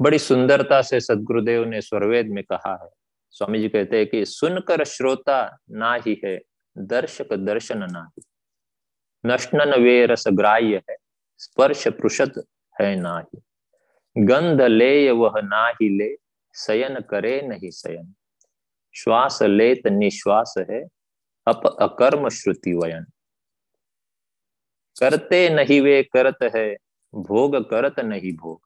बड़ी 0.00 0.18
सुंदरता 0.18 0.80
से 0.82 1.00
सदगुरुदेव 1.00 1.64
ने 1.64 1.80
स्वरवेद 1.80 2.26
में 2.26 2.42
कहा 2.44 2.72
है। 2.82 2.88
स्वामी 3.30 3.60
जी 3.60 3.68
कहते 3.68 3.96
हैं 3.96 4.06
कि 4.06 4.24
सुनकर 4.24 4.84
श्रोता 4.84 5.58
ना 5.70 5.94
ही 6.06 6.20
है 6.24 6.38
दर्शक 6.78 7.32
दर्शन 7.32 7.78
ना 7.78 8.10
ही 8.18 8.22
नष्टन 9.24 9.74
वे 9.82 10.06
रस 10.06 10.24
ग्राह्य 10.28 10.82
है, 10.90 10.96
स्पर्श 11.38 11.86
पृषद 11.88 12.42
है 12.76 12.94
ना 12.96 13.18
ही 13.18 13.40
गंध 14.16 14.62
ले 14.62 15.10
वह 15.10 15.32
ना 15.36 15.66
ही 15.68 15.88
ले 15.98 16.08
शयन 16.54 17.00
करे 17.00 17.42
नहीं 17.42 17.70
शयन। 17.70 18.14
श्वास 18.94 19.38
लेत 19.42 19.86
निश्वास 19.86 20.54
है, 20.58 20.84
अप 21.46 21.76
अकर्म 21.80 22.28
श्रुति 22.28 22.72
वयन। 22.72 23.04
करते 25.00 25.48
नहीं 25.48 25.80
वे 25.80 26.02
करत 26.02 26.38
है, 26.56 26.76
भोग 27.14 27.70
करत 27.70 28.00
नहीं 28.00 28.36
भोग। 28.36 28.62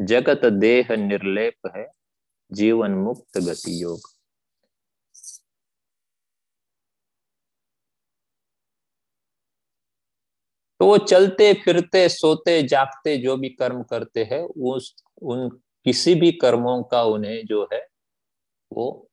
जगत 0.00 0.40
देह 0.46 0.96
निर्लेप 0.96 1.72
है, 1.76 1.88
जीवन 2.52 2.90
मुक्त 2.90 3.38
गति 3.38 3.82
योग। 3.82 4.00
तो 10.80 10.86
वो 10.86 10.98
चलते 10.98 11.54
फिरते, 11.54 12.08
सोते, 12.08 12.62
जागते, 12.62 13.18
जो 13.18 13.36
भी 13.36 13.48
कर्म 13.48 13.82
करते 13.82 14.24
हैं, 14.24 14.40
उस, 14.40 15.04
उन 15.22 15.62
किसी 15.86 16.14
भी 16.14 16.32
कर्मों 16.32 16.82
का 16.82 17.02
उन्हें 17.02 17.44
जो 17.46 17.68
है, 17.72 17.86
वो 18.72 19.08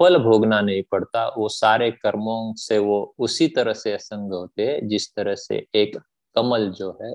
फल 0.00 0.18
भोगना 0.18 0.60
नहीं 0.60 0.82
पड़ता। 0.82 1.26
वो 1.28 1.48
सारे 1.48 1.90
कर्मों 1.92 2.54
से 2.54 2.78
वो 2.78 3.14
उसी 3.18 3.48
तरह 3.48 3.72
से 3.74 3.92
असंग 3.92 4.32
होते 4.32 4.66
हैं, 4.66 4.88
जिस 4.88 5.14
तरह 5.14 5.34
से 5.34 5.66
एक 5.74 5.96
कमल 6.36 6.70
जो 6.70 6.90
है, 7.02 7.14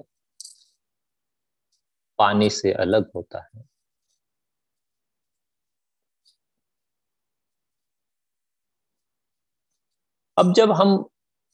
पानी 2.19 2.49
से 2.49 2.73
अलग 2.73 3.11
होता 3.15 3.39
है। 3.55 3.63
अब 10.37 10.53
जब 10.53 10.71
हम 10.71 11.05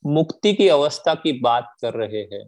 मुक्ति 0.05 0.53
की 0.53 0.67
अवस्था 0.67 1.13
की 1.15 1.31
बात 1.41 1.75
कर 1.81 1.93
रहे 1.93 2.21
हैं 2.33 2.43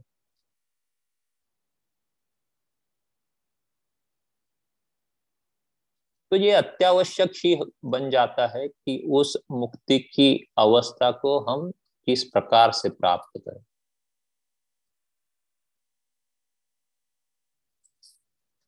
तो 6.32 6.38
ये 6.38 6.52
अत्यावश्यक 6.52 7.32
ही 7.32 7.60
बन 7.86 8.10
जाता 8.10 8.48
है 8.48 8.68
कि 8.68 9.08
उस 9.12 9.38
मुक्ति 9.52 10.00
की 10.00 10.48
अवस्था 10.58 11.12
को 11.12 11.40
हम 11.40 11.72
किस 12.06 12.24
प्रकार 12.24 12.72
से 12.72 12.90
प्राप्त 12.90 13.42
करें। 13.42 13.64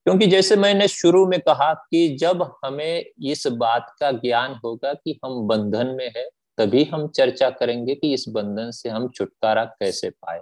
क्योंकि 0.05 0.27
जैसे 0.27 0.55
मैंने 0.55 0.87
शुरू 0.87 1.27
में 1.27 1.39
कहा 1.39 1.73
कि 1.73 2.17
जब 2.19 2.55
हमें 2.65 3.05
इस 3.23 3.47
बात 3.47 3.95
का 3.99 4.11
ज्ञान 4.11 4.59
होगा 4.65 4.93
कि 4.93 5.19
हम 5.25 5.47
बंधन 5.47 5.87
में 5.87 6.11
है, 6.17 6.29
तभी 6.57 6.83
हम 6.83 7.07
चर्चा 7.07 7.49
करेंगे 7.49 7.95
कि 7.95 8.13
इस 8.13 8.25
बंधन 8.29 8.71
से 8.71 8.89
हम 8.89 9.09
छुटकारा 9.09 9.65
कैसे 9.65 10.09
पाए। 10.09 10.41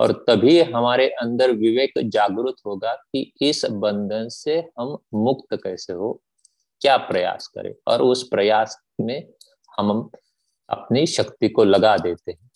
और 0.00 0.24
तभी 0.28 0.62
हमारे 0.62 1.08
अंदर 1.08 1.52
विवेक 1.52 1.92
जागृत 2.04 2.54
होगा 2.66 2.94
कि 2.94 3.32
इस 3.42 3.64
बंधन 3.64 4.28
से 4.28 4.58
हम 4.78 4.98
मुक्त 5.14 5.54
कैसे 5.54 5.92
हो। 5.92 6.22
क्या 6.80 6.96
प्रयास 6.96 7.48
करें? 7.48 7.74
और 7.86 8.02
उस 8.02 8.28
प्रयास 8.28 8.82
में 9.00 9.28
हम 9.78 10.10
अपनी 10.68 11.06
शक्ति 11.06 11.48
को 11.48 11.64
लगा 11.64 11.96
देते 11.96 12.32
हैं। 12.32 12.50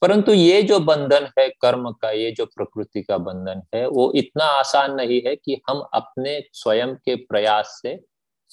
परंतु 0.00 0.32
ये 0.32 0.62
जो 0.62 0.80
बंधन 0.80 1.32
है, 1.38 1.50
कर्म 1.50 1.92
का, 1.92 2.10
ये 2.10 2.32
जो 2.32 2.46
प्रकृति 2.46 3.02
का 3.02 3.18
बंधन 3.18 3.62
है, 3.74 3.86
वो 3.86 4.12
इतना 4.16 4.44
आसान 4.44 4.92
नहीं 4.92 5.22
है 5.26 5.36
कि 5.36 5.62
हम 5.70 5.80
अपने 5.80 6.48
स्वयं 6.52 6.94
के 6.94 7.16
प्रयास 7.16 7.78
से 7.82 8.04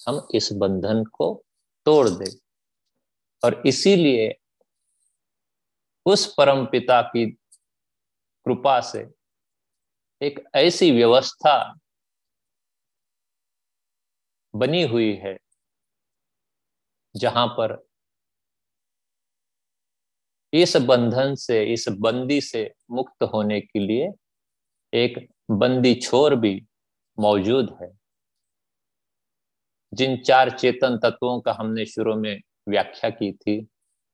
हम 0.08 0.28
इस 0.36 0.50
बंधन 0.54 1.04
को 1.04 1.44
तोड़ 1.86 2.10
दें। 2.10 2.36
और 3.44 3.64
इसीलिए 3.66 4.36
उस 6.06 6.34
परम 6.34 6.66
पिता 6.66 7.02
की 7.02 7.32
कृपा 8.46 8.82
से 8.82 9.23
एक 10.24 10.44
ऐसी 10.56 10.92
व्यवस्था 10.92 11.74
बनी 14.56 14.84
हुई 14.84 15.14
है 15.14 15.38
जहाँ 17.16 17.48
पर 17.48 17.86
इस 20.54 20.78
बंधन 20.78 21.36
से, 21.36 21.74
इस 21.74 21.86
बंदी 21.90 22.42
से 22.42 22.74
मुक्त 22.92 23.24
होने 23.24 23.62
के 23.62 23.80
लिए 23.80 24.12
एक 24.94 25.30
बंदी 25.52 25.96
छोर 25.96 26.36
भी 26.36 26.66
मौजूद 27.20 27.78
है। 27.82 27.92
जिन 29.94 30.18
चार 30.18 30.50
चेतन 30.50 30.98
तत्वों 30.98 31.42
का 31.42 31.54
हमने 31.54 31.86
शुरू 31.86 32.16
में 32.16 32.42
व्याख्या 32.70 33.10
की 33.10 33.32
थी, 33.34 33.68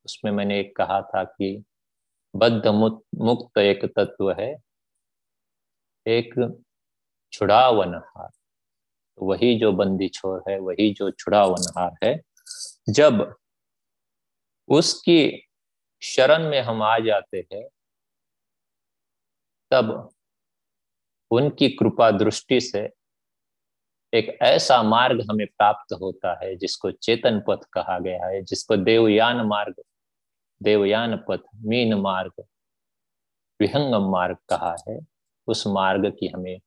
उसमें 0.05 0.31
मैंने 0.31 0.59
एक 0.59 0.75
कहा 0.75 1.01
था 1.01 1.23
कि 1.23 1.63
बद्ध 2.35 2.67
मुक्त 2.67 3.57
एक 3.57 3.85
तत्व 3.85 4.31
है। 4.31 4.68
एक 6.07 6.59
छुड़ावनहार 7.33 8.29
वही 9.21 9.59
जो 9.59 9.71
बंदी 9.71 10.09
छोर 10.09 10.43
है, 10.49 10.59
वही 10.59 10.93
जो 10.93 11.11
छुड़ावनहार 11.11 11.91
है, 12.03 12.21
जब 12.89 13.35
उसकी 14.67 15.47
शरण 16.01 16.49
में 16.49 16.61
हम 16.61 16.83
आ 16.83 16.99
जाते 16.99 17.47
हैं, 17.53 17.67
तब 19.71 20.09
उनकी 21.31 21.69
कृपा 21.69 22.11
दृष्टि 22.11 22.61
से 22.61 22.89
एक 24.13 24.37
ऐसा 24.41 24.83
मार्ग 24.83 25.21
हमें 25.21 25.47
प्राप्त 25.47 25.93
होता 25.93 26.39
है, 26.43 26.55
जिसको 26.55 26.91
चेतन 26.91 27.43
पथ 27.47 27.63
कहा 27.73 27.99
गया 27.99 28.25
है, 28.25 28.41
जिसको 28.41 28.77
देवयान 28.77 29.41
मार्ग, 29.41 29.75
देवयान 30.63 31.25
पथ, 31.29 31.39
मीन 31.55 31.93
मार्ग, 31.93 32.43
विहंगम 33.59 34.11
मार्ग 34.11 34.37
कहा 34.49 34.75
है। 34.89 35.18
उस 35.49 35.63
मार्ग 35.67 36.05
की 36.19 36.27
हमें 36.27 36.59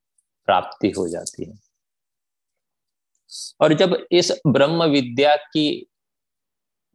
प्राप्ति 0.49 0.91
हो 0.91 1.09
जाती 1.09 1.45
है। 1.45 1.59
और 3.61 3.73
जब 3.73 4.07
इस 4.13 4.33
ब्रह्म 4.47 4.85
विद्या 4.85 5.37
की 5.37 5.87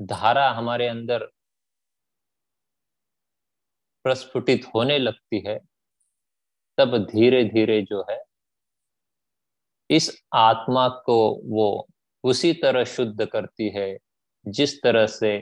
धारा 0.01 0.49
हमारे 0.51 0.87
अंदर 0.87 1.23
प्रस्फुटित 4.05 4.65
होने 4.75 4.97
लगती 4.97 5.43
है, 5.47 5.59
तब 6.77 6.97
धीरे 6.97 7.43
धीरे 7.43 7.81
जो 7.81 8.05
है, 8.09 8.23
इस 9.89 10.23
आत्मा 10.33 10.87
को 10.89 11.17
वो 11.45 11.87
उसी 12.23 12.53
तरह 12.53 12.83
शुद्ध 12.83 13.25
करती 13.25 13.69
है, 13.69 13.97
जिस 14.47 14.81
तरह 14.83 15.07
से 15.07 15.35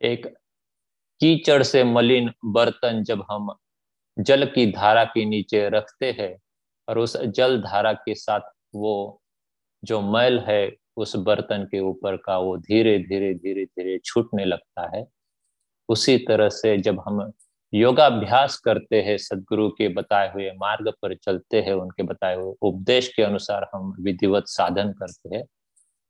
एक 0.00 0.26
कीचड़ 1.20 1.62
से 1.62 1.84
मलिन 1.84 2.30
बर्तन 2.44 3.02
जब 3.04 3.24
हम 3.30 3.54
जल 4.16 4.44
की 4.46 4.66
धारा 4.72 5.04
के 5.04 5.24
नीचे 5.24 5.68
रखते 5.68 6.10
हैं 6.20 6.36
और 6.88 6.98
उस 6.98 7.16
जल 7.28 7.60
धारा 7.62 7.92
के 7.92 8.14
साथ 8.14 8.40
वो 8.74 9.20
जो 9.82 10.00
मैल 10.02 10.38
है 10.40 10.72
उस 10.96 11.16
बर्तन 11.16 11.64
के 11.64 11.80
ऊपर 11.80 12.16
का 12.16 12.38
वो 12.38 12.56
धीरे 12.58 12.98
धीरे 12.98 13.32
धीरे 13.34 13.64
धीरे 13.64 13.98
छूटने 14.04 14.44
लगता 14.44 14.90
है। 14.96 15.04
उसी 15.88 16.16
तरह 16.18 16.48
से 16.48 16.76
जब 16.78 17.00
हम 17.00 17.32
योगाभ्यास 17.72 18.56
करते 18.56 19.00
हैं, 19.02 19.16
सदगुरु 19.18 19.68
के 19.70 19.88
बताए 19.88 20.32
हुए 20.32 20.50
मार्ग 20.52 20.92
पर 21.02 21.14
चलते 21.16 21.60
हैं, 21.60 21.72
उनके 21.72 22.02
बताए 22.02 22.34
हुए 22.36 22.54
उपदेश 22.62 23.08
के 23.16 23.22
अनुसार 23.22 23.68
हम 23.74 23.94
विधिवत 24.00 24.44
साधन 24.48 24.92
करते 24.92 25.36
हैं 25.36 25.44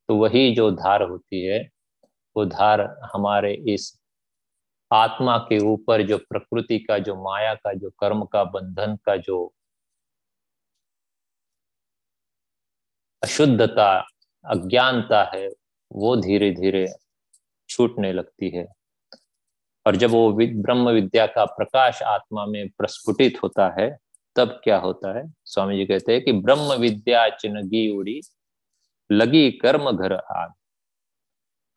तो 0.09 0.15
वही 0.15 0.53
जो 0.55 0.69
धार 0.71 1.03
होती 1.03 1.45
है, 1.45 1.59
वो 2.35 2.45
धार 2.45 2.81
हमारे 3.13 3.53
इस 3.67 3.91
आत्मा 4.95 5.37
के 5.37 5.57
ऊपर 5.59 6.01
जो 6.01 6.17
प्रकृति 6.17 6.79
का, 6.79 6.97
जो 6.97 7.15
माया 7.15 7.53
का, 7.53 7.73
जो 7.73 7.89
कर्म 7.89 8.25
का, 8.25 8.43
बंधन 8.43 8.95
का, 8.95 9.15
जो 9.17 9.53
अशुद्धता, 13.23 14.07
अज्ञानता 14.45 15.31
है, 15.35 15.49
वो 15.91 16.15
धीरे 16.15 16.51
धीरे 16.51 16.87
छूटने 17.69 18.13
लगती 18.13 18.49
है। 18.49 18.67
और 19.87 19.95
जब 19.95 20.09
वो 20.09 20.31
ब्रह्म 20.33 20.89
विद्या 20.89 21.27
का 21.27 21.45
प्रकाश 21.45 22.01
आत्मा 22.01 22.45
में 22.45 22.69
प्रस्फुटित 22.69 23.43
होता 23.43 23.75
है, 23.79 23.97
तब 24.35 24.61
क्या 24.63 24.77
होता 24.77 25.17
है? 25.17 25.23
स्वामी 25.45 25.77
जी 25.77 25.85
कहते 25.85 26.13
हैं 26.13 26.23
कि 26.23 26.31
ब्रह्म 26.31 26.73
विद्या 26.73 27.29
चिन्हगी 27.29 27.97
उड़ी, 27.97 28.21
लगी 29.11 29.51
कर्म 29.51 29.91
घर 29.91 30.13
आग। 30.13 30.53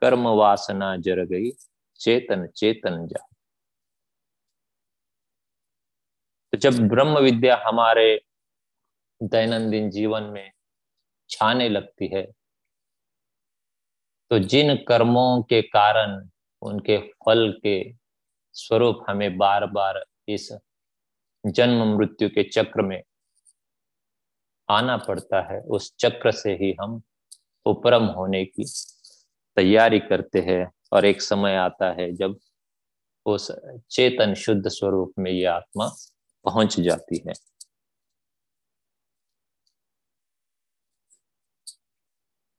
कर्म 0.01 0.29
वासना 0.29 0.97
जर 0.97 1.25
गई 1.25 1.51
चेतन 2.01 2.47
चेतन 2.57 3.07
जा 3.07 3.27
तो 6.53 6.59
जब 6.59 6.79
ब्रह्म 6.89 7.19
विद्या 7.19 7.63
हमारे 7.67 8.21
दैनंदिन 9.21 9.91
जीवन 9.91 10.23
में 10.25 10.51
छाने 11.31 11.69
लगती 11.69 12.07
है 12.15 12.23
तो 14.31 14.39
जिन 14.39 14.75
कर्मों 14.89 15.43
के 15.43 15.61
कारण, 15.63 16.29
उनके 16.63 16.99
फल 16.99 17.51
के 17.63 17.93
स्वरूप 18.55 19.05
हमें 19.09 19.37
बार 19.39 19.67
बार 19.67 20.03
इस 20.29 20.49
जन्म 21.45 21.85
मृत्यु 21.97 22.29
के 22.29 22.43
चक्र 22.43 22.83
में 22.83 23.03
आना 24.69 24.97
पड़ता 24.99 25.41
है, 25.43 25.61
उस 25.61 25.93
चक्र 25.99 26.31
से 26.33 26.53
ही 26.53 26.75
हम 26.81 27.01
उपरम 27.67 28.05
होने 28.07 28.45
की 28.45 28.65
तैयारी 29.57 29.99
करते 30.01 30.41
हैं। 30.41 30.65
और 30.93 31.05
एक 31.05 31.23
समय 31.23 31.57
आता 31.57 31.91
है 31.93 32.13
जब 32.13 32.39
उस 33.27 33.51
चेतन 33.91 34.35
शुद्ध 34.35 34.69
स्वरूप 34.69 35.13
में 35.19 35.31
ये 35.31 35.45
आत्मा 35.45 35.89
पहुँच 36.45 36.81
जाती 36.81 37.23
है। 37.29 37.33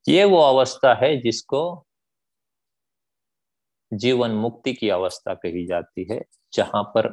ये 0.07 0.23
वो 0.25 0.41
अवस्था 0.41 0.93
है 0.93 1.15
जिसको 1.21 1.61
जीवन 3.91 4.31
मुक्ति 4.31 4.73
की 4.73 4.89
अवस्था 4.89 5.33
कही 5.33 5.65
जाती 5.67 6.07
है, 6.11 6.21
जहाँ 6.53 6.83
पर 6.95 7.07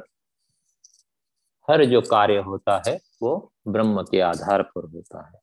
हर 1.67 1.83
जो 1.85 2.01
कार्य 2.01 2.37
होता 2.37 2.81
है 2.87 2.99
वो 3.21 3.53
ब्रह्म 3.67 4.03
के 4.03 4.19
आधार 4.21 4.61
पर 4.63 4.85
होता 4.89 5.25
है। 5.27 5.39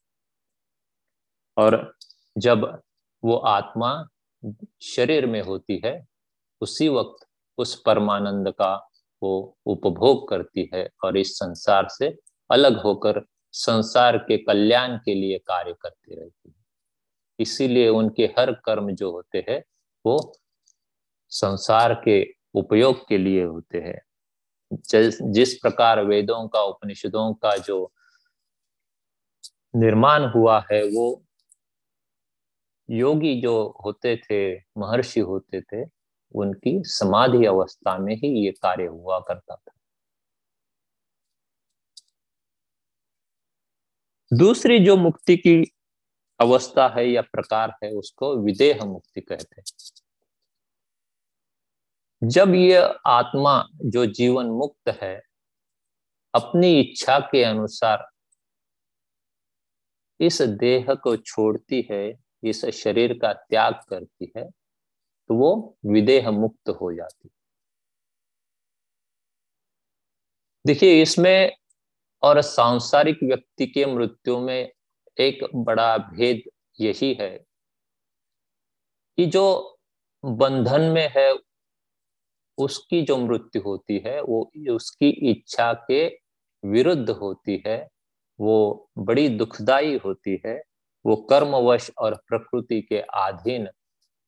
और 1.57 1.95
जब 2.39 2.65
वो 3.23 3.37
आत्मा 3.37 3.93
शरीर 4.83 5.27
में 5.27 5.43
होती 5.43 5.83
है, 5.85 6.07
उसी 6.61 6.89
वक्त 6.89 7.27
उस 7.59 7.83
परमानंद 7.83 8.49
का 8.49 8.91
वो 9.23 9.59
उपभोग 9.67 10.29
करती 10.29 10.71
है 10.75 10.89
और 11.05 11.17
इस 11.17 11.37
संसार 11.37 11.89
से 11.89 12.19
अलग 12.51 12.83
होकर 12.83 13.27
संसार 13.53 14.19
के 14.19 14.39
कल्याण 14.39 14.97
के 14.97 15.15
लिए 15.15 15.39
कार्य 15.39 15.75
करती 15.83 16.15
रहती 16.15 16.55
है। 16.59 16.65
इसीलिए 17.39 17.89
उनके 17.89 18.23
हर 18.23 18.53
कर्म 18.53 18.91
जो 18.91 19.11
होते 19.11 19.45
हैं, 19.49 19.65
वो 20.07 20.37
संसार 21.29 21.95
के 21.95 22.35
उपयोग 22.55 23.09
के 23.09 23.19
लिए 23.19 23.45
होते 23.45 23.79
हैं। 23.79 24.01
जिस 25.33 25.55
प्रकार 25.55 26.05
वेदों 26.05 26.49
का, 26.49 26.63
उपनिषदों 26.63 27.35
का 27.35 27.57
जो 27.57 27.93
निर्माण 29.77 30.25
हुआ 30.25 30.65
है, 30.73 30.85
वो 30.85 31.25
योगी 32.91 33.41
जो 33.41 33.83
होते 33.85 34.17
थे, 34.17 34.57
महर्षि 34.57 35.21
होते 35.21 35.61
थे, 35.61 35.91
उनकी 36.35 36.83
समाधि 36.85 37.47
अवस्था 37.47 37.99
में 37.99 38.15
ही 38.17 38.45
ये 38.47 38.51
कार्य 38.51 38.87
हुआ 38.87 39.21
करता 39.21 39.57
था। 39.57 39.73
दूसरी 44.33 44.79
जो 44.79 44.97
मुक्ति 44.97 45.37
की 45.37 45.73
अवस्था 46.41 46.89
है 46.89 47.11
या 47.11 47.23
प्रकार 47.23 47.75
है, 47.85 47.91
उसको 47.91 48.37
विदेह 48.37 48.85
मुक्ति 48.85 49.21
कहते 49.21 49.61
हैं। 49.61 49.65
जब 52.29 52.55
ये 52.55 52.77
आत्मा 53.07 53.69
जो 53.85 54.07
जीवन 54.07 54.47
मुक्त 54.47 54.89
है, 54.89 55.23
अपनी 56.35 56.81
इच्छा 56.81 57.19
के 57.19 57.45
अनुसार 57.45 58.09
इस 60.21 60.43
देह 60.43 60.95
को 60.95 61.17
छोड़ती 61.17 61.89
है 61.91 62.24
इस 62.45 62.65
शरीर 62.75 63.13
का 63.19 63.33
त्याग 63.33 63.81
करती 63.89 64.33
है 64.37 64.45
तो 65.31 65.35
वो 65.35 65.77
विदेह 65.87 66.31
मुक्त 66.31 66.69
हो 66.71 66.93
जाती। 66.93 67.29
देखिए, 70.65 71.03
इसमें 71.03 71.53
और 72.23 72.41
सांसारिक 72.41 73.23
व्यक्ति 73.23 73.67
के 73.67 73.85
मृत्यु 73.87 74.39
में 74.41 74.71
एक 75.17 75.45
बड़ा 75.55 75.97
भेद 75.99 76.43
यही 76.81 77.13
है 77.15 77.31
कि 79.19 79.27
जो 79.27 79.79
बंधन 80.25 80.83
में 80.91 81.09
है, 81.17 81.33
उसकी 82.59 83.03
जो 83.03 83.17
मृत्यु 83.17 83.63
होती 83.63 83.99
है, 84.07 84.21
वो 84.23 84.51
उसकी 84.75 85.09
इच्छा 85.31 85.73
के 85.91 86.07
विरुद्ध 86.63 87.11
होती 87.11 87.63
है, 87.67 87.77
वो 88.39 88.91
बड़ी 88.99 89.29
दुखदाई 89.29 89.97
होती 89.99 90.41
है 90.47 90.63
वो 91.07 91.17
कर्मवश 91.17 91.91
और 91.99 92.15
प्रकृति 92.15 92.83
के 92.83 93.01
अधीन 93.01 93.67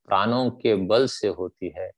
प्राणों 0.07 0.51
के 0.51 0.75
बल 0.75 1.07
से 1.07 1.29
होती 1.29 1.71
है। 1.71 1.91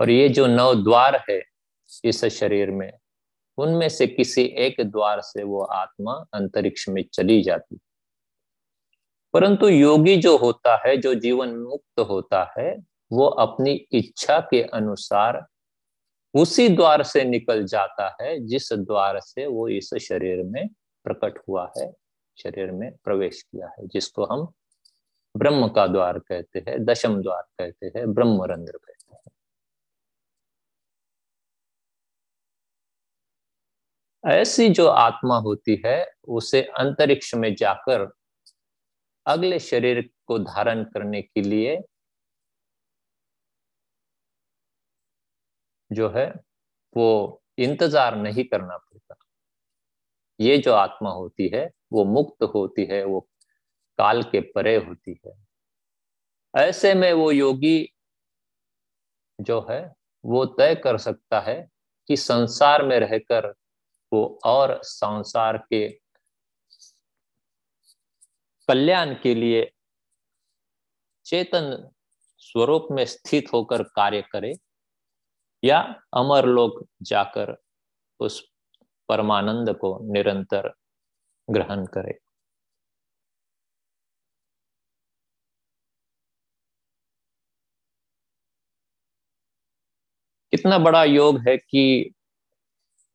और 0.00 0.10
ये 0.10 0.28
जो 0.28 0.46
नौ 0.46 0.74
द्वार 0.74 1.24
है 1.30 1.42
इस 2.04 2.24
शरीर 2.24 2.70
में, 2.70 2.92
उनमें 3.58 3.88
से 3.88 4.06
किसी 4.06 4.42
एक 4.42 4.76
द्वार 4.80 5.20
से 5.20 5.42
वो 5.42 5.64
आत्मा 5.64 6.24
अंतरिक्ष 6.34 6.88
में 6.88 7.04
चली 7.14 7.42
जाती। 7.42 7.78
परंतु 9.32 9.68
योगी 9.68 10.16
जो 10.16 10.36
होता 10.36 10.82
है, 10.86 10.96
जो 10.96 11.14
जीवन 11.14 11.56
मुक्त 11.56 12.00
होता 12.00 12.54
है, 12.58 12.76
वो 13.12 13.26
अपनी 13.26 13.72
इच्छा 13.72 14.40
के 14.40 14.62
अनुसार 14.62 15.46
उसी 16.34 16.68
द्वार 16.68 17.02
से 17.02 17.24
निकल 17.24 17.64
जाता 17.64 18.16
है, 18.22 18.46
जिस 18.46 18.72
द्वार 18.72 19.20
से 19.20 19.46
वो 19.46 19.68
इस 19.68 19.94
शरीर 19.94 20.44
में 20.44 20.68
प्रकट 21.04 21.38
हुआ 21.48 21.72
है, 21.78 21.92
शरीर 22.38 22.72
में 22.72 22.92
प्रवेश 23.04 23.42
किया 23.42 23.68
है, 23.68 23.86
जिसको 23.86 24.24
हम 24.24 24.52
ब्रह्म 25.36 25.68
का 25.68 25.86
द्वार 25.86 26.18
कहते 26.18 26.58
हैं, 26.58 26.84
दशम 26.84 27.22
द्वार 27.22 27.48
कहते 27.58 27.86
हैं, 27.86 28.14
ब्रह्मरंध्र 28.14 28.72
कहते 28.72 29.14
हैं। 29.14 29.20
ऐसी 34.24 34.68
जो 34.68 34.86
आत्मा 34.86 35.38
होती 35.38 35.82
है, 35.86 36.12
उसे 36.28 36.62
अंतरिक्ष 36.62 37.34
में 37.34 37.54
जाकर 37.54 38.12
अगले 39.26 39.58
शरीर 39.58 40.10
को 40.26 40.38
धारण 40.38 40.84
करने 40.84 41.22
के 41.22 41.42
लिए 41.42 41.82
जो 45.92 46.08
है, 46.08 46.26
वो 46.96 47.42
इंतज़ार 47.58 48.16
नहीं 48.16 48.44
करना 48.44 48.76
पड़ता। 48.76 49.14
ये 50.40 50.58
जो 50.58 50.72
आत्मा 50.72 51.10
होती 51.10 51.48
है, 51.48 51.70
वो 51.92 52.04
मुक्त 52.04 52.42
होती 52.42 52.84
है, 52.84 53.04
वो 53.04 53.20
काल 53.98 54.22
के 54.22 54.40
परे 54.40 54.76
होती 54.76 55.20
है। 55.26 55.32
ऐसे 56.54 56.94
में 56.94 57.12
वो 57.12 57.30
योगी 57.32 57.88
जो 59.40 59.66
है, 59.70 59.94
वो 60.24 60.44
तय 60.46 60.74
कर 60.74 60.98
सकता 60.98 61.40
है 61.40 61.68
कि 62.08 62.16
संसार 62.16 62.86
में 62.86 62.98
रहकर 63.00 63.54
वो 64.12 64.38
और 64.44 64.80
संसार 64.84 65.56
के 65.56 65.88
कल्याण 68.68 69.14
के 69.14 69.34
लिए 69.34 69.70
चेतन 71.26 71.90
स्वरूप 72.38 72.88
में 72.90 73.04
स्थित 73.04 73.52
होकर 73.52 73.82
कार्य 73.82 74.22
करे। 74.32 74.52
या 75.64 75.78
अमर 76.14 76.46
लोक 76.46 76.84
जाकर 77.02 77.56
उस 78.20 78.40
परमानंद 79.08 79.74
को 79.76 79.98
निरंतर 80.12 80.72
ग्रहण 81.48 81.84
करे। 81.86 82.12
कितना 90.52 90.78
बड़ा 90.78 91.04
योग 91.04 91.38
है 91.48 91.56
कि 91.56 92.14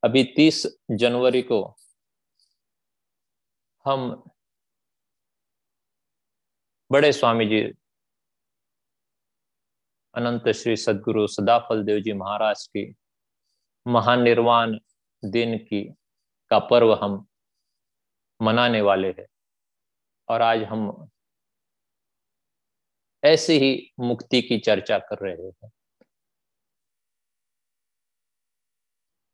अभी 0.04 0.24
तीस 0.24 0.66
जनवरी 0.91 1.41
को 1.41 1.76
हम 3.86 4.24
बड़े 6.91 7.12
स्वामी 7.14 7.46
जी 7.46 7.62
अनंत 10.16 10.49
श्री 10.49 10.76
सदगुरु 10.76 11.28
सदाफल 11.28 11.84
देव 11.84 11.99
जी 11.99 12.13
महाराज 12.13 12.68
की 12.68 12.95
महानिर्वाण 13.88 14.80
दिन 15.26 15.57
की 15.57 15.93
का 16.49 16.59
पर्व 16.59 16.93
हम 16.93 17.28
मनाने 18.41 18.82
वाले 18.82 19.07
हैं। 19.07 19.26
और 20.30 20.41
आज 20.41 20.63
हम 20.63 21.09
ऐसे 23.24 23.53
ही 23.53 23.93
मुक्ति 23.99 24.41
की 24.41 24.59
चर्चा 24.59 24.99
कर 24.99 25.18
रहे 25.22 25.47
हैं। 25.47 25.72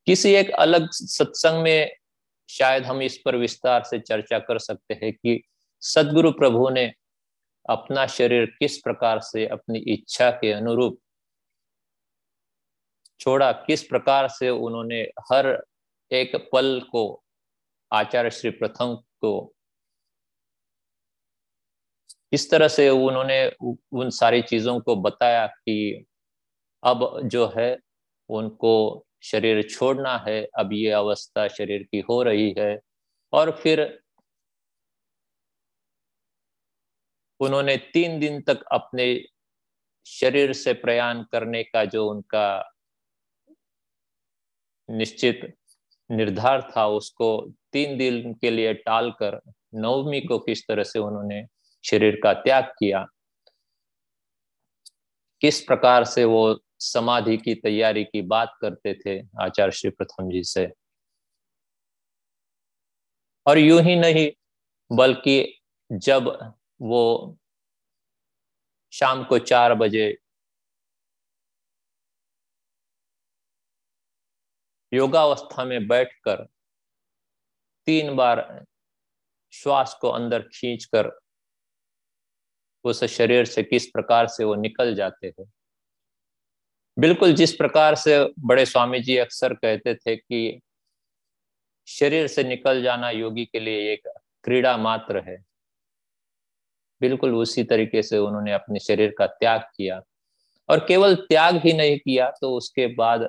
किसी 0.06 0.34
एक 0.34 0.50
अलग 0.50 0.90
सत्संग 0.92 1.64
में 1.64 1.96
शायद 2.50 2.84
हम 2.84 3.02
इस 3.02 3.22
पर 3.26 3.36
विस्तार 3.36 3.84
से 3.84 4.00
चर्चा 4.00 4.40
कर 4.40 4.60
सकते 4.60 4.94
हैं 4.94 5.14
कि 5.14 5.44
सदगुरु 5.82 6.32
प्रभु 6.32 6.70
ने 6.70 6.94
अपना 7.70 8.06
शरीर 8.08 8.46
किस 8.60 8.78
प्रकार 8.78 9.20
से 9.20 9.46
अपनी 9.48 9.80
इच्छा 9.94 10.30
के 10.32 10.52
अनुरूप 10.52 11.00
छोड़ा, 13.20 13.52
किस 13.52 13.84
प्रकार 13.84 14.28
से 14.28 14.50
उन्होंने 14.50 15.02
हर 15.32 15.48
एक 16.12 16.36
पल 16.54 16.80
को, 16.92 17.24
आचार्य 17.92 18.30
श्री 18.32 18.50
प्रथम 18.50 18.96
को 18.96 19.54
इस 22.34 22.50
तरह 22.52 22.68
से 22.68 22.90
उन्होंने 22.90 23.46
उन 23.94 24.10
सारी 24.10 24.42
चीज़ों 24.42 24.80
को 24.80 24.96
बताया 24.96 25.46
कि 25.48 26.06
अब 26.84 27.20
जो 27.24 27.48
है 27.58 27.78
उनको 28.30 29.06
शरीर 29.24 29.62
छोड़ना 29.70 30.18
है, 30.28 30.44
अब 30.60 30.74
ये 30.74 30.92
अवस्था 30.92 31.48
शरीर 31.48 31.84
की 31.84 32.00
हो 32.00 32.22
रही 32.24 32.54
है, 32.60 32.80
और 33.34 33.52
फिर 33.52 34.01
उन्होंने 37.42 37.76
तीन 37.94 38.20
दिन 38.20 38.42
तक 38.42 38.64
अपने 38.72 39.06
शरीर 40.06 40.54
से 40.54 40.74
प्रयाण 40.74 41.24
करने 41.24 41.64
का 41.64 41.84
जो 41.86 42.08
उनका 42.10 42.74
निश्चित 44.90 45.42
निर्धार 46.10 46.62
था, 46.72 46.88
उसको 46.88 47.30
तीन 47.72 47.98
दिन 47.98 48.34
के 48.34 48.52
लिए 48.52 48.74
टालकर 48.74 49.40
नवमी 49.76 50.22
को 50.22 50.40
किस 50.40 50.68
तरह 50.68 50.84
से 50.84 51.00
उन्होंने 51.00 51.46
शरीर 51.84 52.20
का 52.24 52.34
त्याग 52.34 52.64
किया, 52.80 53.06
किस 55.42 55.62
प्रकार 55.62 56.04
से 56.06 56.24
वो 56.26 56.60
समाधि 56.80 57.38
की 57.38 57.56
तैयारी 57.56 58.04
की 58.04 58.22
बात 58.24 58.54
करते 58.62 58.94
थे 58.96 59.20
आचार्य 59.42 59.72
श्री 59.72 59.90
प्रथम 59.90 60.30
जी 60.32 60.44
से। 60.44 60.68
और 63.46 63.58
यूँ 63.58 63.82
ही 63.82 63.96
नहीं, 63.96 64.30
बल्कि 64.92 65.62
जब 65.92 66.30
वो 66.82 67.38
शाम 68.92 69.24
को 69.24 69.40
चार 69.40 69.74
बजे 69.74 70.18
योगावस्था 74.94 75.66
में 75.66 75.88
बैठकर 75.88 76.48
तीन 77.86 78.16
बार 78.16 78.66
श्वास 79.52 79.98
को 80.02 80.10
अंदर 80.10 80.42
खींचकर 80.42 81.20
उस 82.84 83.04
शरीर 83.04 83.46
से 83.46 83.64
किस 83.64 83.88
प्रकार 83.88 84.28
से 84.28 84.44
वो 84.44 84.56
निकल 84.56 84.96
जाते 84.96 85.28
हैं 85.28 85.52
बिल्कुल 87.00 87.34
जिस 87.34 87.54
प्रकार 87.54 87.96
से 87.96 88.34
बड़े 88.40 88.66
स्वामी 88.66 89.00
जी 89.00 89.18
अक्सर 89.18 89.54
कहते 89.54 89.96
थे 89.96 90.16
कि 90.16 90.62
शरीर 91.88 92.28
से 92.28 92.44
निकल 92.44 92.84
जाना 92.84 93.10
योगी 93.10 93.46
के 93.46 93.60
लिए 93.60 93.94
एक 93.94 94.08
क्रीड़ा 94.44 94.78
मात्र 94.78 95.30
है। 95.30 95.51
बिल्कुल 97.02 97.36
उसी 97.36 97.64
तरीके 97.64 98.02
से 98.04 98.18
उन्होंने 98.18 98.54
अपने 98.54 98.80
शरीर 98.80 99.14
का 99.18 99.28
त्याग 99.28 99.62
किया। 99.78 100.02
और 100.70 100.86
केवल 100.88 101.16
त्याग 101.22 101.56
ही 101.56 101.74
नहीं 101.74 101.98
किया 102.00 102.30
तो 102.42 102.54
उसके 102.58 102.88
बाद 102.96 103.22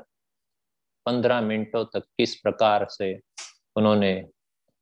पंद्रह 1.06 1.40
मिनटों 1.40 1.84
तक 1.84 2.04
किस 2.18 2.34
प्रकार 2.34 2.86
से 2.90 3.14
उन्होंने 3.76 4.12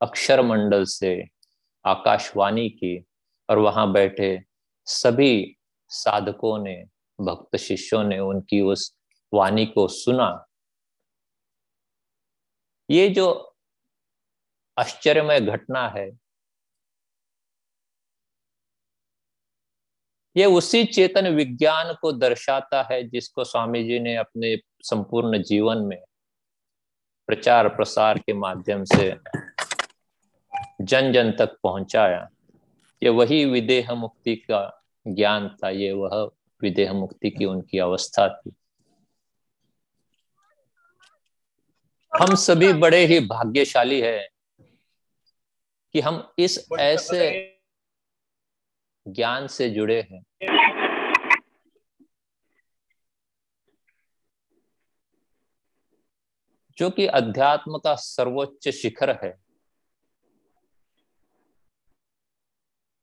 अक्षर 0.00 0.42
मंडल 0.42 0.84
से 0.84 1.12
आकाशवाणी 1.84 2.68
की 2.70 2.98
और 3.48 3.58
वहाँ 3.58 3.90
बैठे 3.92 4.38
सभी 4.86 5.56
साधकों 5.90 6.58
ने, 6.58 6.74
भक्त 7.18 7.56
शिष्यों 7.56 8.02
ने 8.04 8.18
उनकी 8.18 8.60
उस 8.62 8.92
वाणी 9.32 9.66
को 9.66 9.86
सुना। 9.88 10.46
ये 12.88 13.08
जो 13.08 13.28
आश्चर्यमय 14.76 15.40
घटना 15.40 15.86
है 15.88 16.10
ये 20.36 20.44
उसी 20.44 20.84
चेतन 20.84 21.28
विज्ञान 21.28 21.94
को 21.94 22.12
दर्शाता 22.12 22.88
है 22.92 23.08
जिसको 23.08 23.44
स्वामी 23.44 23.84
जी 23.84 23.98
ने 23.98 24.16
अपने 24.16 24.56
संपूर्ण 24.82 25.42
जीवन 25.42 25.78
में 25.78 25.98
प्रचार 27.26 27.68
प्रसार 27.68 28.18
के 28.18 28.32
माध्यम 28.32 28.84
से 28.84 29.16
जन 30.80 31.12
जन 31.12 31.32
तक 31.32 31.58
पहुँचाया। 31.62 32.28
ये 33.02 33.08
वही 33.08 33.44
विदेह 33.44 33.94
मुक्ति 33.94 34.36
का 34.36 34.82
ज्ञान 35.08 35.48
था 35.48 35.70
ये 35.70 35.92
वह 35.92 36.30
विदेह 36.62 36.92
मुक्ति 36.92 37.30
की 37.30 37.44
उनकी 37.44 37.78
अवस्था 37.78 38.28
थी। 38.28 38.52
हम 42.20 42.34
सभी 42.34 42.72
बड़े 42.72 43.06
ही 43.06 43.20
भाग्यशाली 43.20 44.00
है 44.00 44.28
कि 45.92 46.00
हम 46.00 46.32
इस 46.38 46.68
ऐसे 46.80 47.49
ज्ञान 49.12 49.46
से 49.46 49.70
जुड़े 49.70 50.00
हैं। 50.00 50.22
जो 56.78 56.90
कि 56.90 57.06
अध्यात्म 57.06 57.78
का 57.78 57.94
सर्वोच्च 57.94 58.68
शिखर 58.68 59.10
है। 59.24 59.40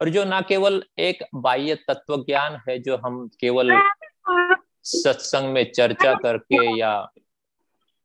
और 0.02 0.10
जो 0.10 0.24
ना 0.26 0.42
केवल 0.42 0.84
एक 1.00 1.24
बाह्य 1.36 1.76
तत्व 1.76 2.18
ज्ञान 2.18 2.62
है, 2.70 2.80
जो 2.80 2.98
हम 2.98 3.28
केवल 3.28 3.72
सत्संग 4.84 5.54
में 5.54 5.72
चर्चा 5.72 6.14
करके 6.14 6.80
या 6.80 7.12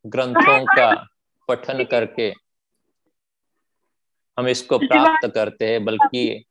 ग्रंथों 0.07 0.65
का 0.65 1.09
पठन 1.49 1.85
करके 1.85 2.33
हम 4.39 4.49
इसको 4.49 4.79
प्राप्त 4.79 5.35
करते 5.35 5.71
हैं, 5.71 5.85
बल्कि 5.85 6.45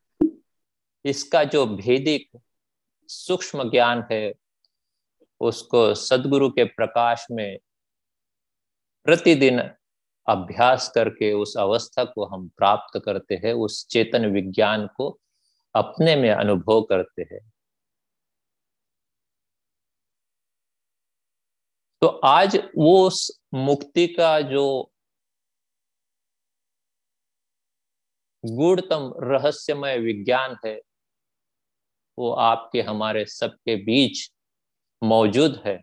इसका 1.05 1.43
जो 1.43 1.65
भेदिक 1.65 2.39
सूक्ष्म 3.09 3.69
ज्ञान 3.71 4.07
है, 4.11 4.33
उसको 5.41 5.95
सदगुरु 5.95 6.49
के 6.49 6.63
प्रकाश 6.63 7.27
में 7.31 7.59
प्रतिदिन 9.03 9.59
अभ्यास 10.27 10.91
करके 10.95 11.33
उस 11.33 11.57
अवस्था 11.57 12.03
को 12.03 12.25
हम 12.25 12.47
प्राप्त 12.49 13.01
करते 13.05 13.35
हैं, 13.35 13.53
उस 13.53 13.87
चेतन 13.87 14.25
विज्ञान 14.25 14.87
को 14.87 15.19
अपने 15.75 16.15
में 16.15 16.31
अनुभव 16.31 16.81
करते 16.81 17.21
हैं। 17.21 17.51
तो 22.01 22.07
आज 22.07 22.57
वो 22.77 23.07
उस 23.07 23.41
मुक्ति 23.53 24.07
का 24.07 24.41
जो 24.41 24.91
गुणतम 28.45 29.13
रहस्यमय 29.17 29.97
विज्ञान 29.97 30.57
है 30.65 30.79
वो 32.21 32.31
आपके, 32.31 32.81
हमारे 32.81 33.25
सबके 33.27 33.75
बीच 33.75 34.29
मौजूद 35.01 35.61
है। 35.65 35.77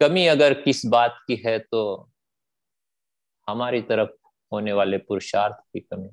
कमी 0.00 0.26
अगर 0.26 0.54
किस 0.62 0.84
बात 0.86 1.18
की 1.26 1.36
है 1.46 1.58
तो 1.60 1.82
हमारी 3.48 3.80
तरफ़ 3.82 4.10
होने 4.52 4.72
वाले 4.72 4.98
पुरुषार्थ 5.00 5.56
की 5.72 5.80
कमी। 5.80 6.08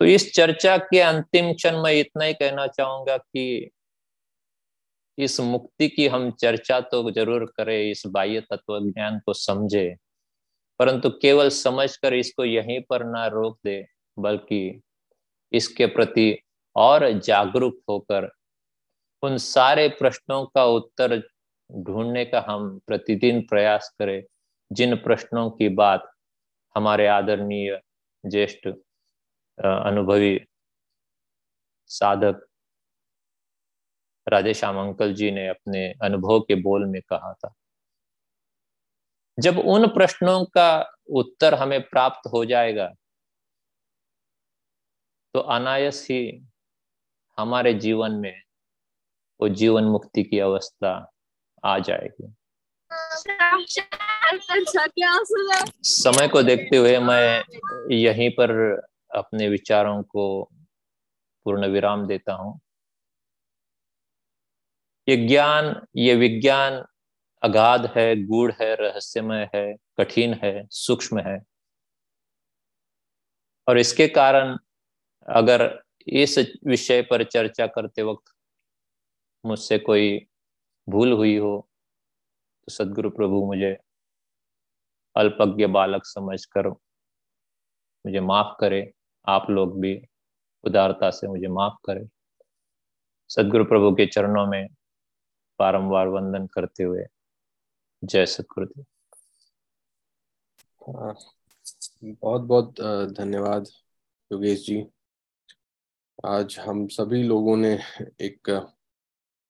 तो 0.00 0.04
इस 0.06 0.32
चर्चा 0.34 0.76
के 0.78 1.00
अंतिम 1.00 1.52
क्षण 1.54 1.82
में 1.82 1.92
इतना 1.92 2.24
ही 2.24 2.34
कहना 2.34 2.66
चाहूँगा 2.68 3.16
कि 3.16 3.70
इस 5.18 5.38
मुक्ति 5.42 5.88
की 5.88 6.06
हम 6.08 6.30
चर्चा 6.32 6.80
तो 6.82 7.10
ज़रूर 7.10 7.44
करें, 7.56 7.90
इस 7.90 8.02
बाह्य 8.06 8.40
तत्व 8.40 8.78
ज्ञान 8.82 9.18
को 9.26 9.32
समझे। 9.34 9.88
परंतु 10.80 11.10
केवल 11.22 11.48
समझकर 11.48 12.14
इसको 12.14 12.44
यहीं 12.44 12.80
पर 12.90 13.04
ना 13.04 13.26
रोक 13.26 13.58
दे, 13.64 13.84
बल्कि 14.16 14.80
इसके 15.52 15.86
प्रति 15.86 16.36
और 16.76 17.10
जागरूक 17.20 17.80
होकर 17.88 18.30
उन 19.22 19.36
सारे 19.38 19.88
प्रश्नों 19.88 20.44
का 20.46 20.64
उत्तर 20.64 21.16
ढूँढने 21.70 22.24
का 22.24 22.44
हम 22.48 22.78
प्रतिदिन 22.86 23.40
प्रयास 23.42 23.94
करें, 23.98 24.22
जिन 24.70 24.96
प्रश्नों 24.96 25.48
की 25.50 25.68
बात 25.68 26.10
हमारे 26.76 27.06
आदरणीय 27.06 27.80
ज्येष्ठ 28.24 28.68
अनुभवी 29.58 30.38
साधक 31.90 32.44
राधेश्याम 34.26 34.78
अंकल 34.78 35.14
जी 35.14 35.30
ने 35.30 35.46
अपने 35.48 35.86
अनुभव 36.02 36.40
के 36.40 36.54
बोल 36.54 36.84
में 36.86 37.00
कहा 37.02 37.32
था। 37.34 37.52
जब 39.38 39.58
उन 39.58 39.86
प्रश्नों 39.86 40.44
का 40.44 40.94
उत्तर 41.10 41.54
हमें 41.54 41.80
प्राप्त 41.88 42.30
हो 42.32 42.44
जाएगा 42.44 42.88
तो 45.34 45.40
अनायस 45.40 46.06
ही 46.10 46.46
हमारे 47.38 47.74
जीवन 47.74 48.12
में 48.12 48.42
वो 49.40 49.48
जीवन 49.48 49.84
मुक्ति 49.84 50.22
की 50.22 50.38
अवस्था 50.38 51.12
आ 51.64 51.78
जाएगी। 51.78 52.34
समय 55.82 56.28
को 56.28 56.42
देखते 56.42 56.76
हुए 56.76 56.98
मैं 56.98 57.44
यहीं 57.94 58.30
पर 58.30 58.50
अपने 59.14 59.48
विचारों 59.48 60.02
को 60.02 60.44
पूर्ण 61.44 61.66
विराम 61.66 62.06
देता 62.06 62.32
हूँ। 62.32 62.60
ये 65.08 65.16
ज्ञान, 65.16 65.86
ये 65.96 66.14
विज्ञान 66.14 66.84
अगाध 67.42 67.86
है, 67.96 68.24
गूढ़ 68.24 68.52
है, 68.52 68.74
रहस्यमय 68.74 69.48
है, 69.54 69.74
कठिन 69.98 70.34
है, 70.34 70.66
सूक्ष्म 70.70 71.20
है। 71.20 71.38
और 73.66 73.78
इसके 73.78 74.06
कारण 74.08 74.56
अगर 75.28 75.62
इस 76.06 76.38
विषय 76.66 77.02
पर 77.02 77.24
चर्चा 77.24 77.66
करते 77.66 78.02
वक्त 78.02 78.32
मुझसे 79.44 79.78
कोई 79.78 80.18
भूल 80.88 81.12
हुई 81.12 81.36
हो 81.36 81.56
तो 82.68 82.72
सदगुरु 82.72 83.10
प्रभु 83.10 83.44
मुझे 83.46 83.76
अल्पज्ञ 85.16 85.66
बालक 85.66 86.04
समझकर 86.06 86.68
मुझे 88.04 88.20
माफ़ 88.20 88.54
करे। 88.60 88.80
आप 89.26 89.50
लोग 89.50 89.80
भी 89.80 89.94
उदारता 90.64 91.10
से 91.10 91.28
मुझे 91.28 91.48
माफ़ 91.48 91.74
करें। 91.86 92.06
सदगुरु 93.30 93.64
प्रभु 93.64 93.94
के 93.94 94.06
चरणों 94.06 94.46
में 94.46 94.66
बारंबार 95.58 96.08
वंदन 96.08 96.46
करते 96.46 96.82
हुए 96.82 97.04
जय 98.02 98.26
सदगुरुदेव 98.26 98.84
हाँ, 100.80 101.14
बहुत 102.04 102.42
बहुत 102.42 102.74
धन्यवाद 103.12 103.66
योगेश 104.30 104.66
जी। 104.66 104.86
आज 106.26 106.58
हम 106.58 106.86
सभी 106.88 107.22
लोगों 107.22 107.56
ने 107.56 107.78
एक 108.20 108.50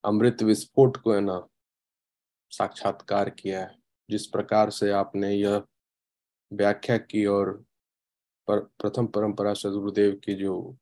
अमृत 0.04 0.42
विस्फोट 0.42 0.96
को 0.96 1.12
है 1.14 1.20
ना 1.20 1.46
साक्षात्कार 2.50 3.30
किया 3.30 3.60
है। 3.60 3.78
जिस 4.10 4.26
प्रकार 4.26 4.70
से 4.70 4.90
आपने 4.90 5.32
यह 5.34 5.62
व्याख्या 6.52 6.98
की 6.98 7.26
और 7.26 7.64
पर 8.48 8.58
प्रथम 8.58 9.06
परंपरा 9.06 9.54
सदगुरुदेव 9.54 10.20
के 10.24 10.34
जो 10.34 10.76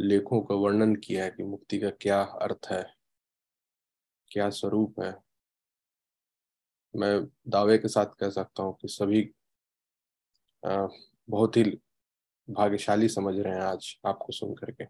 लेखों 0.00 0.40
का 0.40 0.54
वर्णन 0.54 0.94
किया 0.96 1.24
है 1.24 1.30
कि 1.30 1.42
मुक्ति 1.42 1.78
का 1.78 1.90
क्या 1.90 2.22
अर्थ 2.22 2.66
है 2.70 2.84
क्या 4.30 4.50
स्वरूप 4.50 5.00
है 5.00 5.25
मैं 6.96 7.12
दावे 7.50 7.78
के 7.78 7.88
साथ 7.88 8.14
कह 8.20 8.30
सकता 8.30 8.62
हूँ 8.62 8.76
कि 8.82 8.88
सभी 8.88 9.22
बहुत 10.62 11.56
ही 11.56 11.62
भाग्यशाली 12.48 13.08
समझ 13.08 13.34
रहे 13.38 13.54
हैं 13.54 13.62
आज 13.62 13.94
आपको 14.06 14.32
सुन 14.32 14.54
करके। 14.54 14.84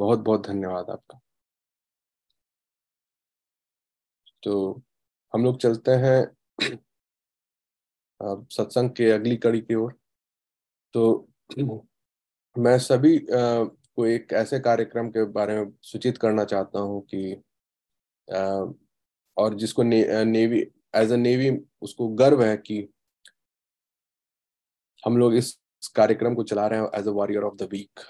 बहुत 0.00 0.18
बहुत 0.18 0.46
धन्यवाद 0.46 0.90
आपका। 0.90 1.20
तो 4.42 4.82
हम 5.34 5.44
लोग 5.44 5.58
चलते 5.60 5.90
हैं 6.04 6.18
सत्संग 8.50 8.90
के 8.90 9.10
अगली 9.10 9.36
कड़ी 9.36 9.60
की 9.60 9.74
ओर। 9.74 9.92
तो 10.94 11.28
मैं 12.56 12.78
सभी 12.78 13.18
को 13.30 14.06
एक 14.06 14.32
ऐसे 14.32 14.58
कार्यक्रम 14.60 15.08
के 15.10 15.24
बारे 15.32 15.56
में 15.56 15.72
सूचित 15.82 16.18
करना 16.18 16.44
चाहता 16.44 16.80
हूँ 16.80 17.00
कि 17.14 17.42
और 19.38 19.54
जिसको 19.54 19.82
ने, 19.82 20.24
नेवी 20.24 20.60
एज 20.96 21.12
अ 21.12 21.16
नेवी 21.16 21.50
उसको 21.82 22.08
गर्व 22.08 22.42
है 22.42 22.56
कि 22.56 22.88
हम 25.02 25.16
लोग 25.18 25.34
इस 25.34 25.56
कार्यक्रम 25.96 26.34
को 26.34 26.42
चला 26.42 26.66
रहे 26.66 26.80
हैं 26.80 26.88
as 26.94 27.08
a 27.08 27.10
warrior 27.10 27.42
of 27.42 27.54
the 27.56 27.68
week 27.72 28.00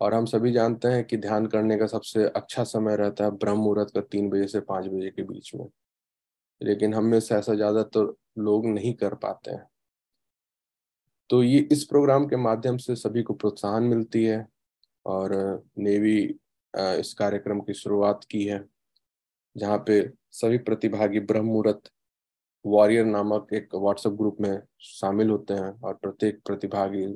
और 0.00 0.14
हम 0.14 0.26
सभी 0.26 0.52
जानते 0.52 0.88
हैं 0.88 1.04
कि 1.04 1.16
ध्यान 1.16 1.46
करने 1.46 1.76
का 1.78 1.86
सबसे 1.86 2.24
अच्छा 2.26 2.64
समय 2.64 2.96
रहता 2.96 3.24
है 3.24 3.30
ब्रह्म 3.30 3.58
मुहूर्त 3.58 3.90
का 3.94 4.00
तीन 4.00 4.30
बजे 4.30 4.46
से 4.48 4.60
पाँच 4.60 4.86
बजे 4.86 5.10
के 5.10 5.22
बीच 5.22 5.54
में। 5.54 5.66
लेकिन 6.60 6.94
हम 6.94 7.04
में 7.04 7.20
से 7.20 7.34
ऐसा 7.34 7.54
ज़्यादा 7.54 7.82
तो 7.84 8.04
लोग 8.38 8.66
नहीं 8.66 8.94
कर 8.94 9.14
पाते 9.14 9.50
हैं। 9.50 9.66
तो 11.30 11.42
ये 11.42 11.58
इस 11.72 11.84
प्रोग्राम 11.84 12.26
के 12.26 12.36
माध्यम 12.36 12.76
से 12.76 12.96
सभी 12.96 13.22
को 13.22 13.34
प्रोत्साहन 13.34 13.82
मिलती 13.82 14.24
है 14.24 14.46
और 15.06 15.32
नेवी 15.78 16.18
इस 16.74 17.14
कार्यक्रम 17.14 17.60
की 17.60 17.74
शुरुआत 17.74 18.24
की 18.30 18.44
है 18.44 18.64
जहाँ 19.56 19.78
पे 19.88 20.00
सभी 20.34 20.58
प्रतिभागी 20.58 21.20
ब्रह्म 21.20 21.46
मुहूर्त 21.46 21.90
वॉरियर 22.64 23.04
नामक 23.04 23.52
एक 23.54 23.74
व्हाट्सएप 23.74 24.12
ग्रुप 24.12 24.36
में 24.40 24.62
शामिल 24.80 25.30
होते 25.30 25.54
हैं 25.54 25.70
और 25.80 25.94
प्रत्येक 25.94 26.40
प्रतिभागी 26.46 27.06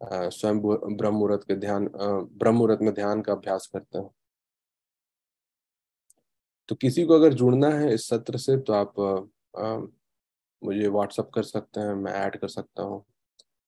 स्वयं 0.00 0.60
ब्रह्म 0.60 1.14
मुहूर्त 1.14 1.44
के 1.48 1.54
ध्यान 1.56 1.88
ब्रह्म 1.94 2.54
मुहूर्त 2.56 2.82
में 2.82 2.92
ध्यान 2.94 3.22
का 3.22 3.32
अभ्यास 3.32 3.66
करते 3.72 3.98
हैं। 3.98 4.10
तो 6.68 6.74
किसी 6.74 7.04
को 7.06 7.14
अगर 7.14 7.32
जुड़ना 7.34 7.68
है 7.70 7.92
इस 7.94 8.08
सत्र 8.08 8.38
से 8.38 8.56
तो 8.58 8.72
आप 8.72 9.00
आ, 9.58 9.76
मुझे 10.62 10.88
व्हाट्सअप 10.88 11.30
कर 11.34 11.42
सकते 11.42 11.80
हैं 11.80 11.94
मैं 11.94 12.12
ऐड 12.14 12.36
कर 12.40 12.48
सकता 12.48 12.82
हूँ। 12.82 13.04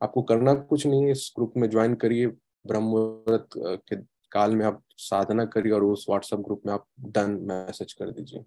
आपको 0.01 0.23
करना 0.23 0.55
कुछ 0.55 0.87
नहीं 0.87 1.05
है 1.05 1.11
इस 1.11 1.33
ग्रुप 1.37 1.53
में 1.57 1.69
ज्वाइन 1.71 1.95
करिए। 1.97 2.27
ब्रह्म 2.27 2.85
मुहूर्त 2.85 3.49
के 3.59 3.97
काल 4.33 4.57
में 4.57 4.65
आप 4.67 4.83
साधना 4.99 5.45
करिए 5.47 5.73
और 5.73 5.85
उस 5.85 6.07
व्हाट्सएप 6.09 6.41
ग्रुप 6.41 6.63
में 6.67 6.73
आप 6.73 6.87
डन 7.09 7.39
मैसेज 7.43 7.93
कर 7.93 8.11
दीजिए 8.11 8.45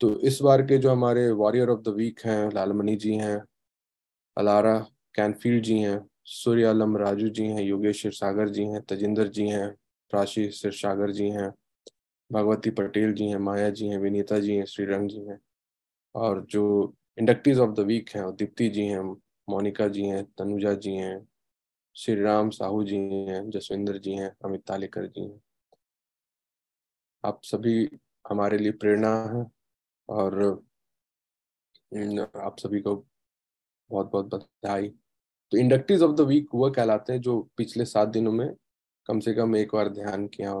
तो 0.00 0.10
इस 0.20 0.40
बार 0.42 0.62
के 0.62 0.78
जो 0.78 0.90
हमारे 0.90 1.30
वॉरियर 1.36 1.68
ऑफ़ 1.68 1.80
द 1.80 1.94
वीक 1.96 2.20
हैं 2.24 2.50
लालमणि 2.54 2.96
जी 2.96 3.14
हैं 3.14 3.36
अलारा 4.36 4.78
कैनफील्ड 5.14 5.62
जी 5.64 5.78
हैं 5.78 5.98
सूर्य 6.26 6.64
आलम 6.64 6.96
राजू 6.96 7.28
जी 7.28 7.46
हैं 7.46 7.62
योगेश 7.62 8.06
सागर 8.14 8.48
जी 8.48 8.64
हैं 8.64 8.80
तजिंदर 8.82 9.28
जी 9.28 9.48
हैं 9.48 9.68
प्राशी 10.10 10.48
सिरसागर 10.50 11.10
जी 11.10 11.28
हैं 11.30 11.50
भगवती 12.30 12.70
पटेल 12.70 13.12
जी 13.12 13.28
हैं 13.28 13.38
माया 13.40 13.70
जी 13.70 13.88
हैं 13.88 13.98
विनीता 13.98 14.38
जी 14.38 14.56
हैं 14.56 14.64
श्रीरंग 14.64 15.08
जी 15.08 15.20
हैं 15.20 15.38
और 16.14 16.44
जो 16.50 16.64
इंडक्टीज 17.18 17.58
ऑफ़ 17.58 17.70
द 17.70 17.80
वीक 17.86 18.10
हैं 18.10 18.24
दीप्ति 18.36 18.68
जी 18.68 18.86
हैं 18.86 19.02
मोनिका 19.48 19.88
जी 19.88 20.04
हैं 20.04 20.24
तनुजा 20.38 20.74
जी 20.74 20.94
हैं 20.94 21.14
श्री 21.96 22.14
राम 22.22 22.50
साहू 22.50 22.84
जी 22.84 22.96
हैं 23.26 23.48
जसविंदर 23.50 23.98
जी 23.98 24.14
हैं 24.14 24.30
अमित 24.44 24.64
तालेकर 24.66 25.06
जी 25.06 25.20
हैं 25.20 25.40
आप 27.24 27.40
सभी 27.44 27.88
हमारे 28.24 28.58
लिए 28.58 28.72
प्रेरणा 28.74 29.10
है 29.34 29.44
और 30.08 30.42
आप 32.44 32.56
सभी 32.58 32.80
को 32.82 32.94
बहुत 33.90 34.10
बहुत 34.12 34.26
बधाई। 34.34 34.88
तो 35.52 35.58
इंडक्टिव 35.58 36.02
ऑफ़ 36.04 36.16
द 36.16 36.20
वीक 36.28 36.48
वह 36.54 36.70
कहलाते 36.72 37.12
हैं 37.12 37.20
जो 37.20 37.40
पिछले 37.56 37.84
सात 37.86 38.08
दिनों 38.08 38.32
में 38.32 38.48
कम 39.08 39.20
से 39.20 39.34
कम 39.34 39.56
एक 39.56 39.74
बार 39.74 39.88
ध्यान 39.90 40.26
किया 40.28 40.54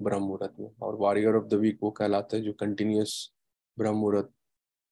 ब्रह्म 0.00 0.22
मुहूर्त 0.24 0.54
में। 0.60 0.70
और 0.82 0.96
वॉरियर 0.96 1.36
ऑफ़ 1.36 1.46
द 1.48 1.54
वीक 1.54 1.78
वो 1.82 1.90
कहलाते 1.92 2.36
हैं 2.36 2.44
जो 2.44 2.52
कंटिन्यूस 2.60 3.14
ब्रह्म 3.78 3.96
मुहूर्त 3.96 4.30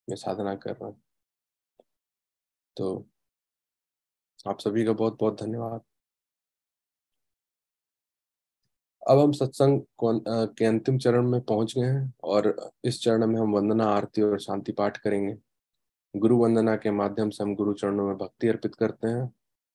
में 0.09 0.17
साधना 0.17 0.55
कर 0.57 0.73
रहे 0.73 0.91
हैं। 0.91 1.01
तो 2.77 3.07
आप 4.47 4.59
सभी 4.61 4.85
का 4.85 4.93
बहुत 4.93 5.17
बहुत 5.21 5.41
धन्यवाद। 5.43 5.81
अब 9.09 9.19
हम 9.19 9.33
सत्संग 9.33 9.81
के 10.59 10.65
अंतिम 10.65 10.99
चरण 10.99 11.31
में 11.31 11.41
पहुँच 11.41 11.75
गए 11.79 11.85
हैं 11.85 12.13
और 12.25 12.73
इस 12.85 13.01
चरण 13.03 13.27
में 13.27 13.41
हम 13.41 13.53
वंदना, 13.53 13.85
आरती 13.87 14.23
और 14.23 14.39
शांति 14.41 14.73
पाठ 14.73 14.97
करेंगे। 14.97 15.37
गुरु 16.15 16.37
वंदना 16.39 16.77
के 16.77 16.91
माध्यम 16.91 17.31
से 17.31 17.43
हम 17.45 17.55
गुरु 17.55 17.73
चरणों 17.75 18.07
में 18.09 18.17
भक्ति 18.19 18.49
अर्पित 18.49 18.75
करते 18.75 19.09
हैं। 19.09 19.33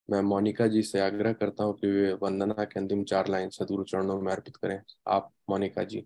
मैं 0.09 0.21
मोनिका 0.21 0.67
जी 0.67 0.81
से 0.83 0.99
आग्रह 0.99 1.33
करता 1.33 1.63
हूँ 1.63 1.73
कि 1.79 1.87
वे 1.87 2.13
वंदना 2.13 2.63
के 2.65 2.79
अंतिम 2.79 3.03
चार 3.03 3.27
लाइन 3.27 3.49
सदगुरु 3.49 3.83
चरणों 3.83 4.21
में 4.21 4.31
अर्पित 4.33 4.55
करें। 4.57 4.81
आप 5.07 5.31
मोनिका 5.49 5.83
जी। 5.83 6.05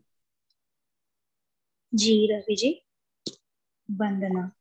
जी, 1.93 2.27
रवि 2.31 2.55
जी। 2.55 2.69
वंदना। 3.91 4.51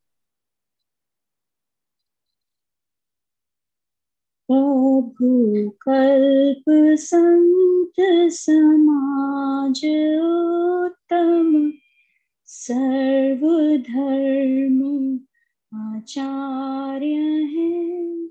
प्रभु 4.49 5.71
कल्प 5.83 6.65
संत 8.01 8.33
समाज 8.33 9.81
उत्तम। 10.85 11.73
सर्वधर्म 12.45 15.21
आचार्य 15.75 17.43
है। 17.43 18.29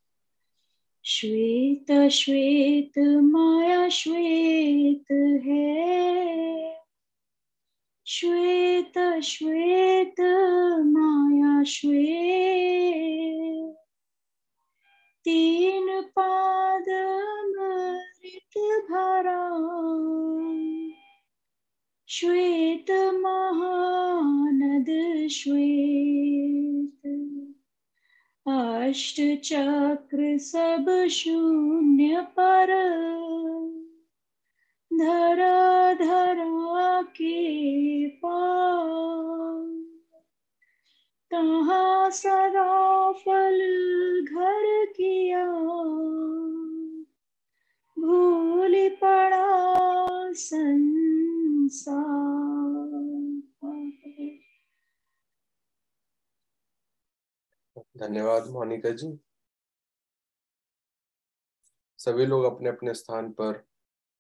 श्वेत 1.05 2.09
श्वेत, 2.09 2.99
माया 2.99 3.89
श्वेत 3.89 5.41
है। 5.45 6.78
श्वेत 8.11 9.21
श्वेत 9.21 10.15
माया 10.87 11.63
श्वेत। 11.63 13.77
तीन 15.25 16.01
पाद 16.01 16.85
मृत 17.47 18.87
भरा 18.91 19.51
श्वेत 22.09 23.15
महानद 23.15 25.29
श्वेत। 25.31 27.07
अष्ट 28.49 29.41
चक्र 29.45 30.39
सब 30.39 31.07
शून्य 31.11 32.21
पर। 32.21 32.99
धरा 34.99 35.95
धरा 35.95 37.03
के 37.03 38.09
पार 38.09 39.69
कहाँ 41.31 42.11
सदा 42.11 43.13
फल 43.13 43.59
घर 44.25 44.87
किया? 44.87 45.47
भूल 47.99 48.89
पड़ा 48.89 50.33
संसार। 50.33 52.29
धन्यवाद 57.99 58.47
मोनिका 58.47 58.91
जी। 58.91 59.19
सभी 61.99 62.27
लोग 62.27 62.45
अपने 62.45 62.69
अपने 62.69 62.95
स्थान 62.95 63.31
पर 63.33 63.65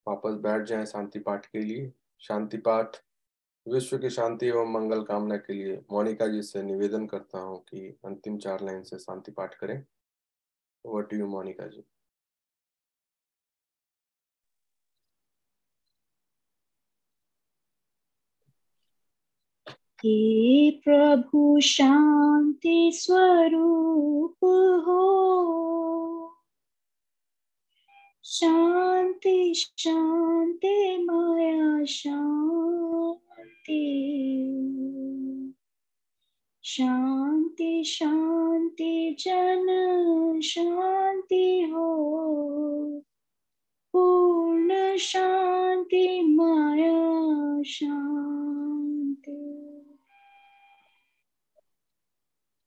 वापस 0.09 0.35
बैठ 0.35 0.63
जाएँ 0.63 0.87
शांति 0.87 1.19
पाठ 1.19 1.47
के 1.47 1.59
लिए। 1.59 1.93
शांति 2.21 2.59
पाठ, 2.59 2.97
विश्व 3.69 3.99
की 3.99 4.11
शांति 4.11 4.47
एवं 4.47 4.73
मंगल 4.73 5.03
कामना 5.03 5.37
के 5.37 5.53
लिए 5.53 5.77
मोनिका 5.93 6.27
जी 6.27 6.43
से 6.43 6.63
निवेदन 6.63 7.07
करता 7.07 7.39
हूँ 7.39 7.59
कि 7.61 7.99
अंतिम 8.05 8.39
चार 8.39 8.65
लाइन 8.65 8.83
से 8.83 8.99
शांति 8.99 9.33
पाठ 9.33 9.55
करें। 9.55 9.83
Over 10.85 11.03
to 11.03 11.17
you 11.17 11.27
Monica 11.27 11.67
ji. 11.67 11.85
हे 20.05 20.71
प्रभु 20.71 21.61
शांति 21.61 22.91
स्वरूप 22.95 24.45
हो 24.87 24.99
शांति 29.19 29.55
शांति, 29.55 31.07
माया 31.11 31.85
शांति। 31.85 33.75
शांति 36.65 37.85
शांति, 37.85 39.17
जन 39.21 40.41
शांति 40.45 41.71
हो। 41.75 42.01
पूर्ण 43.93 44.97
शांति, 44.97 46.23
माया 46.23 47.63
शांति। 47.63 49.55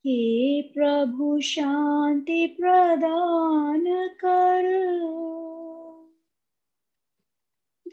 हे 0.06 0.62
प्रभु 0.62 1.40
शांति 1.40 2.48
प्रदान 2.48 3.86
कर। 4.08 4.82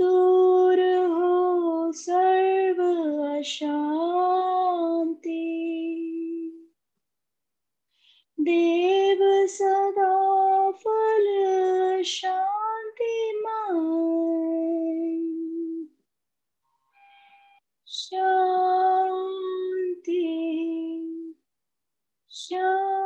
दूर 0.01 1.07
हो 1.07 1.93
सर्व 1.93 3.39
अशांति। 3.39 5.45
देव 8.41 9.47
सदा 9.47 10.70
फल 10.70 12.03
शांति 12.03 13.43
शांति 17.87 20.25
शांति। 22.31 22.98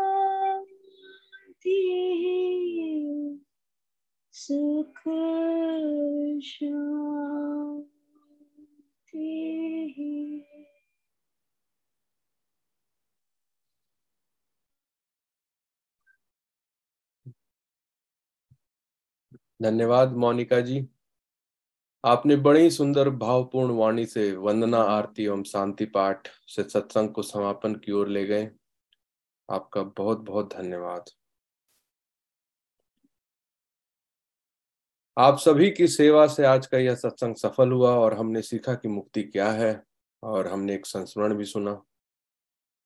धन्यवाद, 19.63 20.13
मोनिका 20.17 20.61
जी। 20.61 20.89
आपने 22.05 22.37
बड़ी 22.37 22.71
सुंदर, 22.71 23.11
भावपूर्ण 23.11 23.73
वाणी 23.73 24.07
से 24.07 24.33
वंदना, 24.37 24.79
आरती 24.79 25.25
एवं 25.25 25.43
शांति 25.43 25.85
पाठ 25.85 26.29
से 26.49 26.63
सत्संग 26.63 27.09
को 27.11 27.23
समापन 27.23 27.75
की 27.75 27.93
ओर 27.93 28.09
ले 28.09 28.25
गए। 28.27 28.51
आपका 29.49 29.83
बहुत 29.83 30.19
बहुत 30.21 30.55
धन्यवाद। 30.55 31.11
आप 35.19 35.39
सभी 35.39 35.71
की 35.71 35.89
सेवा 35.89 36.27
से 36.27 36.45
आज 36.45 36.67
का 36.67 36.79
यह 36.79 36.95
सत्संग 36.95 37.37
सफल 37.37 37.73
हुआ 37.73 37.91
और 37.91 38.15
हमने 38.15 38.43
सीखा 38.43 38.75
कि 38.75 38.89
मुक्ति 38.89 39.23
क्या 39.23 39.51
है 39.51 39.85
और 40.23 40.47
हमने 40.47 40.75
एक 40.75 40.87
संस्मरण 40.87 41.35
भी 41.35 41.45
सुना। 41.45 41.83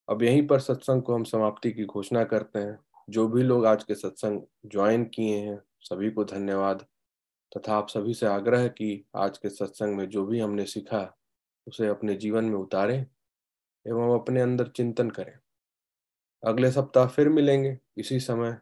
अब 0.08 0.22
यहीं 0.22 0.46
पर 0.46 0.60
सत्संग 0.60 1.02
को 1.02 1.14
हम 1.14 1.24
समाप्ति 1.24 1.72
की 1.72 1.84
घोषणा 1.84 2.24
करते 2.24 2.58
हैं। 2.58 2.78
जो 3.10 3.28
भी 3.28 3.42
लोग 3.42 3.66
आज 3.66 3.84
के 3.84 3.94
सत्संग 3.94 4.40
ज्वाइन 4.66 5.04
किए 5.04 5.38
हैं, 5.38 5.62
सभी 5.80 6.10
को 6.10 6.24
धन्यवाद। 6.24 6.86
तथा 7.56 7.76
आप 7.76 7.88
सभी 7.88 8.14
से 8.14 8.26
आग्रह 8.26 8.68
कि 8.68 9.04
आज 9.16 9.38
के 9.38 9.48
सत्संग 9.48 9.96
में 9.96 10.08
जो 10.08 10.26
भी 10.26 10.40
हमने 10.40 10.64
सीखा, 10.64 11.18
उसे 11.66 11.86
अपने 11.86 12.14
जीवन 12.14 12.44
में 12.44 12.58
उतारें 12.58 13.06
एवं 13.88 14.20
अपने 14.20 14.40
अंदर 14.40 14.68
चिंतन 14.68 15.10
करें। 15.10 15.38
अगले 16.46 16.72
सप्ताह 16.72 17.06
फिर 17.06 17.28
मिलेंगे 17.28 17.78
इसी 17.96 18.20
समय, 18.20 18.58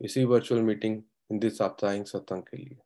इसी 0.00 0.24
वर्चुअल 0.24 0.62
मीटिंग 0.62 1.02
हिंदी 1.30 1.50
साप्ताहिक 1.50 2.08
सत्संग 2.08 2.42
के 2.42 2.56
लिए। 2.56 2.78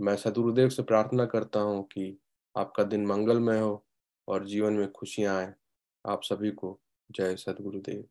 मैं 0.00 0.16
सदगुरुदेव 0.16 0.68
से 0.68 0.82
प्रार्थना 0.82 1.26
करता 1.26 1.60
हूँ 1.60 1.84
कि 1.84 2.18
आपका 2.56 2.82
दिन 2.82 3.06
मंगलमय 3.06 3.60
हो 3.60 3.86
और 4.28 4.46
जीवन 4.46 4.72
में 4.72 4.92
खुशियाँ 4.92 5.36
आए। 5.36 5.54
आप 6.06 6.20
सभी 6.22 6.50
को 6.50 6.80
जय 7.10 7.36
सदगुरुदेव। 7.36 8.08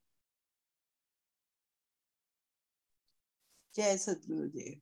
जय 3.76 3.98
सतगुरुदेव 3.98 4.82